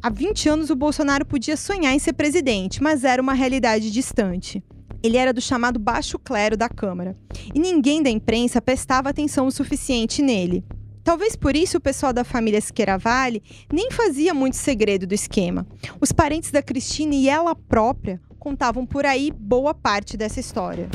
Há 0.00 0.08
20 0.08 0.48
anos, 0.48 0.70
o 0.70 0.76
Bolsonaro 0.76 1.26
podia 1.26 1.56
sonhar 1.56 1.92
em 1.92 1.98
ser 1.98 2.12
presidente, 2.12 2.80
mas 2.80 3.02
era 3.02 3.20
uma 3.20 3.32
realidade 3.32 3.90
distante. 3.90 4.62
Ele 5.02 5.16
era 5.16 5.32
do 5.32 5.40
chamado 5.40 5.80
baixo 5.80 6.18
clero 6.18 6.56
da 6.56 6.68
Câmara, 6.68 7.16
e 7.52 7.58
ninguém 7.58 8.00
da 8.00 8.10
imprensa 8.10 8.62
prestava 8.62 9.08
atenção 9.08 9.48
o 9.48 9.52
suficiente 9.52 10.22
nele. 10.22 10.64
Talvez 11.02 11.34
por 11.34 11.56
isso 11.56 11.78
o 11.78 11.80
pessoal 11.80 12.12
da 12.12 12.22
família 12.22 12.60
Siqueira 12.60 12.98
Vale 12.98 13.42
nem 13.72 13.90
fazia 13.90 14.32
muito 14.34 14.56
segredo 14.56 15.06
do 15.06 15.14
esquema. 15.14 15.66
Os 16.00 16.12
parentes 16.12 16.50
da 16.50 16.62
Cristina 16.62 17.14
e 17.14 17.28
ela 17.28 17.54
própria 17.54 18.20
contavam 18.38 18.86
por 18.86 19.04
aí 19.04 19.30
boa 19.30 19.74
parte 19.74 20.16
dessa 20.16 20.40
história. 20.40 20.88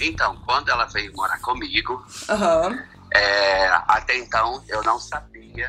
Então, 0.00 0.36
quando 0.44 0.68
ela 0.68 0.86
veio 0.86 1.12
morar 1.14 1.38
comigo, 1.40 2.04
Aham. 2.28 2.76
é, 3.14 3.68
até 3.86 4.16
então 4.18 4.62
eu 4.68 4.82
não 4.82 4.98
sabia, 4.98 5.68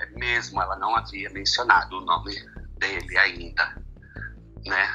é, 0.00 0.06
mesmo 0.18 0.62
ela 0.62 0.76
não 0.76 0.96
havia 0.96 1.28
mencionado 1.30 1.98
o 1.98 2.04
nome 2.04 2.34
dele 2.78 3.18
ainda, 3.18 3.82
né? 4.64 4.88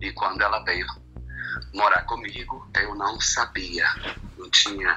E 0.00 0.12
quando 0.12 0.42
ela 0.42 0.62
veio 0.64 0.86
morar 1.72 2.02
comigo, 2.02 2.68
eu 2.76 2.94
não 2.94 3.18
sabia, 3.20 3.86
não 4.36 4.50
tinha 4.50 4.94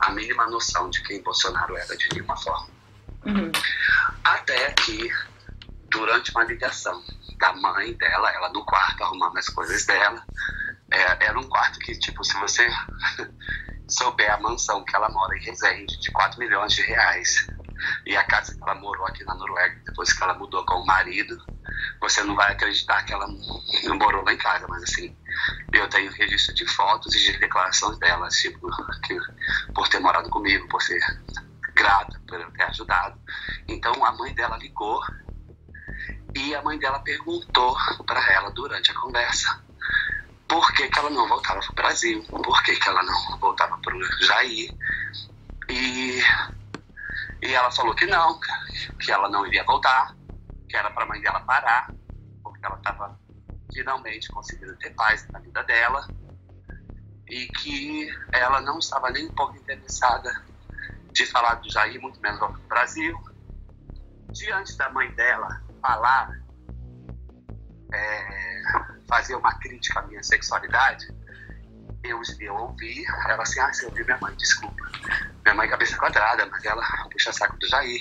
a 0.00 0.10
mínima 0.10 0.46
noção 0.48 0.90
de 0.90 1.02
quem 1.02 1.22
Bolsonaro 1.22 1.76
era 1.76 1.96
de 1.96 2.08
nenhuma 2.12 2.36
forma. 2.36 2.68
Até 4.22 4.72
que, 4.72 5.10
durante 5.96 6.30
uma 6.30 6.44
ligação 6.44 7.02
da 7.38 7.52
mãe 7.54 7.94
dela, 7.94 8.30
ela 8.30 8.50
no 8.50 8.64
quarto 8.64 9.02
arrumando 9.02 9.38
as 9.38 9.48
coisas 9.48 9.84
dela, 9.86 10.22
é, 10.90 11.26
era 11.26 11.38
um 11.38 11.48
quarto 11.48 11.78
que, 11.78 11.98
tipo, 11.98 12.22
se 12.22 12.36
você 12.38 12.68
souber 13.88 14.32
a 14.32 14.40
mansão 14.40 14.84
que 14.84 14.94
ela 14.94 15.08
mora 15.08 15.36
em 15.36 15.42
Resende, 15.42 15.98
de 15.98 16.10
4 16.12 16.38
milhões 16.38 16.74
de 16.74 16.82
reais, 16.82 17.48
e 18.04 18.16
a 18.16 18.24
casa 18.24 18.54
que 18.54 18.62
ela 18.62 18.74
morou 18.74 19.06
aqui 19.06 19.24
na 19.24 19.34
Noruega, 19.34 19.80
depois 19.86 20.12
que 20.12 20.22
ela 20.22 20.34
mudou 20.34 20.64
com 20.66 20.74
o 20.74 20.86
marido, 20.86 21.36
você 22.00 22.22
não 22.22 22.34
vai 22.34 22.52
acreditar 22.52 23.02
que 23.04 23.12
ela 23.12 23.26
não 23.26 23.96
morou 23.96 24.24
lá 24.24 24.32
em 24.32 24.38
casa, 24.38 24.66
mas 24.68 24.82
assim, 24.82 25.16
eu 25.72 25.88
tenho 25.88 26.12
registro 26.12 26.54
de 26.54 26.66
fotos 26.66 27.14
e 27.14 27.32
de 27.32 27.38
declarações 27.38 27.98
dela, 27.98 28.28
tipo, 28.28 28.68
que, 29.02 29.18
por 29.74 29.88
ter 29.88 29.98
morado 30.00 30.28
comigo, 30.30 30.68
por 30.68 30.82
ser 30.82 31.00
grata 31.74 32.18
por 32.26 32.52
ter 32.52 32.62
ajudado. 32.64 33.20
Então 33.68 34.04
a 34.04 34.12
mãe 34.12 34.34
dela 34.34 34.56
ligou 34.56 35.00
e 36.36 36.54
a 36.54 36.62
mãe 36.62 36.78
dela 36.78 36.98
perguntou 36.98 37.74
para 38.06 38.20
ela 38.32 38.50
durante 38.50 38.90
a 38.90 38.94
conversa 38.94 39.64
por 40.46 40.70
que, 40.74 40.88
que 40.88 40.98
ela 40.98 41.10
não 41.10 41.26
voltava 41.26 41.60
para 41.60 41.70
o 41.70 41.74
Brasil, 41.74 42.22
por 42.28 42.62
que, 42.62 42.76
que 42.76 42.88
ela 42.88 43.02
não 43.02 43.38
voltava 43.38 43.78
para 43.78 43.96
o 43.96 44.02
Jair. 44.22 44.70
E, 45.68 46.22
e 47.42 47.52
ela 47.54 47.70
falou 47.70 47.94
que 47.94 48.06
não, 48.06 48.38
que 49.00 49.10
ela 49.10 49.28
não 49.28 49.46
iria 49.46 49.64
voltar, 49.64 50.14
que 50.68 50.76
era 50.76 50.90
para 50.90 51.04
a 51.04 51.06
mãe 51.06 51.20
dela 51.20 51.40
parar, 51.40 51.90
porque 52.42 52.64
ela 52.64 52.76
estava 52.76 53.18
finalmente 53.72 54.28
conseguindo 54.30 54.76
ter 54.76 54.90
paz 54.90 55.26
na 55.28 55.38
vida 55.40 55.62
dela 55.64 56.06
e 57.28 57.46
que 57.48 58.08
ela 58.32 58.60
não 58.60 58.78
estava 58.78 59.10
nem 59.10 59.26
um 59.26 59.34
pouco 59.34 59.56
interessada 59.56 60.30
de 61.12 61.26
falar 61.26 61.54
do 61.54 61.70
Jair, 61.70 62.00
muito 62.00 62.20
menos 62.20 62.38
do 62.38 62.68
Brasil. 62.68 63.18
Diante 64.30 64.76
da 64.76 64.90
mãe 64.90 65.10
dela 65.12 65.65
falar, 65.86 66.30
é, 67.92 68.62
fazer 69.08 69.36
uma 69.36 69.54
crítica 69.58 70.00
à 70.00 70.06
minha 70.06 70.22
sexualidade, 70.22 71.06
eu, 72.02 72.20
eu 72.40 72.54
ouvi, 72.54 73.04
ela 73.28 73.42
assim, 73.42 73.60
ah, 73.60 73.72
você 73.72 73.86
ouviu 73.86 74.04
minha 74.04 74.18
mãe, 74.18 74.34
desculpa. 74.36 74.76
Minha 75.44 75.54
mãe 75.54 75.68
cabeça 75.68 75.96
quadrada, 75.96 76.46
mas 76.46 76.64
ela 76.64 76.82
puxa 77.10 77.32
saco 77.32 77.56
do 77.58 77.68
Jair. 77.68 78.00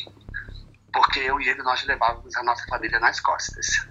Porque 0.91 1.19
eu 1.19 1.39
e 1.39 1.49
ele, 1.49 1.61
nós 1.61 1.83
levávamos 1.85 2.35
a 2.35 2.43
nossa 2.43 2.65
família 2.67 2.99
nas 2.99 3.19
costas. 3.19 3.87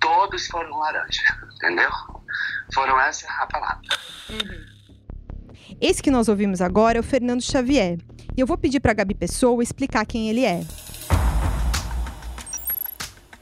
Todos 0.00 0.46
foram 0.48 0.78
laranja, 0.78 1.22
entendeu? 1.54 1.90
Foram 2.72 2.98
essa 3.00 3.28
a 3.28 3.46
palavra. 3.46 3.88
Esse 5.80 6.02
que 6.02 6.10
nós 6.10 6.28
ouvimos 6.28 6.60
agora 6.60 6.98
é 6.98 7.00
o 7.00 7.04
Fernando 7.04 7.42
Xavier. 7.42 7.98
E 8.36 8.40
eu 8.40 8.46
vou 8.46 8.56
pedir 8.56 8.80
para 8.80 8.94
Gabi 8.94 9.14
Pessoa 9.14 9.62
explicar 9.62 10.06
quem 10.06 10.30
ele 10.30 10.44
é. 10.44 10.60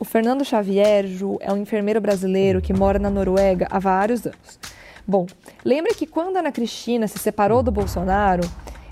O 0.04 0.06
Fernando 0.06 0.44
Xavier, 0.44 1.06
Ju, 1.06 1.38
é 1.40 1.50
um 1.50 1.56
enfermeiro 1.56 1.98
brasileiro 1.98 2.60
que 2.60 2.74
mora 2.74 2.98
na 2.98 3.08
Noruega 3.08 3.66
há 3.70 3.78
vários 3.78 4.26
anos. 4.26 4.58
Bom, 5.08 5.24
lembra 5.64 5.94
que 5.94 6.06
quando 6.06 6.36
a 6.36 6.40
Ana 6.40 6.52
Cristina 6.52 7.08
se 7.08 7.18
separou 7.18 7.62
do 7.62 7.70
Bolsonaro, 7.70 8.42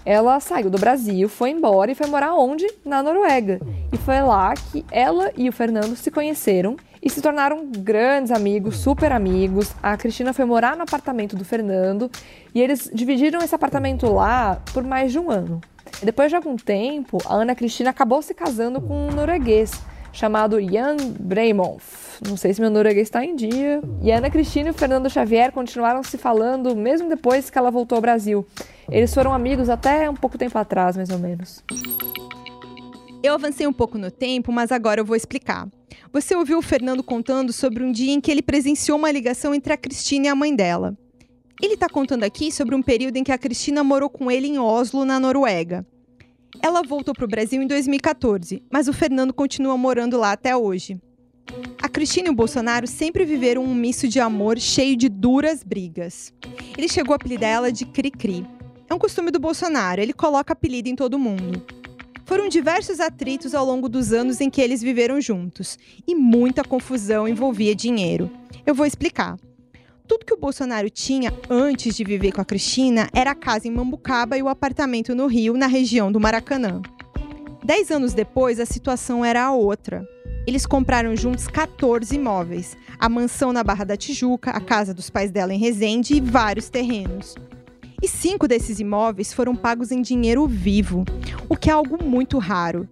ela 0.07 0.41
saiu 0.41 0.71
do 0.71 0.79
Brasil, 0.79 1.29
foi 1.29 1.51
embora 1.51 1.93
e 1.93 1.95
foi 1.95 2.07
morar 2.07 2.33
onde? 2.33 2.67
Na 2.83 3.03
Noruega. 3.03 3.61
E 3.93 3.99
foi 3.99 4.23
lá 4.23 4.55
que 4.55 4.87
ela 4.91 5.31
e 5.37 5.51
o 5.51 5.53
Fernando 5.53 5.95
se 5.97 6.11
conheceram 6.11 6.77
e 7.03 7.11
se 7.11 7.21
tornaram 7.21 7.67
grandes 7.67 8.33
amigos, 8.33 8.79
super 8.79 9.13
amigos. 9.13 9.71
A 9.83 9.99
Cristina 9.99 10.33
foi 10.33 10.47
morar 10.47 10.79
no 10.79 10.83
apartamento 10.83 11.37
do 11.37 11.45
Fernando 11.45 12.11
e 12.55 12.63
eles 12.63 12.91
dividiram 12.91 13.43
esse 13.43 13.55
apartamento 13.55 14.11
lá 14.11 14.63
por 14.73 14.83
mais 14.83 15.13
de 15.13 15.19
um 15.19 15.31
ano. 15.31 15.61
Depois 16.03 16.31
de 16.31 16.37
algum 16.37 16.57
tempo, 16.57 17.19
a 17.27 17.35
Ana 17.35 17.55
Cristina 17.55 17.91
acabou 17.91 18.23
se 18.23 18.33
casando 18.33 18.81
com 18.81 19.09
um 19.09 19.13
norueguês 19.13 19.79
chamado 20.13 20.61
Jan 20.61 20.97
Breimonf. 21.19 22.21
Não 22.27 22.37
sei 22.37 22.55
se 22.55 22.61
meu 22.61 22.71
norueguês 22.71 23.09
está 23.09 23.25
em 23.25 23.35
dia. 23.35 23.81
E 24.03 24.11
Ana 24.11 24.31
Cristina 24.31 24.69
e 24.69 24.71
o 24.71 24.75
Fernando 24.75 25.11
Xavier 25.11 25.51
continuaram 25.51 26.03
se 26.03 26.19
falando 26.19 26.77
mesmo 26.77 27.09
depois 27.09 27.51
que 27.51 27.59
ela 27.59 27.71
voltou 27.71 27.97
ao 27.97 28.03
Brasil. 28.03 28.47
Eles 28.91 29.13
foram 29.13 29.33
amigos 29.33 29.69
até 29.69 30.09
um 30.09 30.15
pouco 30.15 30.39
tempo 30.39 30.57
atrás, 30.59 30.97
mais 30.97 31.11
ou 31.11 31.19
menos. 31.19 31.65
Eu 33.23 33.35
avancei 33.35 33.67
um 33.67 33.73
pouco 33.73 33.99
no 33.99 34.11
tempo, 34.11 34.53
mas 34.53 34.71
agora 34.73 35.01
eu 35.01 35.05
vou 35.05 35.17
explicar. 35.17 35.69
Você 36.13 36.35
ouviu 36.37 36.59
o 36.59 36.63
Fernando 36.63 37.03
contando 37.03 37.53
sobre 37.53 37.83
um 37.83 37.91
dia 37.91 38.13
em 38.13 38.21
que 38.21 38.31
ele 38.31 38.43
presenciou 38.43 38.99
uma 38.99 39.11
ligação 39.11 39.55
entre 39.55 39.73
a 39.73 39.77
Cristina 39.77 40.27
e 40.27 40.29
a 40.29 40.35
mãe 40.35 40.55
dela. 40.55 40.97
Ele 41.63 41.75
está 41.75 41.89
contando 41.89 42.25
aqui 42.25 42.51
sobre 42.51 42.75
um 42.75 42.83
período 42.83 43.17
em 43.17 43.25
que 43.25 43.31
a 43.31 43.39
Cristina 43.39 43.85
morou 43.85 44.11
com 44.11 44.29
ele 44.31 44.49
em 44.49 44.59
Oslo, 44.59 45.05
na 45.05 45.21
Noruega. 45.21 45.87
Ela 46.61 46.83
voltou 46.83 47.15
para 47.15 47.25
o 47.25 47.29
Brasil 47.29 47.63
em 47.63 47.67
2014, 47.67 48.63
mas 48.71 48.89
o 48.89 48.93
Fernando 48.93 49.33
continua 49.33 49.77
morando 49.77 50.19
lá 50.19 50.33
até 50.33 50.57
hoje. 50.57 51.01
A 51.81 51.89
Cristina 51.89 52.29
e 52.29 52.31
o 52.31 52.35
Bolsonaro 52.35 52.87
sempre 52.87 53.25
viveram 53.25 53.65
um 53.65 53.75
misto 53.75 54.07
de 54.07 54.21
amor 54.21 54.59
cheio 54.59 54.97
de 54.97 55.09
duras 55.09 55.63
brigas. 55.63 56.33
Ele 56.77 56.89
chegou 56.89 57.13
a 57.13 57.17
apelidar 57.17 57.51
ela 57.51 57.73
de 57.73 57.85
Cri-Cri. 57.85 58.47
É 58.89 58.95
um 58.95 58.99
costume 58.99 59.31
do 59.31 59.41
Bolsonaro, 59.41 60.01
ele 60.01 60.13
coloca 60.13 60.53
apelido 60.53 60.89
em 60.89 60.97
todo 60.97 61.19
mundo. 61.19 61.65
Foram 62.25 62.49
diversos 62.49 63.01
atritos 63.01 63.55
ao 63.55 63.65
longo 63.65 63.89
dos 63.89 64.13
anos 64.13 64.41
em 64.41 64.49
que 64.49 64.61
eles 64.61 64.81
viveram 64.81 65.21
juntos, 65.21 65.79
e 66.07 66.15
muita 66.15 66.63
confusão 66.63 67.27
envolvia 67.27 67.75
dinheiro. 67.75 68.31
Eu 68.65 68.75
vou 68.75 68.87
explicar. 68.87 69.37
Tudo 70.13 70.27
que 70.27 70.35
o 70.35 70.37
Bolsonaro 70.37 70.91
tinha 70.91 71.33
antes 71.49 71.97
de 71.97 72.05
viver 72.05 72.33
com 72.33 72.43
a 72.43 72.45
Cristina 72.45 73.09
era 73.15 73.31
a 73.31 73.35
casa 73.35 73.67
em 73.67 73.71
Mambucaba 73.71 74.37
e 74.37 74.43
o 74.43 74.49
apartamento 74.49 75.15
no 75.15 75.27
Rio, 75.27 75.55
na 75.55 75.67
região 75.67 76.13
do 76.13 76.21
Maracanã. 76.21 76.83
Dez 77.65 77.91
anos 77.91 78.13
depois, 78.13 78.61
a 78.61 78.67
situação 78.67 79.25
era 79.25 79.43
a 79.43 79.55
outra. 79.55 80.07
Eles 80.47 80.67
compraram 80.67 81.17
juntos 81.17 81.49
14 81.49 82.15
imóveis: 82.15 82.77
a 82.99 83.09
mansão 83.09 83.55
na 83.55 83.65
Barra 83.65 83.85
da 83.85 83.97
Tijuca, 83.97 84.51
a 84.51 84.61
casa 84.61 84.93
dos 84.93 85.09
pais 85.09 85.31
dela 85.31 85.55
em 85.55 85.59
Resende 85.59 86.15
e 86.15 86.21
vários 86.21 86.69
terrenos. 86.69 87.35
E 88.03 88.07
cinco 88.07 88.47
desses 88.47 88.81
imóveis 88.81 89.33
foram 89.33 89.57
pagos 89.57 89.91
em 89.91 90.03
dinheiro 90.03 90.47
vivo, 90.47 91.07
o 91.49 91.57
que 91.57 91.71
é 91.71 91.73
algo 91.73 92.05
muito 92.05 92.37
raro. 92.37 92.87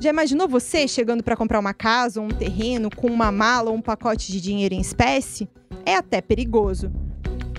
Já 0.00 0.10
imaginou 0.10 0.48
você 0.48 0.88
chegando 0.88 1.22
para 1.22 1.36
comprar 1.36 1.58
uma 1.58 1.74
casa 1.74 2.20
ou 2.20 2.26
um 2.26 2.30
terreno 2.30 2.90
com 2.90 3.08
uma 3.08 3.30
mala 3.30 3.70
ou 3.70 3.76
um 3.76 3.82
pacote 3.82 4.32
de 4.32 4.40
dinheiro 4.40 4.74
em 4.74 4.80
espécie? 4.80 5.48
É 5.84 5.96
até 5.96 6.20
perigoso. 6.20 6.90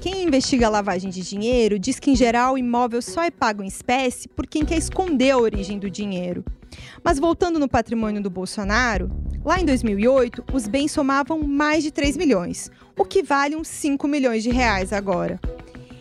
Quem 0.01 0.23
investiga 0.23 0.67
lavagem 0.67 1.11
de 1.11 1.21
dinheiro 1.21 1.77
diz 1.77 1.99
que, 1.99 2.09
em 2.09 2.15
geral, 2.15 2.55
o 2.55 2.57
imóvel 2.57 3.03
só 3.03 3.21
é 3.21 3.29
pago 3.29 3.61
em 3.61 3.67
espécie 3.67 4.27
por 4.27 4.47
quem 4.47 4.65
quer 4.65 4.77
esconder 4.77 5.29
a 5.29 5.37
origem 5.37 5.77
do 5.77 5.91
dinheiro. 5.91 6.43
Mas 7.03 7.19
voltando 7.19 7.59
no 7.59 7.69
patrimônio 7.69 8.21
do 8.21 8.29
Bolsonaro, 8.29 9.11
lá 9.45 9.59
em 9.59 9.65
2008, 9.65 10.45
os 10.51 10.67
bens 10.67 10.91
somavam 10.91 11.43
mais 11.43 11.83
de 11.83 11.91
3 11.91 12.17
milhões, 12.17 12.71
o 12.97 13.05
que 13.05 13.21
vale 13.21 13.55
uns 13.55 13.67
5 13.67 14.07
milhões 14.07 14.41
de 14.41 14.49
reais 14.49 14.91
agora. 14.91 15.39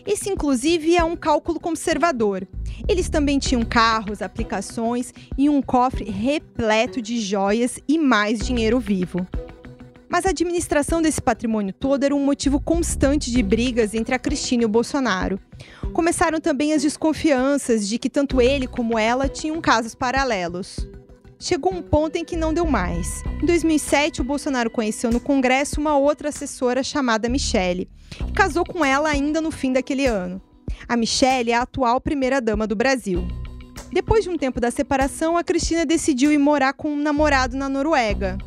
Esse, 0.05 0.29
inclusive, 0.29 0.95
é 0.95 1.03
um 1.03 1.15
cálculo 1.15 1.59
conservador. 1.59 2.47
Eles 2.87 3.09
também 3.09 3.39
tinham 3.39 3.63
carros, 3.63 4.21
aplicações 4.21 5.13
e 5.37 5.49
um 5.49 5.61
cofre 5.61 6.09
repleto 6.09 7.01
de 7.01 7.19
joias 7.19 7.79
e 7.87 7.97
mais 7.97 8.39
dinheiro 8.39 8.79
vivo. 8.79 9.25
Mas 10.11 10.25
a 10.25 10.31
administração 10.31 11.01
desse 11.01 11.21
patrimônio 11.21 11.73
todo 11.73 12.03
era 12.03 12.13
um 12.13 12.25
motivo 12.25 12.59
constante 12.59 13.31
de 13.31 13.41
brigas 13.41 13.93
entre 13.93 14.13
a 14.13 14.19
Cristina 14.19 14.63
e 14.63 14.65
o 14.65 14.69
Bolsonaro. 14.69 15.39
Começaram 15.93 16.41
também 16.41 16.73
as 16.73 16.81
desconfianças 16.81 17.87
de 17.87 17.97
que 17.97 18.09
tanto 18.09 18.41
ele 18.41 18.67
como 18.67 18.99
ela 18.99 19.29
tinham 19.29 19.61
casos 19.61 19.95
paralelos. 19.95 20.85
Chegou 21.41 21.73
um 21.73 21.81
ponto 21.81 22.17
em 22.17 22.23
que 22.23 22.37
não 22.37 22.53
deu 22.53 22.67
mais. 22.67 23.23
Em 23.41 23.47
2007, 23.47 24.21
o 24.21 24.23
Bolsonaro 24.23 24.69
conheceu 24.69 25.09
no 25.09 25.19
Congresso 25.19 25.81
uma 25.81 25.97
outra 25.97 26.29
assessora 26.29 26.83
chamada 26.83 27.27
Michele, 27.27 27.89
e 28.27 28.31
casou 28.31 28.63
com 28.63 28.85
ela 28.85 29.09
ainda 29.09 29.41
no 29.41 29.49
fim 29.49 29.73
daquele 29.73 30.05
ano. 30.05 30.39
A 30.87 30.95
Michele 30.95 31.49
é 31.49 31.55
a 31.55 31.63
atual 31.63 31.99
primeira-dama 31.99 32.67
do 32.67 32.75
Brasil. 32.75 33.27
Depois 33.91 34.23
de 34.23 34.29
um 34.29 34.37
tempo 34.37 34.59
da 34.59 34.69
separação, 34.69 35.35
a 35.35 35.43
Cristina 35.43 35.83
decidiu 35.83 36.31
ir 36.31 36.37
morar 36.37 36.73
com 36.73 36.91
um 36.91 37.01
namorado 37.01 37.57
na 37.57 37.67
Noruega. 37.67 38.37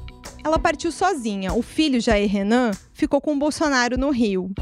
Ela 0.44 0.58
partiu 0.58 0.92
sozinha. 0.92 1.52
O 1.52 1.62
filho, 1.62 2.00
Jair 2.00 2.30
Renan, 2.30 2.70
ficou 2.92 3.20
com 3.20 3.32
o 3.32 3.38
Bolsonaro 3.38 3.98
no 3.98 4.10
Rio. 4.10 4.52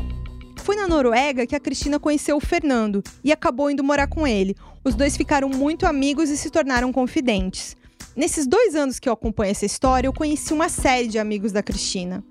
Foi 0.56 0.74
na 0.74 0.88
Noruega 0.88 1.46
que 1.46 1.54
a 1.54 1.60
Cristina 1.60 2.00
conheceu 2.00 2.38
o 2.38 2.40
Fernando 2.40 3.02
e 3.22 3.30
acabou 3.30 3.70
indo 3.70 3.84
morar 3.84 4.06
com 4.06 4.26
ele. 4.26 4.56
Os 4.82 4.94
dois 4.94 5.18
ficaram 5.18 5.50
muito 5.50 5.84
amigos 5.84 6.30
e 6.30 6.36
se 6.38 6.48
tornaram 6.48 6.90
confidentes. 6.90 7.76
Nesses 8.14 8.46
dois 8.46 8.74
anos 8.74 8.98
que 8.98 9.08
eu 9.08 9.12
acompanho 9.14 9.52
essa 9.52 9.64
história, 9.64 10.06
eu 10.06 10.12
conheci 10.12 10.52
uma 10.52 10.68
série 10.68 11.08
de 11.08 11.18
amigos 11.18 11.50
da 11.50 11.62
Cristina. 11.62 12.22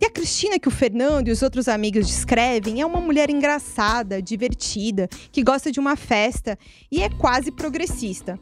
E 0.00 0.06
a 0.06 0.10
Cristina 0.10 0.60
que 0.60 0.68
o 0.68 0.70
Fernando 0.70 1.26
e 1.26 1.32
os 1.32 1.42
outros 1.42 1.66
amigos 1.66 2.06
descrevem 2.06 2.80
é 2.80 2.86
uma 2.86 3.00
mulher 3.00 3.30
engraçada, 3.30 4.22
divertida, 4.22 5.08
que 5.32 5.42
gosta 5.42 5.72
de 5.72 5.80
uma 5.80 5.96
festa 5.96 6.56
e 6.90 7.02
é 7.02 7.08
quase 7.08 7.50
progressista. 7.50 8.38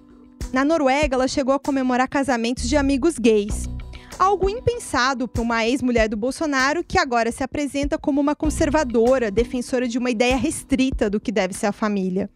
Na 0.52 0.66
Noruega, 0.66 1.14
ela 1.14 1.26
chegou 1.26 1.54
a 1.54 1.58
comemorar 1.58 2.06
casamentos 2.08 2.68
de 2.68 2.76
amigos 2.76 3.18
gays. 3.18 3.70
Algo 4.18 4.50
impensado 4.50 5.26
para 5.26 5.40
uma 5.40 5.66
ex-mulher 5.66 6.10
do 6.10 6.16
Bolsonaro 6.16 6.84
que 6.84 6.98
agora 6.98 7.32
se 7.32 7.42
apresenta 7.42 7.96
como 7.96 8.20
uma 8.20 8.36
conservadora, 8.36 9.30
defensora 9.30 9.88
de 9.88 9.96
uma 9.96 10.10
ideia 10.10 10.36
restrita 10.36 11.08
do 11.08 11.18
que 11.18 11.32
deve 11.32 11.54
ser 11.54 11.66
a 11.66 11.72
família. 11.72 12.28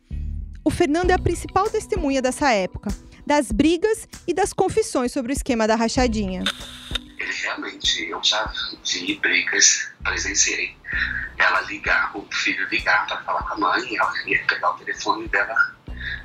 O 0.64 0.70
Fernando 0.70 1.10
é 1.10 1.14
a 1.14 1.18
principal 1.18 1.68
testemunha 1.68 2.22
dessa 2.22 2.50
época, 2.52 2.88
das 3.26 3.50
brigas 3.50 4.08
e 4.26 4.32
das 4.32 4.52
confissões 4.52 5.12
sobre 5.12 5.32
o 5.32 5.34
esquema 5.34 5.66
da 5.66 5.74
rachadinha. 5.74 6.44
Realmente, 7.18 8.08
eu 8.08 8.22
já 8.22 8.50
vi 8.84 9.16
brigas, 9.16 9.90
presenciei. 10.04 10.76
Ela 11.38 11.60
ligar, 11.62 12.16
o 12.16 12.26
filho 12.32 12.66
ligar 12.68 13.06
para 13.06 13.18
falar 13.22 13.42
com 13.42 13.54
a 13.54 13.58
mãe, 13.58 13.96
ela 13.96 14.12
ia 14.26 14.42
pegar 14.46 14.70
o 14.70 14.74
telefone 14.78 15.28
dela, 15.28 15.76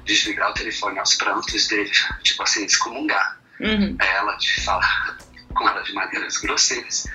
desligar 0.06 0.52
o 0.52 0.54
telefone 0.54 0.99
aos 0.99 1.16
prantos 1.16 1.68
dele, 1.68 1.91
tipo 2.24 2.43
assim, 2.43 2.66
excomungar. 2.66 3.39
Uhum. 3.60 3.97
Ela 3.99 4.36
de 4.38 4.62
falar 4.62 5.18
com 5.54 5.68
ela 5.68 5.82
de 5.82 5.93
maneiras 5.93 6.38
grosseiras. 6.38 7.06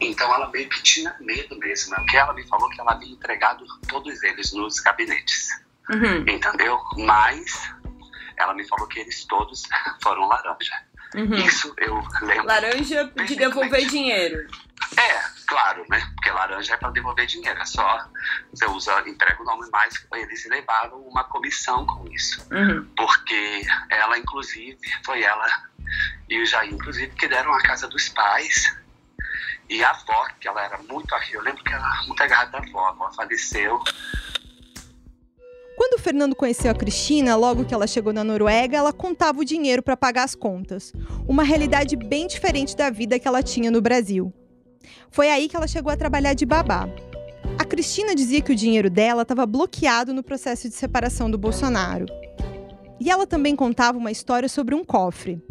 Então 0.00 0.32
ela 0.34 0.50
meio 0.50 0.68
que 0.68 0.82
tinha 0.82 1.14
medo 1.20 1.56
mesmo, 1.58 1.92
né? 1.92 1.96
porque 1.98 2.16
ela 2.16 2.32
me 2.34 2.46
falou 2.46 2.68
que 2.70 2.80
ela 2.80 2.92
havia 2.92 3.12
entregado 3.12 3.64
todos 3.88 4.22
eles 4.22 4.52
nos 4.52 4.80
gabinetes. 4.80 5.48
Uhum. 5.90 6.24
Entendeu? 6.28 6.80
Mas 6.98 7.70
ela 8.38 8.54
me 8.54 8.66
falou 8.66 8.86
que 8.86 9.00
eles 9.00 9.24
todos 9.24 9.62
foram 10.02 10.26
laranja. 10.28 10.74
Uhum. 11.14 11.34
Isso 11.34 11.72
eu 11.78 12.02
lembro. 12.22 12.46
Laranja 12.46 13.04
de 13.26 13.36
devolver 13.36 13.86
dinheiro. 13.86 14.46
É, 14.98 15.20
claro, 15.46 15.84
né? 15.88 16.00
Porque 16.14 16.30
laranja 16.30 16.74
é 16.74 16.76
para 16.76 16.90
devolver 16.90 17.26
dinheiro. 17.26 17.58
É 17.58 17.64
só 17.64 18.08
você 18.52 18.66
usa, 18.66 19.02
entrega 19.08 19.40
o 19.42 19.44
nome 19.44 19.68
mais. 19.70 20.06
Eles 20.14 20.46
levaram 20.48 21.00
uma 21.00 21.24
comissão 21.24 21.86
com 21.86 22.06
isso. 22.12 22.46
Uhum. 22.52 22.86
Porque 22.96 23.62
ela, 23.90 24.18
inclusive, 24.18 24.78
foi 25.04 25.22
ela 25.22 25.46
e 26.28 26.42
o 26.42 26.46
Jair, 26.46 26.72
inclusive, 26.72 27.14
que 27.14 27.28
deram 27.28 27.52
a 27.54 27.62
casa 27.62 27.88
dos 27.88 28.08
pais. 28.08 28.76
E 29.68 29.82
a 29.82 29.90
avó, 29.90 30.28
que 30.40 30.46
ela 30.46 30.62
era 30.62 30.78
muito. 30.78 31.14
Eu 31.32 31.42
lembro 31.42 31.62
que 31.64 31.72
ela 31.72 31.86
era 31.86 32.06
muito 32.06 32.22
agarrada 32.22 32.52
da 32.52 32.58
avó. 32.58 32.86
A 32.86 32.88
avó 32.90 33.12
faleceu. 33.12 33.82
Quando 35.76 35.94
o 35.94 36.02
Fernando 36.02 36.34
conheceu 36.34 36.70
a 36.70 36.74
Cristina, 36.74 37.36
logo 37.36 37.66
que 37.66 37.74
ela 37.74 37.86
chegou 37.86 38.10
na 38.10 38.24
Noruega, 38.24 38.78
ela 38.78 38.94
contava 38.94 39.40
o 39.40 39.44
dinheiro 39.44 39.82
para 39.82 39.94
pagar 39.96 40.24
as 40.24 40.34
contas. 40.34 40.90
Uma 41.28 41.42
realidade 41.42 41.94
bem 41.96 42.26
diferente 42.26 42.74
da 42.74 42.88
vida 42.88 43.18
que 43.18 43.28
ela 43.28 43.42
tinha 43.42 43.70
no 43.70 43.82
Brasil. 43.82 44.32
Foi 45.10 45.28
aí 45.28 45.48
que 45.48 45.56
ela 45.56 45.68
chegou 45.68 45.92
a 45.92 45.96
trabalhar 45.96 46.32
de 46.32 46.46
babá. 46.46 46.88
A 47.58 47.64
Cristina 47.64 48.14
dizia 48.14 48.40
que 48.40 48.52
o 48.52 48.56
dinheiro 48.56 48.88
dela 48.88 49.20
estava 49.20 49.44
bloqueado 49.44 50.14
no 50.14 50.22
processo 50.22 50.66
de 50.66 50.74
separação 50.74 51.30
do 51.30 51.36
Bolsonaro. 51.36 52.06
E 52.98 53.10
ela 53.10 53.26
também 53.26 53.54
contava 53.54 53.98
uma 53.98 54.10
história 54.10 54.48
sobre 54.48 54.74
um 54.74 54.82
cofre. 54.82 55.42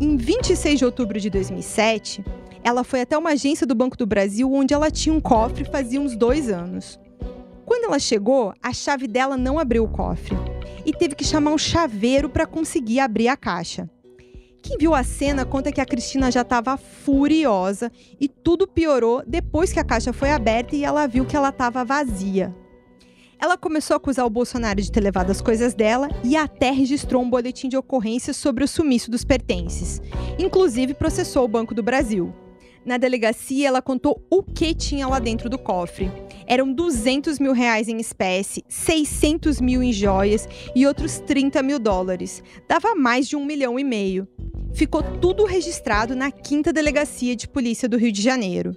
Em 0.00 0.16
26 0.16 0.78
de 0.78 0.84
outubro 0.84 1.18
de 1.18 1.28
2007, 1.28 2.24
ela 2.62 2.84
foi 2.84 3.00
até 3.00 3.18
uma 3.18 3.30
agência 3.30 3.66
do 3.66 3.74
Banco 3.74 3.96
do 3.96 4.06
Brasil 4.06 4.52
onde 4.52 4.72
ela 4.72 4.90
tinha 4.90 5.14
um 5.14 5.20
cofre 5.20 5.64
fazia 5.64 6.00
uns 6.00 6.14
dois 6.16 6.48
anos. 6.48 6.98
Quando 7.74 7.86
ela 7.86 7.98
chegou, 7.98 8.54
a 8.62 8.72
chave 8.72 9.08
dela 9.08 9.36
não 9.36 9.58
abriu 9.58 9.82
o 9.82 9.88
cofre 9.88 10.36
e 10.86 10.92
teve 10.92 11.16
que 11.16 11.24
chamar 11.24 11.50
um 11.50 11.58
chaveiro 11.58 12.30
para 12.30 12.46
conseguir 12.46 13.00
abrir 13.00 13.26
a 13.26 13.36
caixa. 13.36 13.90
Quem 14.62 14.78
viu 14.78 14.94
a 14.94 15.02
cena 15.02 15.44
conta 15.44 15.72
que 15.72 15.80
a 15.80 15.84
Cristina 15.84 16.30
já 16.30 16.42
estava 16.42 16.76
furiosa 16.76 17.90
e 18.20 18.28
tudo 18.28 18.68
piorou 18.68 19.24
depois 19.26 19.72
que 19.72 19.80
a 19.80 19.84
caixa 19.84 20.12
foi 20.12 20.30
aberta 20.30 20.76
e 20.76 20.84
ela 20.84 21.08
viu 21.08 21.26
que 21.26 21.36
ela 21.36 21.48
estava 21.48 21.84
vazia. 21.84 22.54
Ela 23.40 23.58
começou 23.58 23.94
a 23.94 23.96
acusar 23.96 24.24
o 24.24 24.30
Bolsonaro 24.30 24.80
de 24.80 24.92
ter 24.92 25.00
levado 25.00 25.32
as 25.32 25.40
coisas 25.40 25.74
dela 25.74 26.08
e 26.22 26.36
até 26.36 26.70
registrou 26.70 27.24
um 27.24 27.28
boletim 27.28 27.68
de 27.68 27.76
ocorrência 27.76 28.32
sobre 28.32 28.62
o 28.62 28.68
sumiço 28.68 29.10
dos 29.10 29.24
pertences. 29.24 30.00
Inclusive 30.38 30.94
processou 30.94 31.44
o 31.44 31.48
Banco 31.48 31.74
do 31.74 31.82
Brasil. 31.82 32.32
Na 32.86 32.98
delegacia, 32.98 33.66
ela 33.66 33.82
contou 33.82 34.22
o 34.30 34.44
que 34.44 34.74
tinha 34.74 35.08
lá 35.08 35.18
dentro 35.18 35.50
do 35.50 35.58
cofre. 35.58 36.08
Eram 36.46 36.72
200 36.72 37.38
mil 37.38 37.52
reais 37.52 37.88
em 37.88 37.98
espécie, 37.98 38.64
600 38.68 39.60
mil 39.60 39.82
em 39.82 39.92
joias 39.92 40.48
e 40.74 40.86
outros 40.86 41.18
30 41.20 41.62
mil 41.62 41.78
dólares. 41.78 42.42
Dava 42.68 42.94
mais 42.94 43.28
de 43.28 43.36
um 43.36 43.44
milhão 43.44 43.78
e 43.78 43.84
meio. 43.84 44.28
Ficou 44.72 45.02
tudo 45.02 45.44
registrado 45.44 46.16
na 46.16 46.30
quinta 46.30 46.72
delegacia 46.72 47.36
de 47.36 47.46
polícia 47.46 47.88
do 47.88 47.96
Rio 47.96 48.10
de 48.10 48.20
Janeiro. 48.20 48.76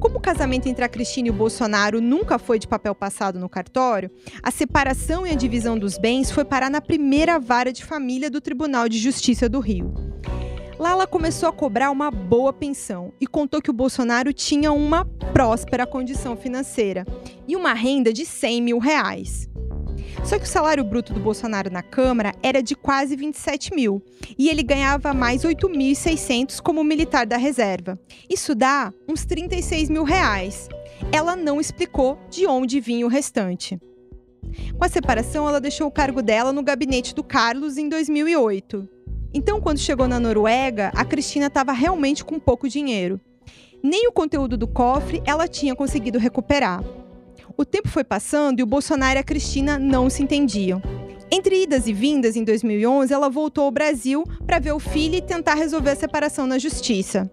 Como 0.00 0.18
o 0.18 0.20
casamento 0.20 0.68
entre 0.68 0.84
a 0.84 0.88
Cristina 0.88 1.28
e 1.28 1.30
o 1.30 1.34
Bolsonaro 1.34 1.98
nunca 1.98 2.38
foi 2.38 2.58
de 2.58 2.68
papel 2.68 2.94
passado 2.94 3.38
no 3.38 3.48
cartório, 3.48 4.10
a 4.42 4.50
separação 4.50 5.26
e 5.26 5.30
a 5.30 5.34
divisão 5.34 5.78
dos 5.78 5.96
bens 5.96 6.30
foi 6.30 6.44
parar 6.44 6.68
na 6.68 6.80
primeira 6.80 7.38
vara 7.38 7.72
de 7.72 7.82
família 7.82 8.30
do 8.30 8.40
Tribunal 8.40 8.86
de 8.86 8.98
Justiça 8.98 9.48
do 9.48 9.60
Rio. 9.60 10.13
Lá 10.84 10.90
ela 10.90 11.06
começou 11.06 11.48
a 11.48 11.52
cobrar 11.52 11.90
uma 11.90 12.10
boa 12.10 12.52
pensão 12.52 13.10
e 13.18 13.26
contou 13.26 13.62
que 13.62 13.70
o 13.70 13.72
Bolsonaro 13.72 14.34
tinha 14.34 14.70
uma 14.70 15.06
próspera 15.32 15.86
condição 15.86 16.36
financeira 16.36 17.06
e 17.48 17.56
uma 17.56 17.72
renda 17.72 18.12
de 18.12 18.26
100 18.26 18.60
mil 18.60 18.78
reais. 18.78 19.48
Só 20.22 20.38
que 20.38 20.44
o 20.44 20.46
salário 20.46 20.84
bruto 20.84 21.14
do 21.14 21.20
Bolsonaro 21.20 21.70
na 21.70 21.82
Câmara 21.82 22.34
era 22.42 22.62
de 22.62 22.76
quase 22.76 23.16
27 23.16 23.74
mil 23.74 24.02
e 24.36 24.50
ele 24.50 24.62
ganhava 24.62 25.14
mais 25.14 25.42
8.600 25.42 26.60
como 26.60 26.84
militar 26.84 27.24
da 27.24 27.38
reserva. 27.38 27.98
Isso 28.28 28.54
dá 28.54 28.92
uns 29.08 29.24
36 29.24 29.88
mil 29.88 30.04
reais. 30.04 30.68
Ela 31.10 31.34
não 31.34 31.62
explicou 31.62 32.18
de 32.28 32.46
onde 32.46 32.78
vinha 32.78 33.06
o 33.06 33.08
restante. 33.08 33.80
Com 34.76 34.84
a 34.84 34.88
separação, 34.90 35.48
ela 35.48 35.62
deixou 35.62 35.86
o 35.86 35.90
cargo 35.90 36.20
dela 36.20 36.52
no 36.52 36.62
gabinete 36.62 37.14
do 37.14 37.24
Carlos 37.24 37.78
em 37.78 37.88
2008. 37.88 38.93
Então, 39.36 39.60
quando 39.60 39.78
chegou 39.78 40.06
na 40.06 40.20
Noruega, 40.20 40.92
a 40.94 41.04
Cristina 41.04 41.46
estava 41.46 41.72
realmente 41.72 42.24
com 42.24 42.38
pouco 42.38 42.68
dinheiro. 42.68 43.20
Nem 43.82 44.06
o 44.06 44.12
conteúdo 44.12 44.56
do 44.56 44.68
cofre 44.68 45.20
ela 45.26 45.48
tinha 45.48 45.74
conseguido 45.74 46.20
recuperar. 46.20 46.84
O 47.56 47.64
tempo 47.64 47.88
foi 47.88 48.04
passando 48.04 48.60
e 48.60 48.62
o 48.62 48.66
Bolsonaro 48.66 49.18
e 49.18 49.20
a 49.20 49.24
Cristina 49.24 49.76
não 49.76 50.08
se 50.08 50.22
entendiam. 50.22 50.80
Entre 51.32 51.64
idas 51.64 51.88
e 51.88 51.92
vindas, 51.92 52.36
em 52.36 52.44
2011, 52.44 53.12
ela 53.12 53.28
voltou 53.28 53.64
ao 53.64 53.72
Brasil 53.72 54.22
para 54.46 54.60
ver 54.60 54.72
o 54.72 54.78
filho 54.78 55.16
e 55.16 55.20
tentar 55.20 55.54
resolver 55.54 55.90
a 55.90 55.96
separação 55.96 56.46
na 56.46 56.56
justiça. 56.56 57.28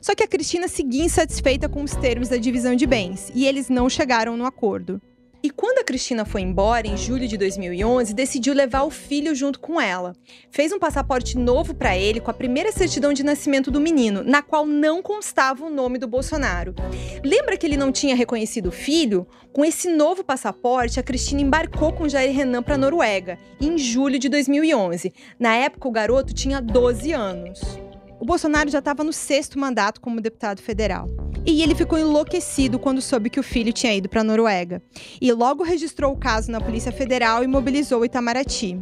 Só 0.00 0.14
que 0.14 0.22
a 0.22 0.28
Cristina 0.28 0.66
seguia 0.66 1.04
insatisfeita 1.04 1.68
com 1.68 1.82
os 1.82 1.94
termos 1.94 2.30
da 2.30 2.38
divisão 2.38 2.74
de 2.74 2.86
bens 2.86 3.30
e 3.34 3.46
eles 3.46 3.68
não 3.68 3.90
chegaram 3.90 4.34
no 4.34 4.46
acordo. 4.46 5.00
E 5.44 5.50
quando 5.50 5.80
a 5.80 5.84
Cristina 5.84 6.24
foi 6.24 6.40
embora, 6.40 6.86
em 6.86 6.96
julho 6.96 7.28
de 7.28 7.36
2011, 7.36 8.14
decidiu 8.14 8.54
levar 8.54 8.84
o 8.84 8.90
filho 8.90 9.34
junto 9.34 9.60
com 9.60 9.78
ela. 9.78 10.16
Fez 10.50 10.72
um 10.72 10.78
passaporte 10.78 11.36
novo 11.36 11.74
para 11.74 11.94
ele 11.94 12.18
com 12.18 12.30
a 12.30 12.34
primeira 12.34 12.72
certidão 12.72 13.12
de 13.12 13.22
nascimento 13.22 13.70
do 13.70 13.78
menino, 13.78 14.24
na 14.24 14.40
qual 14.40 14.64
não 14.64 15.02
constava 15.02 15.66
o 15.66 15.68
nome 15.68 15.98
do 15.98 16.08
Bolsonaro. 16.08 16.74
Lembra 17.22 17.58
que 17.58 17.66
ele 17.66 17.76
não 17.76 17.92
tinha 17.92 18.16
reconhecido 18.16 18.70
o 18.70 18.72
filho? 18.72 19.26
Com 19.52 19.62
esse 19.66 19.94
novo 19.94 20.24
passaporte, 20.24 20.98
a 20.98 21.02
Cristina 21.02 21.42
embarcou 21.42 21.92
com 21.92 22.08
Jair 22.08 22.34
Renan 22.34 22.62
para 22.62 22.76
a 22.76 22.78
Noruega, 22.78 23.38
em 23.60 23.76
julho 23.76 24.18
de 24.18 24.30
2011. 24.30 25.12
Na 25.38 25.54
época, 25.54 25.86
o 25.86 25.92
garoto 25.92 26.32
tinha 26.32 26.58
12 26.58 27.12
anos. 27.12 27.83
O 28.24 28.26
Bolsonaro 28.26 28.70
já 28.70 28.78
estava 28.78 29.04
no 29.04 29.12
sexto 29.12 29.58
mandato 29.58 30.00
como 30.00 30.18
deputado 30.18 30.62
federal. 30.62 31.10
E 31.44 31.62
ele 31.62 31.74
ficou 31.74 31.98
enlouquecido 31.98 32.78
quando 32.78 33.02
soube 33.02 33.28
que 33.28 33.38
o 33.38 33.42
filho 33.42 33.70
tinha 33.70 33.94
ido 33.94 34.08
para 34.08 34.22
a 34.22 34.24
Noruega. 34.24 34.82
E 35.20 35.30
logo 35.30 35.62
registrou 35.62 36.10
o 36.10 36.16
caso 36.16 36.50
na 36.50 36.58
Polícia 36.58 36.90
Federal 36.90 37.44
e 37.44 37.46
mobilizou 37.46 38.00
o 38.00 38.04
Itamaraty. 38.06 38.78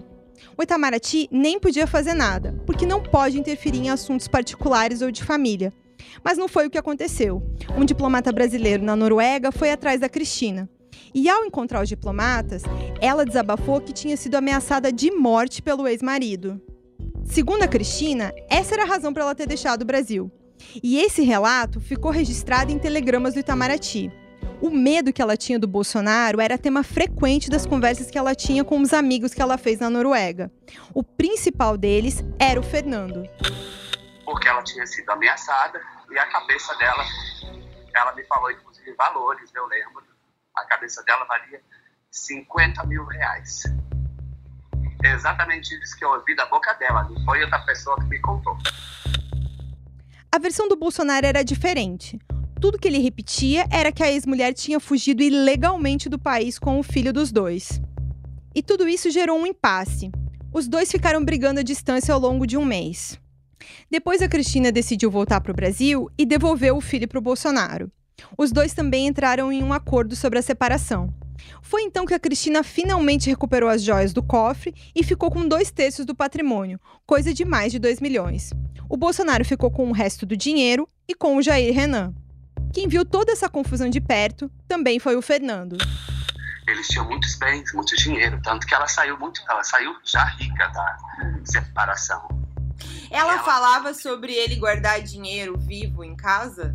O 0.56 0.62
Itamaraty 0.62 1.28
nem 1.28 1.58
podia 1.58 1.88
fazer 1.88 2.14
nada, 2.14 2.54
porque 2.64 2.86
não 2.86 3.02
pode 3.02 3.36
interferir 3.36 3.80
em 3.80 3.90
assuntos 3.90 4.28
particulares 4.28 5.02
ou 5.02 5.10
de 5.10 5.24
família. 5.24 5.72
Mas 6.22 6.38
não 6.38 6.46
foi 6.46 6.68
o 6.68 6.70
que 6.70 6.78
aconteceu. 6.78 7.42
Um 7.76 7.84
diplomata 7.84 8.30
brasileiro 8.30 8.84
na 8.84 8.94
Noruega 8.94 9.50
foi 9.50 9.72
atrás 9.72 9.98
da 9.98 10.08
Cristina. 10.08 10.70
E 11.12 11.28
ao 11.28 11.44
encontrar 11.44 11.82
os 11.82 11.88
diplomatas, 11.88 12.62
ela 13.00 13.26
desabafou 13.26 13.80
que 13.80 13.92
tinha 13.92 14.16
sido 14.16 14.36
ameaçada 14.36 14.92
de 14.92 15.10
morte 15.10 15.60
pelo 15.60 15.88
ex-marido. 15.88 16.62
Segundo 17.24 17.62
a 17.62 17.68
Cristina, 17.68 18.32
essa 18.48 18.74
era 18.74 18.82
a 18.82 18.86
razão 18.86 19.12
para 19.12 19.22
ela 19.22 19.34
ter 19.34 19.46
deixado 19.46 19.82
o 19.82 19.86
Brasil. 19.86 20.30
E 20.82 21.00
esse 21.00 21.22
relato 21.22 21.80
ficou 21.80 22.10
registrado 22.10 22.70
em 22.70 22.78
telegramas 22.78 23.34
do 23.34 23.40
Itamaraty. 23.40 24.12
O 24.60 24.70
medo 24.70 25.12
que 25.12 25.20
ela 25.20 25.36
tinha 25.36 25.58
do 25.58 25.66
Bolsonaro 25.66 26.40
era 26.40 26.56
tema 26.56 26.84
frequente 26.84 27.50
das 27.50 27.66
conversas 27.66 28.10
que 28.10 28.18
ela 28.18 28.34
tinha 28.34 28.64
com 28.64 28.80
os 28.80 28.92
amigos 28.92 29.34
que 29.34 29.42
ela 29.42 29.58
fez 29.58 29.80
na 29.80 29.90
Noruega. 29.90 30.52
O 30.94 31.02
principal 31.02 31.76
deles 31.76 32.22
era 32.38 32.60
o 32.60 32.62
Fernando. 32.62 33.28
Porque 34.24 34.46
ela 34.46 34.62
tinha 34.62 34.86
sido 34.86 35.10
ameaçada 35.10 35.80
e 36.10 36.18
a 36.18 36.26
cabeça 36.26 36.76
dela, 36.76 37.04
ela 37.94 38.14
me 38.14 38.24
falou 38.24 38.50
inclusive 38.50 38.92
valores, 38.94 39.50
eu 39.54 39.66
lembro. 39.66 40.04
A 40.54 40.64
cabeça 40.66 41.02
dela 41.02 41.24
valia 41.24 41.60
50 42.10 42.84
mil 42.86 43.04
reais. 43.04 43.64
É 45.04 45.14
exatamente 45.14 45.74
isso 45.74 45.96
que 45.96 46.04
eu 46.04 46.10
ouvi 46.10 46.34
da 46.36 46.46
boca 46.46 46.72
dela, 46.74 47.04
não 47.04 47.24
foi 47.24 47.42
outra 47.42 47.58
pessoa 47.60 47.96
que 47.96 48.04
me 48.04 48.18
contou. 48.20 48.56
A 50.30 50.38
versão 50.38 50.68
do 50.68 50.76
Bolsonaro 50.76 51.26
era 51.26 51.42
diferente. 51.42 52.18
Tudo 52.60 52.78
que 52.78 52.86
ele 52.86 52.98
repetia 52.98 53.66
era 53.70 53.90
que 53.90 54.02
a 54.02 54.10
ex-mulher 54.10 54.54
tinha 54.54 54.78
fugido 54.78 55.22
ilegalmente 55.22 56.08
do 56.08 56.18
país 56.18 56.58
com 56.58 56.78
o 56.78 56.82
filho 56.82 57.12
dos 57.12 57.32
dois. 57.32 57.80
E 58.54 58.62
tudo 58.62 58.88
isso 58.88 59.10
gerou 59.10 59.38
um 59.38 59.46
impasse. 59.46 60.10
Os 60.52 60.68
dois 60.68 60.90
ficaram 60.90 61.24
brigando 61.24 61.60
à 61.60 61.62
distância 61.62 62.14
ao 62.14 62.20
longo 62.20 62.46
de 62.46 62.56
um 62.56 62.64
mês. 62.64 63.18
Depois, 63.90 64.22
a 64.22 64.28
Cristina 64.28 64.70
decidiu 64.70 65.10
voltar 65.10 65.40
para 65.40 65.52
o 65.52 65.54
Brasil 65.54 66.08
e 66.16 66.24
devolveu 66.24 66.76
o 66.76 66.80
filho 66.80 67.08
para 67.08 67.18
o 67.18 67.22
Bolsonaro. 67.22 67.90
Os 68.38 68.52
dois 68.52 68.72
também 68.72 69.06
entraram 69.06 69.52
em 69.52 69.62
um 69.62 69.72
acordo 69.72 70.14
sobre 70.14 70.38
a 70.38 70.42
separação. 70.42 71.12
Foi 71.60 71.82
então 71.82 72.04
que 72.04 72.14
a 72.14 72.18
Cristina 72.18 72.62
finalmente 72.62 73.28
recuperou 73.28 73.68
as 73.68 73.82
joias 73.82 74.12
do 74.12 74.22
cofre 74.22 74.74
e 74.94 75.02
ficou 75.02 75.30
com 75.30 75.46
dois 75.46 75.70
terços 75.70 76.04
do 76.04 76.14
patrimônio, 76.14 76.80
coisa 77.06 77.32
de 77.32 77.44
mais 77.44 77.72
de 77.72 77.78
2 77.78 78.00
milhões. 78.00 78.50
O 78.88 78.96
Bolsonaro 78.96 79.44
ficou 79.44 79.70
com 79.70 79.88
o 79.88 79.92
resto 79.92 80.26
do 80.26 80.36
dinheiro 80.36 80.88
e 81.08 81.14
com 81.14 81.36
o 81.36 81.42
Jair 81.42 81.74
Renan. 81.74 82.14
Quem 82.72 82.88
viu 82.88 83.04
toda 83.04 83.32
essa 83.32 83.48
confusão 83.48 83.88
de 83.88 84.00
perto 84.00 84.50
também 84.66 84.98
foi 84.98 85.16
o 85.16 85.22
Fernando. 85.22 85.76
Eles 86.66 86.88
tinham 86.88 87.06
muitos 87.06 87.34
bens, 87.36 87.72
muito 87.74 87.96
dinheiro, 87.96 88.40
tanto 88.42 88.66
que 88.66 88.74
ela 88.74 88.86
saiu 88.86 89.18
muito, 89.18 89.42
ela 89.48 89.64
saiu 89.64 89.94
já 90.04 90.24
rica 90.24 90.68
da 90.68 90.98
separação. 91.44 92.28
Ela, 93.10 93.34
ela 93.34 93.42
falava 93.42 93.92
sobre 93.92 94.32
ele 94.32 94.56
guardar 94.56 95.02
dinheiro 95.02 95.58
vivo 95.58 96.02
em 96.02 96.16
casa? 96.16 96.74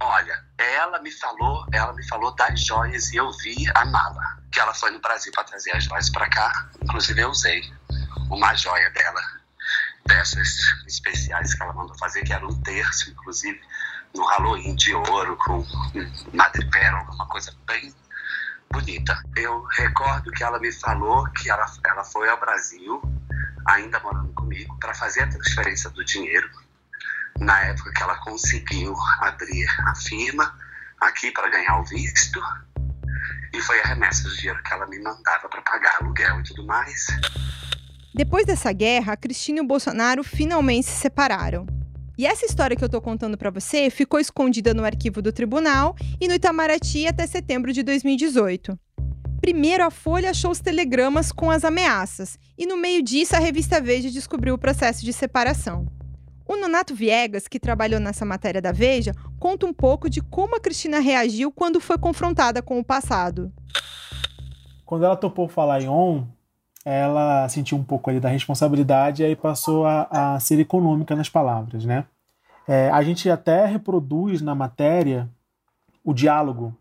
Olha, 0.00 0.43
ela 0.58 1.00
me 1.00 1.10
falou, 1.10 1.66
ela 1.72 1.92
me 1.92 2.06
falou 2.06 2.34
das 2.34 2.60
joias 2.60 3.12
e 3.12 3.16
eu 3.16 3.30
vi 3.38 3.56
a 3.74 3.84
mala. 3.84 4.38
Que 4.52 4.60
ela 4.60 4.74
foi 4.74 4.90
no 4.90 5.00
Brasil 5.00 5.32
para 5.32 5.44
trazer 5.44 5.74
as 5.76 5.84
joias 5.84 6.10
para 6.10 6.28
cá. 6.28 6.68
Inclusive 6.82 7.20
eu 7.20 7.30
usei 7.30 7.62
uma 8.30 8.54
joia 8.54 8.90
dela, 8.90 9.20
dessas 10.06 10.58
especiais 10.86 11.54
que 11.54 11.62
ela 11.62 11.72
mandou 11.72 11.96
fazer, 11.98 12.22
que 12.22 12.32
era 12.32 12.46
um 12.46 12.62
terço, 12.62 13.10
inclusive, 13.10 13.60
no 14.14 14.24
Halloween 14.24 14.74
de 14.76 14.94
ouro, 14.94 15.36
com 15.38 15.66
madrepérola, 16.32 17.10
uma 17.10 17.26
coisa 17.26 17.52
bem 17.66 17.92
bonita. 18.70 19.20
Eu 19.36 19.64
recordo 19.64 20.30
que 20.30 20.44
ela 20.44 20.58
me 20.60 20.72
falou 20.72 21.28
que 21.32 21.50
ela, 21.50 21.66
ela 21.84 22.04
foi 22.04 22.28
ao 22.28 22.38
Brasil, 22.38 23.02
ainda 23.66 23.98
morando 24.00 24.32
comigo, 24.34 24.78
para 24.78 24.94
fazer 24.94 25.24
a 25.24 25.28
transferência 25.28 25.90
do 25.90 26.04
dinheiro 26.04 26.48
na 27.40 27.60
época 27.64 27.92
que 27.92 28.02
ela 28.02 28.16
conseguiu 28.18 28.94
abrir 29.20 29.66
a 29.86 29.94
firma 29.94 30.58
aqui 31.00 31.30
para 31.30 31.48
ganhar 31.50 31.80
o 31.80 31.84
visto. 31.84 32.40
E 33.52 33.60
foi 33.60 33.80
a 33.80 33.86
remessa 33.88 34.28
do 34.28 34.36
dinheiro 34.36 34.62
que 34.62 34.72
ela 34.72 34.86
me 34.86 34.98
mandava 34.98 35.48
para 35.48 35.62
pagar 35.62 35.98
aluguel 36.00 36.40
e 36.40 36.42
tudo 36.42 36.66
mais. 36.66 37.06
Depois 38.14 38.46
dessa 38.46 38.72
guerra, 38.72 39.12
a 39.12 39.16
Cristina 39.16 39.58
e 39.58 39.60
o 39.60 39.66
Bolsonaro 39.66 40.22
finalmente 40.22 40.86
se 40.86 41.00
separaram. 41.00 41.66
E 42.16 42.26
essa 42.26 42.46
história 42.46 42.76
que 42.76 42.84
eu 42.84 42.88
tô 42.88 43.00
contando 43.00 43.36
para 43.36 43.50
você 43.50 43.90
ficou 43.90 44.20
escondida 44.20 44.72
no 44.72 44.84
arquivo 44.84 45.20
do 45.20 45.32
tribunal 45.32 45.96
e 46.20 46.28
no 46.28 46.34
Itamaraty 46.34 47.08
até 47.08 47.26
setembro 47.26 47.72
de 47.72 47.82
2018. 47.82 48.78
Primeiro, 49.40 49.84
a 49.84 49.90
Folha 49.90 50.30
achou 50.30 50.52
os 50.52 50.60
telegramas 50.60 51.32
com 51.32 51.50
as 51.50 51.64
ameaças, 51.64 52.38
e 52.56 52.66
no 52.66 52.76
meio 52.76 53.02
disso, 53.02 53.36
a 53.36 53.38
revista 53.38 53.80
Veja 53.80 54.10
descobriu 54.10 54.54
o 54.54 54.58
processo 54.58 55.04
de 55.04 55.12
separação. 55.12 55.86
O 56.46 56.56
Nonato 56.56 56.94
Viegas, 56.94 57.48
que 57.48 57.58
trabalhou 57.58 57.98
nessa 57.98 58.24
matéria 58.24 58.60
da 58.60 58.70
Veja, 58.70 59.14
conta 59.38 59.64
um 59.64 59.72
pouco 59.72 60.10
de 60.10 60.20
como 60.20 60.56
a 60.56 60.60
Cristina 60.60 60.98
reagiu 60.98 61.50
quando 61.50 61.80
foi 61.80 61.96
confrontada 61.96 62.60
com 62.60 62.78
o 62.78 62.84
passado. 62.84 63.50
Quando 64.84 65.04
ela 65.06 65.16
topou 65.16 65.48
falar 65.48 65.80
em 65.80 65.88
ON, 65.88 66.26
ela 66.84 67.48
sentiu 67.48 67.78
um 67.78 67.84
pouco 67.84 68.10
ali 68.10 68.20
da 68.20 68.28
responsabilidade 68.28 69.22
e 69.22 69.26
aí 69.26 69.34
passou 69.34 69.86
a, 69.86 70.06
a 70.10 70.40
ser 70.40 70.60
econômica 70.60 71.16
nas 71.16 71.30
palavras, 71.30 71.84
né? 71.86 72.04
É, 72.68 72.90
a 72.90 73.02
gente 73.02 73.28
até 73.30 73.64
reproduz 73.64 74.42
na 74.42 74.54
matéria 74.54 75.28
o 76.02 76.12
diálogo 76.12 76.76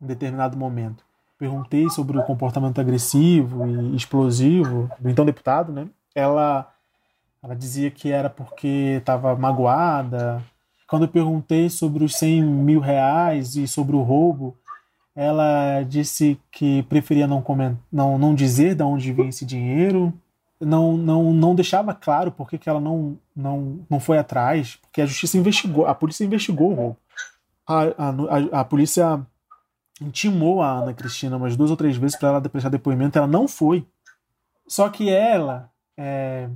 em 0.00 0.06
determinado 0.06 0.56
momento. 0.56 1.04
Perguntei 1.38 1.88
sobre 1.90 2.18
o 2.18 2.22
comportamento 2.22 2.80
agressivo 2.80 3.66
e 3.66 3.96
explosivo 3.96 4.90
do 4.98 5.10
então 5.10 5.24
deputado, 5.24 5.72
né? 5.72 5.86
Ela 6.14 6.70
ela 7.42 7.54
dizia 7.56 7.90
que 7.90 8.10
era 8.10 8.28
porque 8.28 8.96
estava 8.98 9.34
magoada. 9.34 10.42
Quando 10.86 11.04
eu 11.04 11.08
perguntei 11.08 11.70
sobre 11.70 12.04
os 12.04 12.16
100 12.16 12.42
mil 12.42 12.80
reais 12.80 13.56
e 13.56 13.66
sobre 13.66 13.96
o 13.96 14.02
roubo, 14.02 14.56
ela 15.14 15.82
disse 15.82 16.38
que 16.50 16.82
preferia 16.84 17.26
não, 17.26 17.44
não, 17.90 18.18
não 18.18 18.34
dizer 18.34 18.74
de 18.74 18.82
onde 18.82 19.12
vinha 19.12 19.28
esse 19.28 19.44
dinheiro. 19.44 20.12
Não, 20.60 20.96
não, 20.96 21.32
não 21.32 21.54
deixava 21.54 21.94
claro 21.94 22.30
por 22.30 22.48
que 22.48 22.68
ela 22.68 22.80
não, 22.80 23.18
não, 23.34 23.80
não 23.88 23.98
foi 23.98 24.18
atrás, 24.18 24.76
porque 24.76 25.00
a 25.00 25.06
justiça 25.06 25.38
investigou, 25.38 25.86
a 25.86 25.94
polícia 25.94 26.24
investigou 26.24 26.72
o 26.72 26.74
roubo. 26.74 26.96
A, 27.66 27.82
a, 27.82 28.60
a 28.60 28.64
polícia 28.64 29.24
intimou 30.00 30.60
a 30.60 30.70
Ana 30.70 30.92
Cristina 30.92 31.36
umas 31.36 31.56
duas 31.56 31.70
ou 31.70 31.76
três 31.76 31.96
vezes 31.96 32.18
para 32.18 32.28
ela 32.28 32.40
prestar 32.42 32.68
depoimento, 32.68 33.16
ela 33.16 33.26
não 33.26 33.48
foi. 33.48 33.86
Só 34.68 34.90
que 34.90 35.08
ela 35.08 35.70
é, 35.96 36.48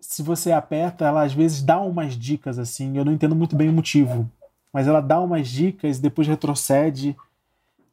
se 0.00 0.22
você 0.22 0.52
aperta, 0.52 1.04
ela 1.04 1.22
às 1.22 1.32
vezes 1.32 1.62
dá 1.62 1.80
umas 1.80 2.16
dicas 2.16 2.58
assim. 2.58 2.96
Eu 2.96 3.04
não 3.04 3.12
entendo 3.12 3.34
muito 3.36 3.54
bem 3.54 3.68
o 3.68 3.72
motivo, 3.72 4.30
mas 4.72 4.86
ela 4.86 5.00
dá 5.00 5.20
umas 5.20 5.48
dicas 5.48 5.98
depois 5.98 6.26
retrocede. 6.26 7.16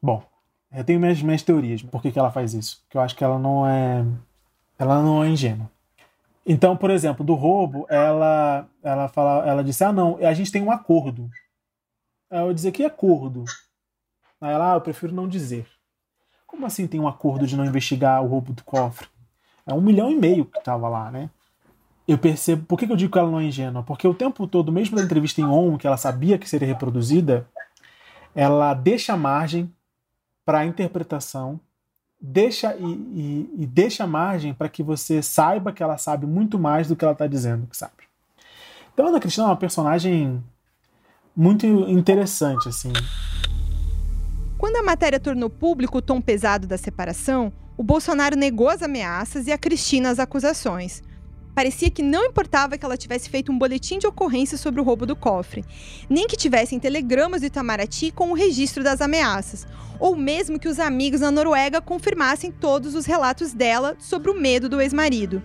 Bom, 0.01 0.23
eu 0.71 0.83
tenho 0.83 0.99
minhas, 0.99 1.21
minhas 1.21 1.41
teorias 1.41 1.81
por 1.83 2.01
que, 2.01 2.11
que 2.11 2.19
ela 2.19 2.31
faz 2.31 2.53
isso. 2.53 2.83
Que 2.89 2.97
eu 2.97 3.01
acho 3.01 3.15
que 3.15 3.23
ela 3.23 3.37
não 3.39 3.67
é. 3.67 4.05
Ela 4.79 5.01
não 5.01 5.23
é 5.23 5.29
ingênua. 5.29 5.69
Então, 6.45 6.77
por 6.77 6.89
exemplo, 6.89 7.25
do 7.25 7.33
roubo, 7.33 7.85
ela 7.89 8.67
ela 8.81 9.07
fala, 9.09 9.45
ela 9.45 9.63
disse: 9.63 9.83
"Ah, 9.83 9.91
não, 9.91 10.17
a 10.17 10.33
gente 10.33 10.51
tem 10.51 10.61
um 10.61 10.71
acordo". 10.71 11.29
Eu 12.29 12.53
dizer 12.53 12.71
que 12.71 12.83
acordo. 12.83 13.45
Aí 14.39 14.53
ela, 14.53 14.73
ah, 14.73 14.75
eu 14.75 14.81
prefiro 14.81 15.13
não 15.13 15.27
dizer. 15.27 15.67
Como 16.45 16.65
assim 16.65 16.87
tem 16.87 16.99
um 16.99 17.07
acordo 17.07 17.47
de 17.47 17.57
não 17.57 17.65
investigar 17.65 18.23
o 18.23 18.27
roubo 18.27 18.53
do 18.53 18.63
cofre? 18.63 19.07
É 19.65 19.73
um 19.73 19.81
milhão 19.81 20.09
e 20.11 20.15
meio 20.15 20.45
que 20.45 20.57
estava 20.57 20.87
lá, 20.87 21.11
né? 21.11 21.29
Eu 22.07 22.17
percebo. 22.17 22.65
Por 22.65 22.79
que, 22.79 22.89
eu 22.89 22.95
digo 22.95 23.11
que 23.11 23.19
ela 23.19 23.29
não 23.29 23.39
é 23.39 23.43
ingênua? 23.43 23.83
Porque 23.83 24.07
o 24.07 24.13
tempo 24.13 24.47
todo, 24.47 24.71
mesmo 24.71 24.95
na 24.95 25.03
entrevista 25.03 25.41
em 25.41 25.45
ON, 25.45 25.77
que 25.77 25.85
ela 25.85 25.97
sabia 25.97 26.37
que 26.37 26.49
seria 26.49 26.67
reproduzida, 26.67 27.47
ela 28.33 28.73
deixa 28.73 29.17
margem 29.17 29.71
para 30.45 30.59
a 30.59 30.65
interpretação, 30.65 31.59
deixa 32.19 32.75
e, 32.75 32.85
e, 32.85 33.49
e 33.63 33.65
deixa 33.65 34.07
margem 34.07 34.53
para 34.53 34.69
que 34.69 34.81
você 34.81 35.21
saiba 35.21 35.73
que 35.73 35.83
ela 35.83 35.97
sabe 35.97 36.25
muito 36.25 36.57
mais 36.57 36.87
do 36.87 36.95
que 36.95 37.03
ela 37.03 37.11
está 37.11 37.27
dizendo 37.27 37.67
que 37.67 37.75
sabe. 37.75 38.07
Então, 38.93 39.07
Ana 39.07 39.19
Cristina 39.19 39.47
é 39.47 39.49
uma 39.49 39.57
personagem 39.57 40.41
muito 41.35 41.67
interessante, 41.67 42.69
assim. 42.69 42.91
Quando 44.57 44.77
a 44.77 44.83
matéria 44.83 45.19
tornou 45.19 45.49
público 45.49 45.99
o 45.99 46.01
tom 46.01 46.19
pesado 46.19 46.65
da 46.65 46.77
separação, 46.77 47.53
o 47.77 47.83
Bolsonaro 47.83 48.35
negou 48.35 48.69
as 48.69 48.81
ameaças 48.81 49.45
e 49.45 49.51
a 49.51 49.57
Cristina 49.57 50.09
as 50.09 50.17
acusações. 50.17 51.03
Parecia 51.57 51.89
que 51.89 52.03
não 52.03 52.23
importava 52.23 52.77
que 52.77 52.85
ela 52.85 52.95
tivesse 52.95 53.31
feito 53.31 53.51
um 53.51 53.57
boletim 53.57 53.97
de 53.97 54.05
ocorrência 54.05 54.59
sobre 54.59 54.79
o 54.79 54.83
roubo 54.83 55.07
do 55.07 55.15
cofre, 55.15 55.65
nem 56.07 56.27
que 56.27 56.37
tivessem 56.37 56.79
telegramas 56.79 57.41
do 57.41 57.47
Itamaraty 57.47 58.11
com 58.11 58.29
o 58.29 58.35
registro 58.35 58.83
das 58.83 59.01
ameaças, 59.01 59.65
ou 59.99 60.15
mesmo 60.15 60.59
que 60.59 60.67
os 60.67 60.79
amigos 60.79 61.21
na 61.21 61.31
Noruega 61.31 61.81
confirmassem 61.81 62.51
todos 62.51 62.93
os 62.93 63.07
relatos 63.07 63.53
dela 63.55 63.97
sobre 63.97 64.29
o 64.29 64.39
medo 64.39 64.69
do 64.69 64.79
ex-marido. 64.79 65.41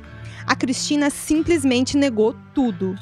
A 0.46 0.54
Cristina 0.54 1.08
simplesmente 1.08 1.96
negou 1.96 2.36
tudo. 2.54 2.94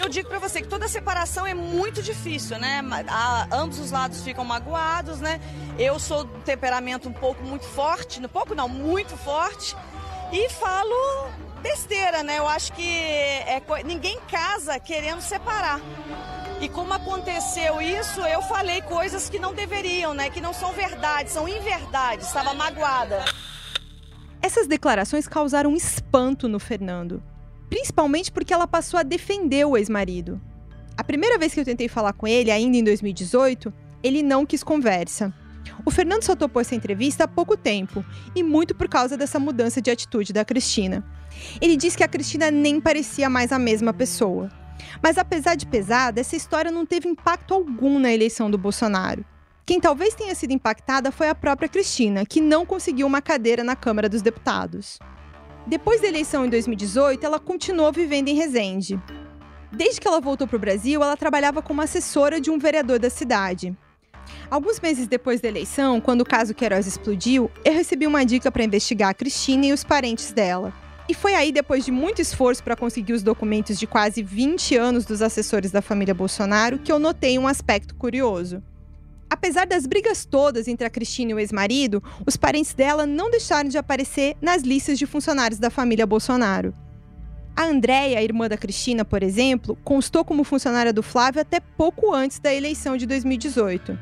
Eu 0.00 0.08
digo 0.08 0.30
para 0.30 0.38
você 0.38 0.62
que 0.62 0.68
toda 0.68 0.88
separação 0.88 1.46
é 1.46 1.52
muito 1.52 2.00
difícil, 2.00 2.58
né? 2.58 2.80
A, 3.08 3.46
ambos 3.52 3.78
os 3.78 3.90
lados 3.90 4.22
ficam 4.22 4.42
magoados, 4.42 5.20
né? 5.20 5.38
Eu 5.78 5.98
sou 5.98 6.24
do 6.24 6.40
temperamento 6.40 7.10
um 7.10 7.12
pouco 7.12 7.44
muito 7.44 7.66
forte, 7.66 8.24
um 8.24 8.26
pouco 8.26 8.54
não, 8.54 8.70
muito 8.70 9.18
forte, 9.18 9.76
e 10.32 10.48
falo 10.48 11.28
besteira, 11.64 12.22
né? 12.22 12.38
Eu 12.38 12.46
acho 12.46 12.74
que 12.74 12.86
é, 12.86 13.62
ninguém 13.86 14.20
casa 14.30 14.78
querendo 14.78 15.22
separar. 15.22 15.80
E 16.60 16.68
como 16.68 16.92
aconteceu 16.92 17.80
isso, 17.80 18.20
eu 18.20 18.42
falei 18.42 18.82
coisas 18.82 19.30
que 19.30 19.38
não 19.38 19.54
deveriam, 19.54 20.12
né? 20.12 20.28
Que 20.28 20.42
não 20.42 20.52
são 20.52 20.72
verdade, 20.72 21.30
são 21.30 21.48
inverdades. 21.48 22.26
Estava 22.26 22.52
magoada. 22.52 23.24
Essas 24.42 24.66
declarações 24.66 25.26
causaram 25.26 25.74
espanto 25.74 26.46
no 26.46 26.60
Fernando, 26.60 27.22
principalmente 27.70 28.30
porque 28.30 28.52
ela 28.52 28.66
passou 28.66 29.00
a 29.00 29.02
defender 29.02 29.64
o 29.64 29.74
ex-marido. 29.74 30.38
A 30.98 31.02
primeira 31.02 31.38
vez 31.38 31.54
que 31.54 31.60
eu 31.60 31.64
tentei 31.64 31.88
falar 31.88 32.12
com 32.12 32.28
ele, 32.28 32.50
ainda 32.50 32.76
em 32.76 32.84
2018, 32.84 33.72
ele 34.02 34.22
não 34.22 34.44
quis 34.44 34.62
conversa. 34.62 35.32
O 35.84 35.90
Fernando 35.90 36.22
só 36.22 36.36
topou 36.36 36.60
essa 36.60 36.74
entrevista 36.74 37.24
há 37.24 37.28
pouco 37.28 37.56
tempo, 37.56 38.04
e 38.36 38.42
muito 38.42 38.74
por 38.74 38.86
causa 38.86 39.16
dessa 39.16 39.38
mudança 39.38 39.80
de 39.80 39.90
atitude 39.90 40.30
da 40.30 40.44
Cristina. 40.44 41.02
Ele 41.60 41.76
disse 41.76 41.96
que 41.96 42.04
a 42.04 42.08
Cristina 42.08 42.50
nem 42.50 42.80
parecia 42.80 43.28
mais 43.28 43.52
a 43.52 43.58
mesma 43.58 43.92
pessoa. 43.92 44.50
Mas 45.02 45.18
apesar 45.18 45.54
de 45.54 45.66
pesada, 45.66 46.20
essa 46.20 46.36
história 46.36 46.70
não 46.70 46.86
teve 46.86 47.08
impacto 47.08 47.54
algum 47.54 47.98
na 47.98 48.12
eleição 48.12 48.50
do 48.50 48.58
Bolsonaro. 48.58 49.24
Quem 49.66 49.80
talvez 49.80 50.14
tenha 50.14 50.34
sido 50.34 50.52
impactada 50.52 51.10
foi 51.10 51.28
a 51.28 51.34
própria 51.34 51.68
Cristina, 51.68 52.26
que 52.26 52.40
não 52.40 52.66
conseguiu 52.66 53.06
uma 53.06 53.22
cadeira 53.22 53.64
na 53.64 53.74
Câmara 53.74 54.08
dos 54.08 54.20
Deputados. 54.20 54.98
Depois 55.66 56.02
da 56.02 56.08
eleição 56.08 56.44
em 56.44 56.50
2018, 56.50 57.24
ela 57.24 57.40
continuou 57.40 57.90
vivendo 57.90 58.28
em 58.28 58.34
Resende. 58.34 59.00
Desde 59.72 60.00
que 60.00 60.06
ela 60.06 60.20
voltou 60.20 60.46
para 60.46 60.56
o 60.56 60.60
Brasil, 60.60 61.02
ela 61.02 61.16
trabalhava 61.16 61.62
como 61.62 61.80
assessora 61.80 62.40
de 62.40 62.50
um 62.50 62.58
vereador 62.58 62.98
da 62.98 63.08
cidade. 63.08 63.74
Alguns 64.50 64.78
meses 64.80 65.06
depois 65.06 65.40
da 65.40 65.48
eleição, 65.48 66.00
quando 66.00 66.20
o 66.20 66.26
caso 66.26 66.54
Queiroz 66.54 66.86
explodiu, 66.86 67.50
eu 67.64 67.72
recebi 67.72 68.06
uma 68.06 68.24
dica 68.24 68.52
para 68.52 68.64
investigar 68.64 69.10
a 69.10 69.14
Cristina 69.14 69.66
e 69.66 69.72
os 69.72 69.82
parentes 69.82 70.30
dela. 70.32 70.72
E 71.06 71.12
foi 71.12 71.34
aí, 71.34 71.52
depois 71.52 71.84
de 71.84 71.92
muito 71.92 72.22
esforço 72.22 72.62
para 72.62 72.76
conseguir 72.76 73.12
os 73.12 73.22
documentos 73.22 73.78
de 73.78 73.86
quase 73.86 74.22
20 74.22 74.76
anos 74.76 75.04
dos 75.04 75.20
assessores 75.20 75.70
da 75.70 75.82
família 75.82 76.14
Bolsonaro, 76.14 76.78
que 76.78 76.90
eu 76.90 76.98
notei 76.98 77.38
um 77.38 77.46
aspecto 77.46 77.94
curioso. 77.94 78.62
Apesar 79.28 79.66
das 79.66 79.84
brigas 79.84 80.24
todas 80.24 80.66
entre 80.66 80.86
a 80.86 80.90
Cristina 80.90 81.32
e 81.32 81.34
o 81.34 81.38
ex-marido, 81.38 82.02
os 82.26 82.36
parentes 82.36 82.72
dela 82.72 83.04
não 83.04 83.30
deixaram 83.30 83.68
de 83.68 83.76
aparecer 83.76 84.36
nas 84.40 84.62
listas 84.62 84.98
de 84.98 85.06
funcionários 85.06 85.58
da 85.58 85.68
família 85.68 86.06
Bolsonaro. 86.06 86.74
A 87.54 87.64
Andréia, 87.64 88.22
irmã 88.22 88.48
da 88.48 88.56
Cristina, 88.56 89.04
por 89.04 89.22
exemplo, 89.22 89.76
constou 89.84 90.24
como 90.24 90.42
funcionária 90.42 90.92
do 90.92 91.02
Flávio 91.02 91.42
até 91.42 91.60
pouco 91.60 92.14
antes 92.14 92.38
da 92.38 92.52
eleição 92.52 92.96
de 92.96 93.06
2018. 93.06 93.98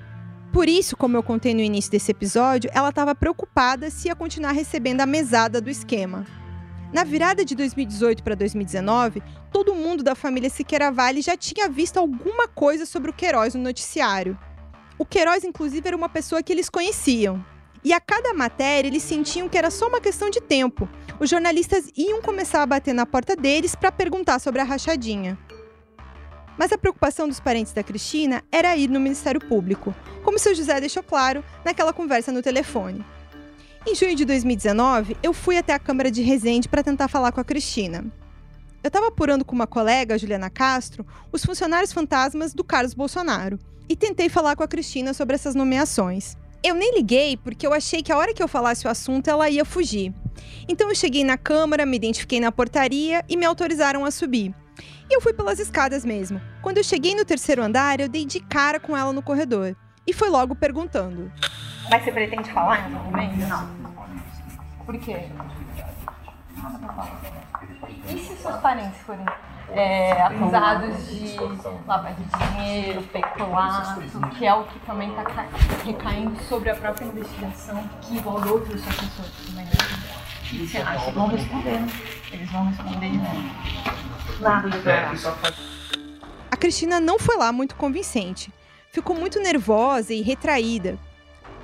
Por 0.53 0.69
isso, 0.69 0.97
como 0.97 1.17
eu 1.17 1.23
contei 1.23 1.53
no 1.53 1.61
início 1.61 1.91
desse 1.91 2.11
episódio, 2.13 2.71
ela 2.73 2.91
estava 2.91 3.15
preocupada 3.15 3.91
se 3.91 4.09
ia 4.09 4.15
continuar 4.15 4.53
recebendo 4.53 5.01
a 5.01 5.07
mesada 5.07 5.61
do 5.61 5.71
esquema. 5.71 6.27
Na 6.93 7.05
virada 7.05 7.43
de 7.43 7.55
2018 7.55 8.23
para 8.23 8.35
2019, 8.35 9.23
todo 9.51 9.75
mundo 9.75 10.03
da 10.03 10.15
família 10.15 10.51
Siqueira 10.51 10.93
Vale 10.93 11.23
já 11.23 11.35
tinha 11.35 11.67
visto 11.67 11.97
alguma 11.97 12.47
coisa 12.47 12.85
sobre 12.85 13.11
o 13.11 13.15
Queiroz 13.15 13.55
no 13.55 13.63
noticiário. 13.63 14.39
O 14.99 15.07
Queiroz, 15.07 15.43
inclusive, 15.43 15.89
era 15.89 15.97
uma 15.97 16.11
pessoa 16.11 16.43
que 16.43 16.53
eles 16.53 16.69
conheciam. 16.69 17.43
E 17.83 17.95
a 17.95 18.01
cada 18.01 18.35
matéria 18.35 18.89
eles 18.89 19.03
sentiam 19.03 19.49
que 19.49 19.57
era 19.57 19.71
só 19.71 19.89
uma 19.89 20.03
questão 20.03 20.29
de 20.29 20.41
tempo. 20.41 20.87
Os 21.19 21.31
jornalistas 21.31 21.91
iam 21.97 22.21
começar 22.21 22.63
a 22.63 22.67
bater 22.67 22.93
na 22.93 23.07
porta 23.07 23.35
deles 23.35 23.75
para 23.75 23.91
perguntar 23.91 24.39
sobre 24.39 24.61
a 24.61 24.65
rachadinha. 24.65 25.39
Mas 26.59 26.73
a 26.73 26.79
preocupação 26.79 27.27
dos 27.27 27.41
parentes 27.41 27.73
da 27.73 27.83
Cristina 27.83 28.45
era 28.53 28.77
ir 28.77 28.91
no 28.91 29.01
Ministério 29.01 29.41
Público, 29.41 29.95
como 30.23 30.39
seu 30.39 30.55
José 30.55 30.79
deixou 30.79 31.03
claro 31.03 31.43
naquela 31.65 31.95
conversa 31.95 32.31
no 32.31 32.43
telefone. 32.43 33.03
Em 33.85 33.97
junho 33.97 34.15
de 34.15 34.25
2019, 34.25 35.17
eu 35.25 35.33
fui 35.33 35.59
até 35.59 35.75
a 35.75 35.79
Câmara 35.79 36.09
de 36.09 36.23
Resende 36.23 36.69
para 36.69 36.85
tentar 36.85 37.09
falar 37.09 37.33
com 37.33 37.41
a 37.41 37.45
Cristina. 37.45 38.05
Eu 38.83 38.89
estava 38.89 39.09
apurando 39.09 39.45
com 39.45 39.57
uma 39.57 39.67
colega, 39.67 40.17
Juliana 40.17 40.49
Castro, 40.49 41.05
os 41.33 41.45
funcionários 41.45 41.93
fantasmas 41.93 42.55
do 42.55 42.63
Carlos 42.63 42.95
Bolsonaro 42.95 43.59
e 43.89 43.97
tentei 43.97 44.29
falar 44.29 44.55
com 44.55 44.63
a 44.63 44.69
Cristina 44.69 45.13
sobre 45.13 45.35
essas 45.35 45.57
nomeações. 45.57 46.37
Eu 46.63 46.77
nem 46.77 46.95
liguei 46.95 47.37
porque 47.37 47.67
eu 47.67 47.73
achei 47.73 48.03
que 48.03 48.13
a 48.13 48.17
hora 48.17 48.33
que 48.33 48.43
eu 48.43 48.47
falasse 48.47 48.87
o 48.87 48.91
assunto 48.91 49.29
ela 49.29 49.51
ia 49.51 49.65
fugir. 49.65 50.15
Então 50.69 50.89
eu 50.89 50.95
cheguei 50.95 51.25
na 51.25 51.37
Câmara, 51.37 51.85
me 51.85 51.97
identifiquei 51.97 52.39
na 52.39 52.53
portaria 52.53 53.25
e 53.29 53.37
me 53.37 53.45
autorizaram 53.45 54.05
a 54.05 54.13
subir. 54.13 54.55
E 55.11 55.15
eu 55.15 55.21
fui 55.21 55.33
pelas 55.33 55.59
escadas 55.59 56.05
mesmo. 56.05 56.41
Quando 56.63 56.79
eu 56.79 56.85
cheguei 56.85 57.17
no 57.17 57.25
terceiro 57.25 57.63
andar, 57.65 57.99
eu 57.99 58.09
dei 58.09 58.25
de 58.25 58.39
cara 58.39 58.79
com 58.79 58.97
ela 58.97 59.13
no 59.13 59.23
corredor. 59.23 59.77
E 60.07 60.13
foi 60.13 60.31
logo 60.31 60.55
perguntando: 60.55 61.31
Mas 61.91 62.05
você 62.05 62.13
pretende 62.13 62.51
falar 62.51 62.91
em 62.91 62.95
algum 62.95 63.11
momento? 63.11 63.37
Não. 63.37 63.83
Por 64.85 64.99
quê? 64.99 65.29
E 68.09 68.19
se 68.19 68.37
seus 68.37 68.57
parentes 68.57 68.99
forem 69.03 69.25
é, 69.71 70.23
acusados 70.23 71.09
de 71.09 71.37
lavagem 71.87 72.25
de 72.25 72.47
dinheiro, 72.55 73.03
peculato, 73.03 74.01
que 74.31 74.47
é 74.47 74.55
o 74.55 74.65
que 74.65 74.79
também 74.81 75.11
está 75.11 75.47
recaindo 75.85 76.41
sobre 76.45 76.71
a 76.71 76.75
própria 76.75 77.05
investigação 77.07 77.83
que 78.01 78.15
envolve 78.15 78.49
outros 78.49 78.83
assessores 78.87 79.33
também. 79.47 79.67
O 79.67 80.45
que 80.45 80.67
você 80.67 80.79
acha? 80.79 81.11
Vão 81.13 81.29
responder, 81.29 81.81
né? 81.81 81.89
Eles 82.33 82.51
vão 82.51 82.67
responder, 82.67 83.13
né? 83.13 83.53
Nada 84.41 84.69
de 84.69 85.27
A 86.51 86.57
Cristina 86.57 87.01
não 87.01 87.19
foi 87.19 87.37
lá 87.37 87.53
muito 87.53 87.75
convincente. 87.77 88.53
Ficou 88.91 89.17
muito 89.17 89.41
nervosa 89.41 90.13
e 90.13 90.21
retraída. 90.21 90.99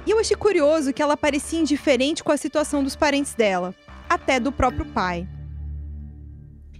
E 0.09 0.11
eu 0.11 0.19
achei 0.19 0.35
curioso 0.35 0.91
que 0.91 1.03
ela 1.03 1.19
parecia 1.19 1.61
indiferente 1.61 2.25
com 2.25 2.33
a 2.33 2.37
situação 2.39 2.83
dos 2.83 2.97
parentes 2.97 3.35
dela, 3.35 3.75
até 4.09 4.41
do 4.41 4.51
próprio 4.51 4.87
pai. 4.87 5.29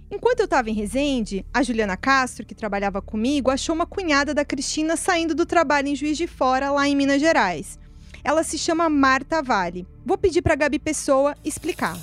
Enquanto 0.09 0.39
eu 0.39 0.45
estava 0.45 0.67
em 0.71 0.73
Resende, 0.73 1.45
a 1.53 1.61
Juliana 1.61 1.95
Castro, 1.95 2.43
que 2.43 2.55
trabalhava 2.55 3.03
comigo, 3.03 3.51
achou 3.51 3.75
uma 3.75 3.85
cunhada 3.85 4.33
da 4.33 4.43
Cristina 4.43 4.97
saindo 4.97 5.35
do 5.35 5.45
trabalho 5.45 5.89
em 5.89 5.95
Juiz 5.95 6.17
de 6.17 6.25
Fora, 6.25 6.71
lá 6.71 6.87
em 6.87 6.95
Minas 6.95 7.21
Gerais. 7.21 7.77
Ela 8.23 8.41
se 8.41 8.57
chama 8.57 8.89
Marta 8.89 9.43
Vale. 9.43 9.85
Vou 10.03 10.17
pedir 10.17 10.41
para 10.41 10.55
Gabi 10.55 10.79
Pessoa 10.79 11.35
explicar. 11.45 11.99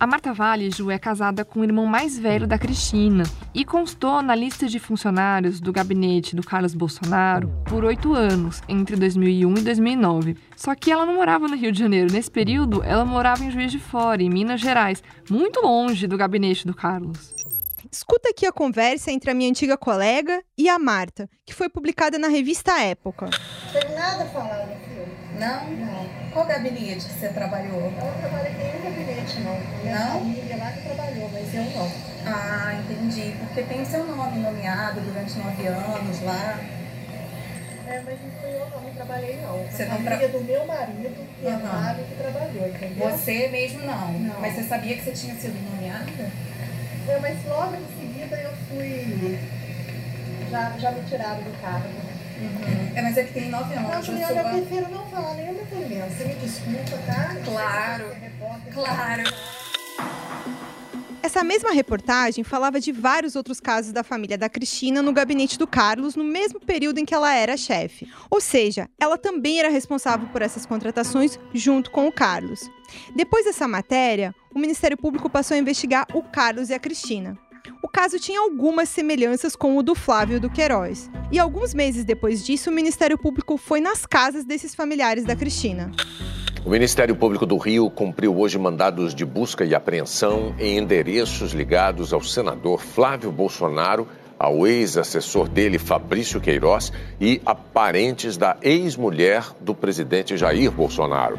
A 0.00 0.06
Marta 0.06 0.32
Ju 0.70 0.92
é 0.92 0.98
casada 0.98 1.44
com 1.44 1.58
o 1.58 1.64
irmão 1.64 1.84
mais 1.84 2.16
velho 2.16 2.46
da 2.46 2.56
Cristina 2.56 3.24
e 3.52 3.64
constou 3.64 4.22
na 4.22 4.32
lista 4.32 4.68
de 4.68 4.78
funcionários 4.78 5.60
do 5.60 5.72
gabinete 5.72 6.36
do 6.36 6.42
Carlos 6.46 6.72
Bolsonaro 6.72 7.52
por 7.68 7.84
oito 7.84 8.14
anos, 8.14 8.62
entre 8.68 8.94
2001 8.94 9.58
e 9.58 9.60
2009. 9.60 10.36
Só 10.56 10.72
que 10.76 10.92
ela 10.92 11.04
não 11.04 11.16
morava 11.16 11.48
no 11.48 11.56
Rio 11.56 11.72
de 11.72 11.80
Janeiro. 11.80 12.12
Nesse 12.12 12.30
período, 12.30 12.80
ela 12.84 13.04
morava 13.04 13.42
em 13.42 13.50
Juiz 13.50 13.72
de 13.72 13.80
Fora, 13.80 14.22
em 14.22 14.30
Minas 14.30 14.60
Gerais, 14.60 15.02
muito 15.28 15.60
longe 15.60 16.06
do 16.06 16.16
gabinete 16.16 16.64
do 16.64 16.74
Carlos. 16.74 17.34
Escuta 17.90 18.28
aqui 18.28 18.46
a 18.46 18.52
conversa 18.52 19.10
entre 19.10 19.32
a 19.32 19.34
minha 19.34 19.50
antiga 19.50 19.76
colega 19.76 20.40
e 20.56 20.68
a 20.68 20.78
Marta, 20.78 21.28
que 21.44 21.52
foi 21.52 21.68
publicada 21.68 22.20
na 22.20 22.28
revista 22.28 22.80
Época. 22.80 23.26
Não 23.26 23.80
tem 23.80 23.94
nada 23.96 24.24
falando, 24.26 24.78
filho. 24.84 24.97
Não? 25.38 25.70
Não. 25.70 26.08
Qual 26.32 26.46
gabinete 26.46 27.06
que 27.06 27.12
você 27.12 27.28
trabalhou? 27.28 27.80
Eu 27.80 27.92
não 27.92 28.12
trabalhei 28.18 28.52
em 28.52 28.56
nenhum 28.56 28.82
gabinete, 28.82 29.40
não. 29.40 29.60
Minha 29.82 29.98
não? 29.98 30.20
família 30.20 30.56
lá 30.56 30.72
que 30.72 30.80
trabalhou, 30.82 31.30
mas 31.32 31.54
eu 31.54 31.62
não. 31.62 31.92
Ah, 32.26 32.74
entendi. 32.74 33.36
Porque 33.38 33.62
tem 33.62 33.84
seu 33.84 34.04
nome 34.04 34.40
nomeado 34.40 35.00
durante 35.00 35.38
nove 35.38 35.66
anos 35.66 36.20
lá. 36.22 36.58
É, 37.86 38.02
mas 38.04 38.18
não 38.20 38.30
fui 38.40 38.50
eu 38.50 38.68
não, 38.68 38.80
não 38.82 38.90
trabalhei 38.92 39.40
não. 39.40 39.64
Você 39.64 39.82
a 39.84 39.86
não 39.86 40.02
tra... 40.02 40.16
do 40.16 40.44
meu 40.44 40.66
marido, 40.66 41.26
que 41.40 41.46
uhum. 41.46 41.54
é 41.54 41.56
Mário, 41.56 42.04
que 42.04 42.14
trabalhou, 42.16 42.68
entendeu? 42.68 43.10
Você 43.10 43.48
mesmo 43.48 43.82
não. 43.86 44.12
não. 44.12 44.40
Mas 44.40 44.54
você 44.54 44.62
sabia 44.64 44.96
que 44.96 45.04
você 45.04 45.12
tinha 45.12 45.34
sido 45.36 45.54
nomeada? 45.70 46.30
É, 47.08 47.18
mas 47.20 47.38
logo 47.46 47.74
em 47.76 47.86
seguida 48.00 48.36
eu 48.36 48.50
fui... 48.68 49.38
Já, 50.50 50.72
já 50.78 50.90
me 50.90 51.02
tiraram 51.08 51.42
do 51.42 51.62
cargo. 51.62 52.07
Uhum. 52.38 52.92
É, 52.94 53.02
mas 53.02 53.16
é 53.16 53.24
que 53.24 53.32
tem 53.32 53.48
nove 53.48 53.74
anos. 53.74 53.90
Não, 53.90 54.02
Juliana, 54.02 54.32
eu, 54.32 54.42
sou... 54.42 54.52
eu 54.52 54.66
prefiro 54.66 54.90
não 54.90 55.06
falar 55.10 55.34
nenhum 55.34 55.54
depoimento. 55.54 56.14
Você 56.14 56.24
me 56.24 56.34
desculpa, 56.34 56.98
tá? 57.06 57.36
Claro, 57.44 58.04
claro. 58.72 59.22
Essa 61.20 61.42
mesma 61.44 61.72
reportagem 61.72 62.44
falava 62.44 62.80
de 62.80 62.92
vários 62.92 63.36
outros 63.36 63.60
casos 63.60 63.92
da 63.92 64.02
família 64.02 64.38
da 64.38 64.48
Cristina 64.48 65.02
no 65.02 65.12
gabinete 65.12 65.58
do 65.58 65.66
Carlos 65.66 66.16
no 66.16 66.24
mesmo 66.24 66.60
período 66.60 66.98
em 66.98 67.04
que 67.04 67.14
ela 67.14 67.34
era 67.34 67.56
chefe. 67.56 68.08
Ou 68.30 68.40
seja, 68.40 68.88
ela 68.98 69.18
também 69.18 69.58
era 69.58 69.68
responsável 69.68 70.28
por 70.28 70.42
essas 70.42 70.64
contratações 70.64 71.38
junto 71.52 71.90
com 71.90 72.06
o 72.06 72.12
Carlos. 72.12 72.70
Depois 73.14 73.44
dessa 73.44 73.68
matéria, 73.68 74.34
o 74.54 74.58
Ministério 74.58 74.96
Público 74.96 75.28
passou 75.28 75.54
a 75.54 75.58
investigar 75.58 76.06
o 76.14 76.22
Carlos 76.22 76.70
e 76.70 76.74
a 76.74 76.78
Cristina 76.78 77.38
o 77.82 77.88
caso 77.88 78.18
tinha 78.18 78.40
algumas 78.40 78.88
semelhanças 78.88 79.54
com 79.54 79.76
o 79.76 79.82
do 79.82 79.94
Flávio 79.94 80.40
do 80.40 80.50
Queiroz. 80.50 81.10
E 81.30 81.38
alguns 81.38 81.74
meses 81.74 82.04
depois 82.04 82.44
disso, 82.44 82.70
o 82.70 82.72
Ministério 82.72 83.16
Público 83.16 83.56
foi 83.56 83.80
nas 83.80 84.04
casas 84.04 84.44
desses 84.44 84.74
familiares 84.74 85.24
da 85.24 85.36
Cristina. 85.36 85.90
O 86.64 86.70
Ministério 86.70 87.14
Público 87.14 87.46
do 87.46 87.56
Rio 87.56 87.88
cumpriu 87.88 88.36
hoje 88.36 88.58
mandados 88.58 89.14
de 89.14 89.24
busca 89.24 89.64
e 89.64 89.74
apreensão 89.74 90.54
em 90.58 90.76
endereços 90.76 91.52
ligados 91.52 92.12
ao 92.12 92.22
senador 92.22 92.80
Flávio 92.80 93.30
Bolsonaro, 93.30 94.08
ao 94.38 94.66
ex-assessor 94.66 95.48
dele, 95.48 95.78
Fabrício 95.78 96.40
Queiroz, 96.40 96.92
e 97.20 97.40
a 97.46 97.54
parentes 97.54 98.36
da 98.36 98.56
ex-mulher 98.60 99.44
do 99.60 99.74
presidente 99.74 100.36
Jair 100.36 100.70
Bolsonaro. 100.70 101.38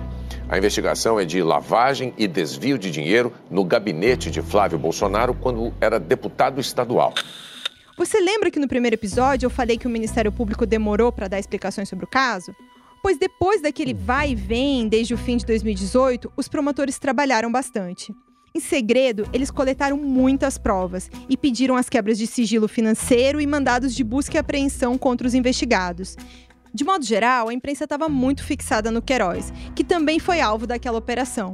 A 0.49 0.57
investigação 0.57 1.19
é 1.19 1.25
de 1.25 1.43
lavagem 1.43 2.11
e 2.17 2.27
desvio 2.27 2.79
de 2.79 2.89
dinheiro 2.89 3.31
no 3.51 3.63
gabinete 3.63 4.31
de 4.31 4.41
Flávio 4.41 4.79
Bolsonaro 4.79 5.35
quando 5.35 5.71
era 5.79 5.99
deputado 5.99 6.59
estadual. 6.59 7.13
Você 7.95 8.19
lembra 8.19 8.49
que 8.49 8.59
no 8.59 8.67
primeiro 8.67 8.95
episódio 8.95 9.45
eu 9.45 9.49
falei 9.51 9.77
que 9.77 9.85
o 9.85 9.89
Ministério 9.91 10.31
Público 10.31 10.65
demorou 10.65 11.11
para 11.11 11.27
dar 11.27 11.37
explicações 11.37 11.87
sobre 11.87 12.05
o 12.05 12.07
caso? 12.07 12.51
Pois 13.03 13.19
depois 13.19 13.61
daquele 13.61 13.93
vai 13.93 14.31
e 14.31 14.35
vem 14.35 14.87
desde 14.87 15.13
o 15.13 15.17
fim 15.19 15.37
de 15.37 15.45
2018, 15.45 16.33
os 16.35 16.47
promotores 16.47 16.97
trabalharam 16.97 17.51
bastante. 17.51 18.11
Em 18.55 18.59
segredo, 18.59 19.29
eles 19.31 19.51
coletaram 19.51 19.97
muitas 19.97 20.57
provas 20.57 21.11
e 21.29 21.37
pediram 21.37 21.75
as 21.75 21.87
quebras 21.87 22.17
de 22.17 22.25
sigilo 22.25 22.67
financeiro 22.67 23.39
e 23.39 23.45
mandados 23.45 23.93
de 23.93 24.03
busca 24.03 24.37
e 24.37 24.39
apreensão 24.39 24.97
contra 24.97 25.27
os 25.27 25.35
investigados. 25.35 26.17
De 26.73 26.83
modo 26.83 27.03
geral, 27.03 27.49
a 27.49 27.53
imprensa 27.53 27.85
estava 27.85 28.07
muito 28.07 28.43
fixada 28.43 28.91
no 28.91 29.01
Queiroz, 29.01 29.51
que 29.75 29.83
também 29.83 30.19
foi 30.19 30.39
alvo 30.39 30.67
daquela 30.67 30.97
operação. 30.97 31.53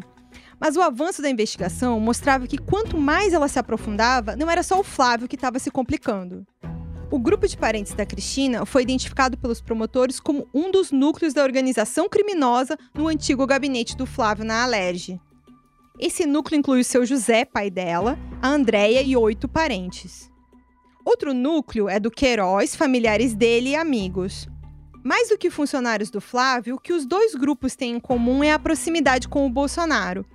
Mas 0.60 0.76
o 0.76 0.82
avanço 0.82 1.22
da 1.22 1.30
investigação 1.30 2.00
mostrava 2.00 2.48
que 2.48 2.58
quanto 2.58 2.98
mais 2.98 3.34
ela 3.34 3.48
se 3.48 3.60
aprofundava, 3.60 4.36
não 4.36 4.50
era 4.50 4.64
só 4.64 4.80
o 4.80 4.84
Flávio 4.84 5.28
que 5.28 5.36
estava 5.36 5.60
se 5.60 5.72
complicando. 5.72 6.46
O 7.12 7.20
grupo 7.20 7.48
de 7.48 7.56
parentes 7.56 7.94
da 7.94 8.06
Cristina 8.06 8.66
foi 8.66 8.82
identificado 8.82 9.38
pelos 9.38 9.62
promotores 9.62 10.20
como 10.20 10.48
um 10.54 10.72
dos 10.72 10.92
núcleos 10.92 11.34
da 11.34 11.44
organização 11.44 12.10
criminosa 12.10 12.78
no 12.94 13.08
antigo 13.08 13.46
gabinete 13.46 13.96
do 13.96 14.06
Flávio 14.06 14.44
na 14.44 14.64
Alerge. 14.64 15.20
Esse 16.00 16.26
núcleo 16.26 16.58
inclui 16.58 16.82
o 16.82 16.84
seu 16.84 17.06
José, 17.06 17.46
pai 17.46 17.70
dela, 17.70 18.18
a 18.42 18.50
Andréia 18.50 19.02
e 19.02 19.16
oito 19.16 19.48
parentes. 19.48 20.30
Outro 21.06 21.34
núcleo 21.34 21.88
é 21.88 22.00
do 22.00 22.10
Queiroz, 22.10 22.76
familiares 22.76 23.36
dele 23.36 23.70
e 23.70 23.76
amigos. 23.76 24.48
Mais 25.06 25.30
do 25.30 25.38
que 25.38 25.52
funcionários 25.52 26.10
do 26.10 26.20
Flávio, 26.20 26.74
o 26.74 26.80
que 26.80 26.92
os 26.92 27.06
dois 27.06 27.36
grupos 27.36 27.76
têm 27.76 27.94
em 27.94 28.00
comum 28.00 28.44
é 28.44 28.52
a 28.52 28.58
proximidade 28.58 29.28
com 29.28 29.46
o 29.46 29.50
Bolsonaro. 29.52 30.26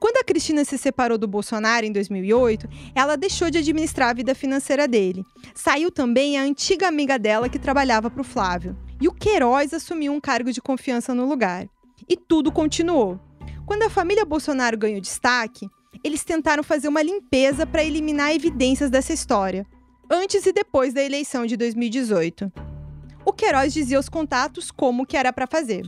Quando 0.00 0.16
a 0.16 0.24
Cristina 0.24 0.64
se 0.64 0.76
separou 0.76 1.16
do 1.16 1.28
Bolsonaro 1.28 1.86
em 1.86 1.92
2008, 1.92 2.68
ela 2.92 3.16
deixou 3.16 3.50
de 3.50 3.58
administrar 3.58 4.10
a 4.10 4.14
vida 4.14 4.34
financeira 4.34 4.88
dele. 4.88 5.24
Saiu 5.54 5.92
também 5.92 6.36
a 6.36 6.42
antiga 6.42 6.88
amiga 6.88 7.20
dela 7.20 7.48
que 7.48 7.56
trabalhava 7.56 8.10
para 8.10 8.20
o 8.20 8.24
Flávio. 8.24 8.76
E 9.00 9.06
o 9.06 9.14
Queiroz 9.14 9.72
assumiu 9.72 10.12
um 10.12 10.20
cargo 10.20 10.50
de 10.50 10.60
confiança 10.60 11.14
no 11.14 11.24
lugar. 11.24 11.68
E 12.08 12.16
tudo 12.16 12.50
continuou. 12.50 13.20
Quando 13.64 13.84
a 13.84 13.90
família 13.90 14.24
Bolsonaro 14.24 14.76
ganhou 14.76 15.00
destaque, 15.00 15.68
eles 16.02 16.24
tentaram 16.24 16.64
fazer 16.64 16.88
uma 16.88 17.00
limpeza 17.00 17.64
para 17.64 17.84
eliminar 17.84 18.34
evidências 18.34 18.90
dessa 18.90 19.12
história, 19.12 19.64
antes 20.10 20.44
e 20.46 20.52
depois 20.52 20.92
da 20.92 21.00
eleição 21.00 21.46
de 21.46 21.56
2018. 21.56 22.65
O 23.26 23.32
Queiroz 23.32 23.74
dizia 23.74 23.96
aos 23.96 24.08
contatos 24.08 24.70
como 24.70 25.04
que 25.04 25.16
era 25.16 25.32
para 25.32 25.48
fazer. 25.48 25.84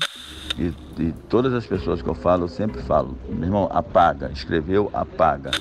E, 0.59 0.74
e, 1.01 1.12
todas 1.28 1.55
as 1.55 1.64
pessoas 1.64 2.03
que 2.03 2.09
eu 2.09 2.14
falo, 2.16 2.45
eu 2.45 2.49
sempre 2.49 2.82
falo, 2.82 3.16
meu 3.28 3.45
irmão, 3.45 3.68
apaga, 3.70 4.28
escreveu, 4.32 4.91
apaga. 4.93 5.53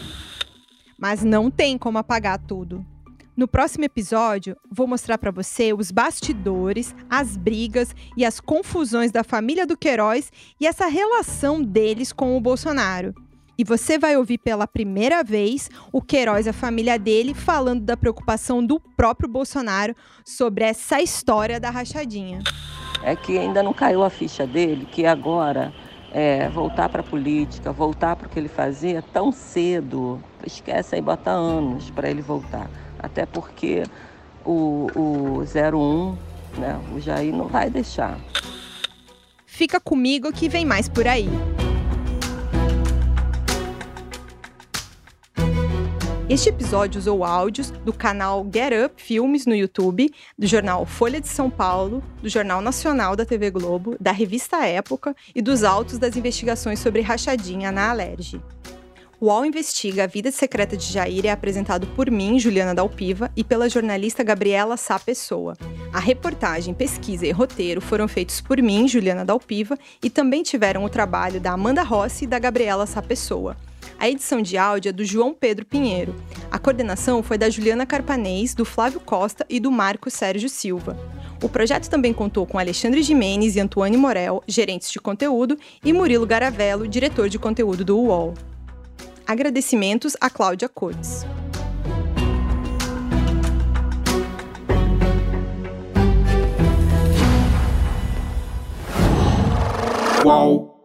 Mas 0.98 1.24
não 1.24 1.52
tem 1.52 1.78
como 1.78 2.00
apagar 2.00 2.40
tudo. 2.40 2.84
No 3.36 3.48
próximo 3.48 3.86
episódio, 3.86 4.58
vou 4.72 4.88
mostrar 4.88 5.20
para 5.20 5.30
você 5.30 5.72
os 5.72 5.92
bastidores, 5.92 6.96
as 7.08 7.38
brigas 7.38 7.96
e 8.18 8.26
as 8.26 8.40
confusões 8.40 9.12
da 9.12 9.24
família 9.24 9.68
do 9.68 9.78
Queiroz 9.78 10.32
e 10.60 10.66
essa 10.66 10.88
relação 10.88 11.62
deles 11.62 12.12
com 12.12 12.36
o 12.36 12.42
Bolsonaro. 12.42 13.14
E 13.58 13.64
você 13.64 13.98
vai 13.98 14.16
ouvir 14.16 14.38
pela 14.38 14.68
primeira 14.68 15.24
vez 15.24 15.70
o 15.92 16.00
Queiroz 16.02 16.46
e 16.46 16.50
a 16.50 16.54
família 16.54 17.00
dele 17.00 17.34
falando 17.34 17.82
da 17.82 17.98
preocupação 17.98 18.64
do 18.64 18.80
próprio 18.80 19.28
Bolsonaro 19.28 19.96
sobre 20.24 20.64
essa 20.64 21.02
história 21.02 21.60
da 21.60 21.72
rachadinha. 21.72 22.40
É 23.02 23.16
que 23.16 23.38
ainda 23.38 23.64
não 23.64 23.74
caiu 23.74 24.04
a 24.04 24.10
ficha 24.10 24.46
dele 24.46 24.88
que 24.92 25.06
agora 25.06 25.74
é, 26.12 26.48
voltar 26.50 26.90
para 26.90 27.02
a 27.02 27.04
política, 27.04 27.72
voltar 27.72 28.16
para 28.16 28.28
o 28.28 28.30
que 28.30 28.38
ele 28.38 28.48
fazia 28.48 29.02
tão 29.02 29.32
cedo, 29.32 30.22
esquece 30.46 30.96
aí, 30.96 31.02
bota 31.02 31.32
anos 31.32 31.90
para 31.90 32.10
ele 32.10 32.22
voltar. 32.22 32.70
Até 33.00 33.26
porque 33.26 33.84
o, 34.46 34.88
o 34.96 35.44
01, 35.44 36.18
né, 36.60 36.80
o 36.96 37.00
Jair 37.00 37.36
não 37.36 37.48
vai 37.48 37.70
deixar. 37.70 38.20
Fica 39.46 39.80
comigo 39.80 40.32
que 40.32 40.48
vem 40.48 40.66
mais 40.66 40.88
por 40.88 41.08
aí. 41.08 41.28
Este 46.30 46.50
episódio 46.50 47.00
usou 47.00 47.24
áudios 47.24 47.72
do 47.72 47.94
canal 47.94 48.46
Get 48.54 48.74
Up 48.86 49.02
Filmes 49.02 49.46
no 49.46 49.56
YouTube, 49.56 50.14
do 50.38 50.46
jornal 50.46 50.86
Folha 50.86 51.22
de 51.22 51.28
São 51.30 51.50
Paulo, 51.50 52.04
do 52.22 52.28
Jornal 52.28 52.60
Nacional 52.60 53.16
da 53.16 53.26
TV 53.26 53.50
Globo, 53.50 53.96
da 53.98 54.12
revista 54.12 54.66
Época 54.66 55.16
e 55.34 55.42
dos 55.42 55.64
autos 55.64 55.98
das 55.98 56.18
investigações 56.18 56.80
sobre 56.80 57.00
rachadinha 57.00 57.72
na 57.72 57.92
Alerge. 57.92 58.42
O 59.22 59.28
UOL 59.28 59.46
Investiga 59.46 60.04
a 60.04 60.08
Vida 60.08 60.30
Secreta 60.30 60.76
de 60.76 60.92
Jair 60.92 61.26
é 61.26 61.32
apresentado 61.32 61.88
por 61.96 62.12
mim, 62.12 62.38
Juliana 62.38 62.76
Dalpiva, 62.76 63.32
e 63.34 63.42
pela 63.42 63.70
jornalista 63.70 64.22
Gabriela 64.22 64.76
Sá 64.76 65.00
Pessoa. 65.00 65.56
A 65.94 66.00
reportagem, 66.00 66.74
pesquisa 66.74 67.26
e 67.26 67.32
roteiro 67.32 67.80
foram 67.80 68.06
feitos 68.06 68.42
por 68.42 68.62
mim, 68.62 68.86
Juliana 68.86 69.24
Dalpiva, 69.24 69.78
e 70.04 70.10
também 70.10 70.44
tiveram 70.44 70.84
o 70.84 70.90
trabalho 70.90 71.40
da 71.40 71.54
Amanda 71.54 71.84
Rossi 71.84 72.26
e 72.26 72.28
da 72.28 72.38
Gabriela 72.38 72.86
Sá 72.86 73.02
Pessoa. 73.02 73.56
A 74.00 74.08
edição 74.08 74.44
de 74.44 74.58
áudio 74.58 74.90
é 74.90 74.92
do 74.92 75.04
João 75.04 75.34
Pedro 75.34 75.66
Pinheiro. 75.66 76.16
A 76.52 76.60
coordenação 76.60 77.24
foi 77.24 77.36
da 77.36 77.50
Juliana 77.50 77.84
Carpanês, 77.84 78.54
do 78.54 78.64
Flávio 78.64 79.00
Costa 79.00 79.44
e 79.50 79.60
do 79.60 79.72
Marco 79.72 80.12
Sérgio 80.12 80.48
Silva. 80.48 80.96
O 81.44 81.50
projeto 81.50 81.90
também 81.90 82.14
contou 82.14 82.46
com 82.46 82.60
Alexandre 82.60 83.02
Jimenez 83.02 83.56
e 83.56 83.60
Antoine 83.60 83.98
Morel, 83.98 84.44
gerentes 84.48 84.92
de 84.92 85.00
conteúdo, 85.00 85.58
e 85.84 85.92
Murilo 85.92 86.28
Garavello, 86.28 86.88
diretor 86.88 87.28
de 87.28 87.40
conteúdo 87.40 87.84
do 87.84 87.98
UOL. 87.98 88.36
Agradecimentos 89.26 90.16
a 90.22 90.30
Cláudia 90.30 90.70
Cortes. 90.70 91.26
Qual? 100.22 100.77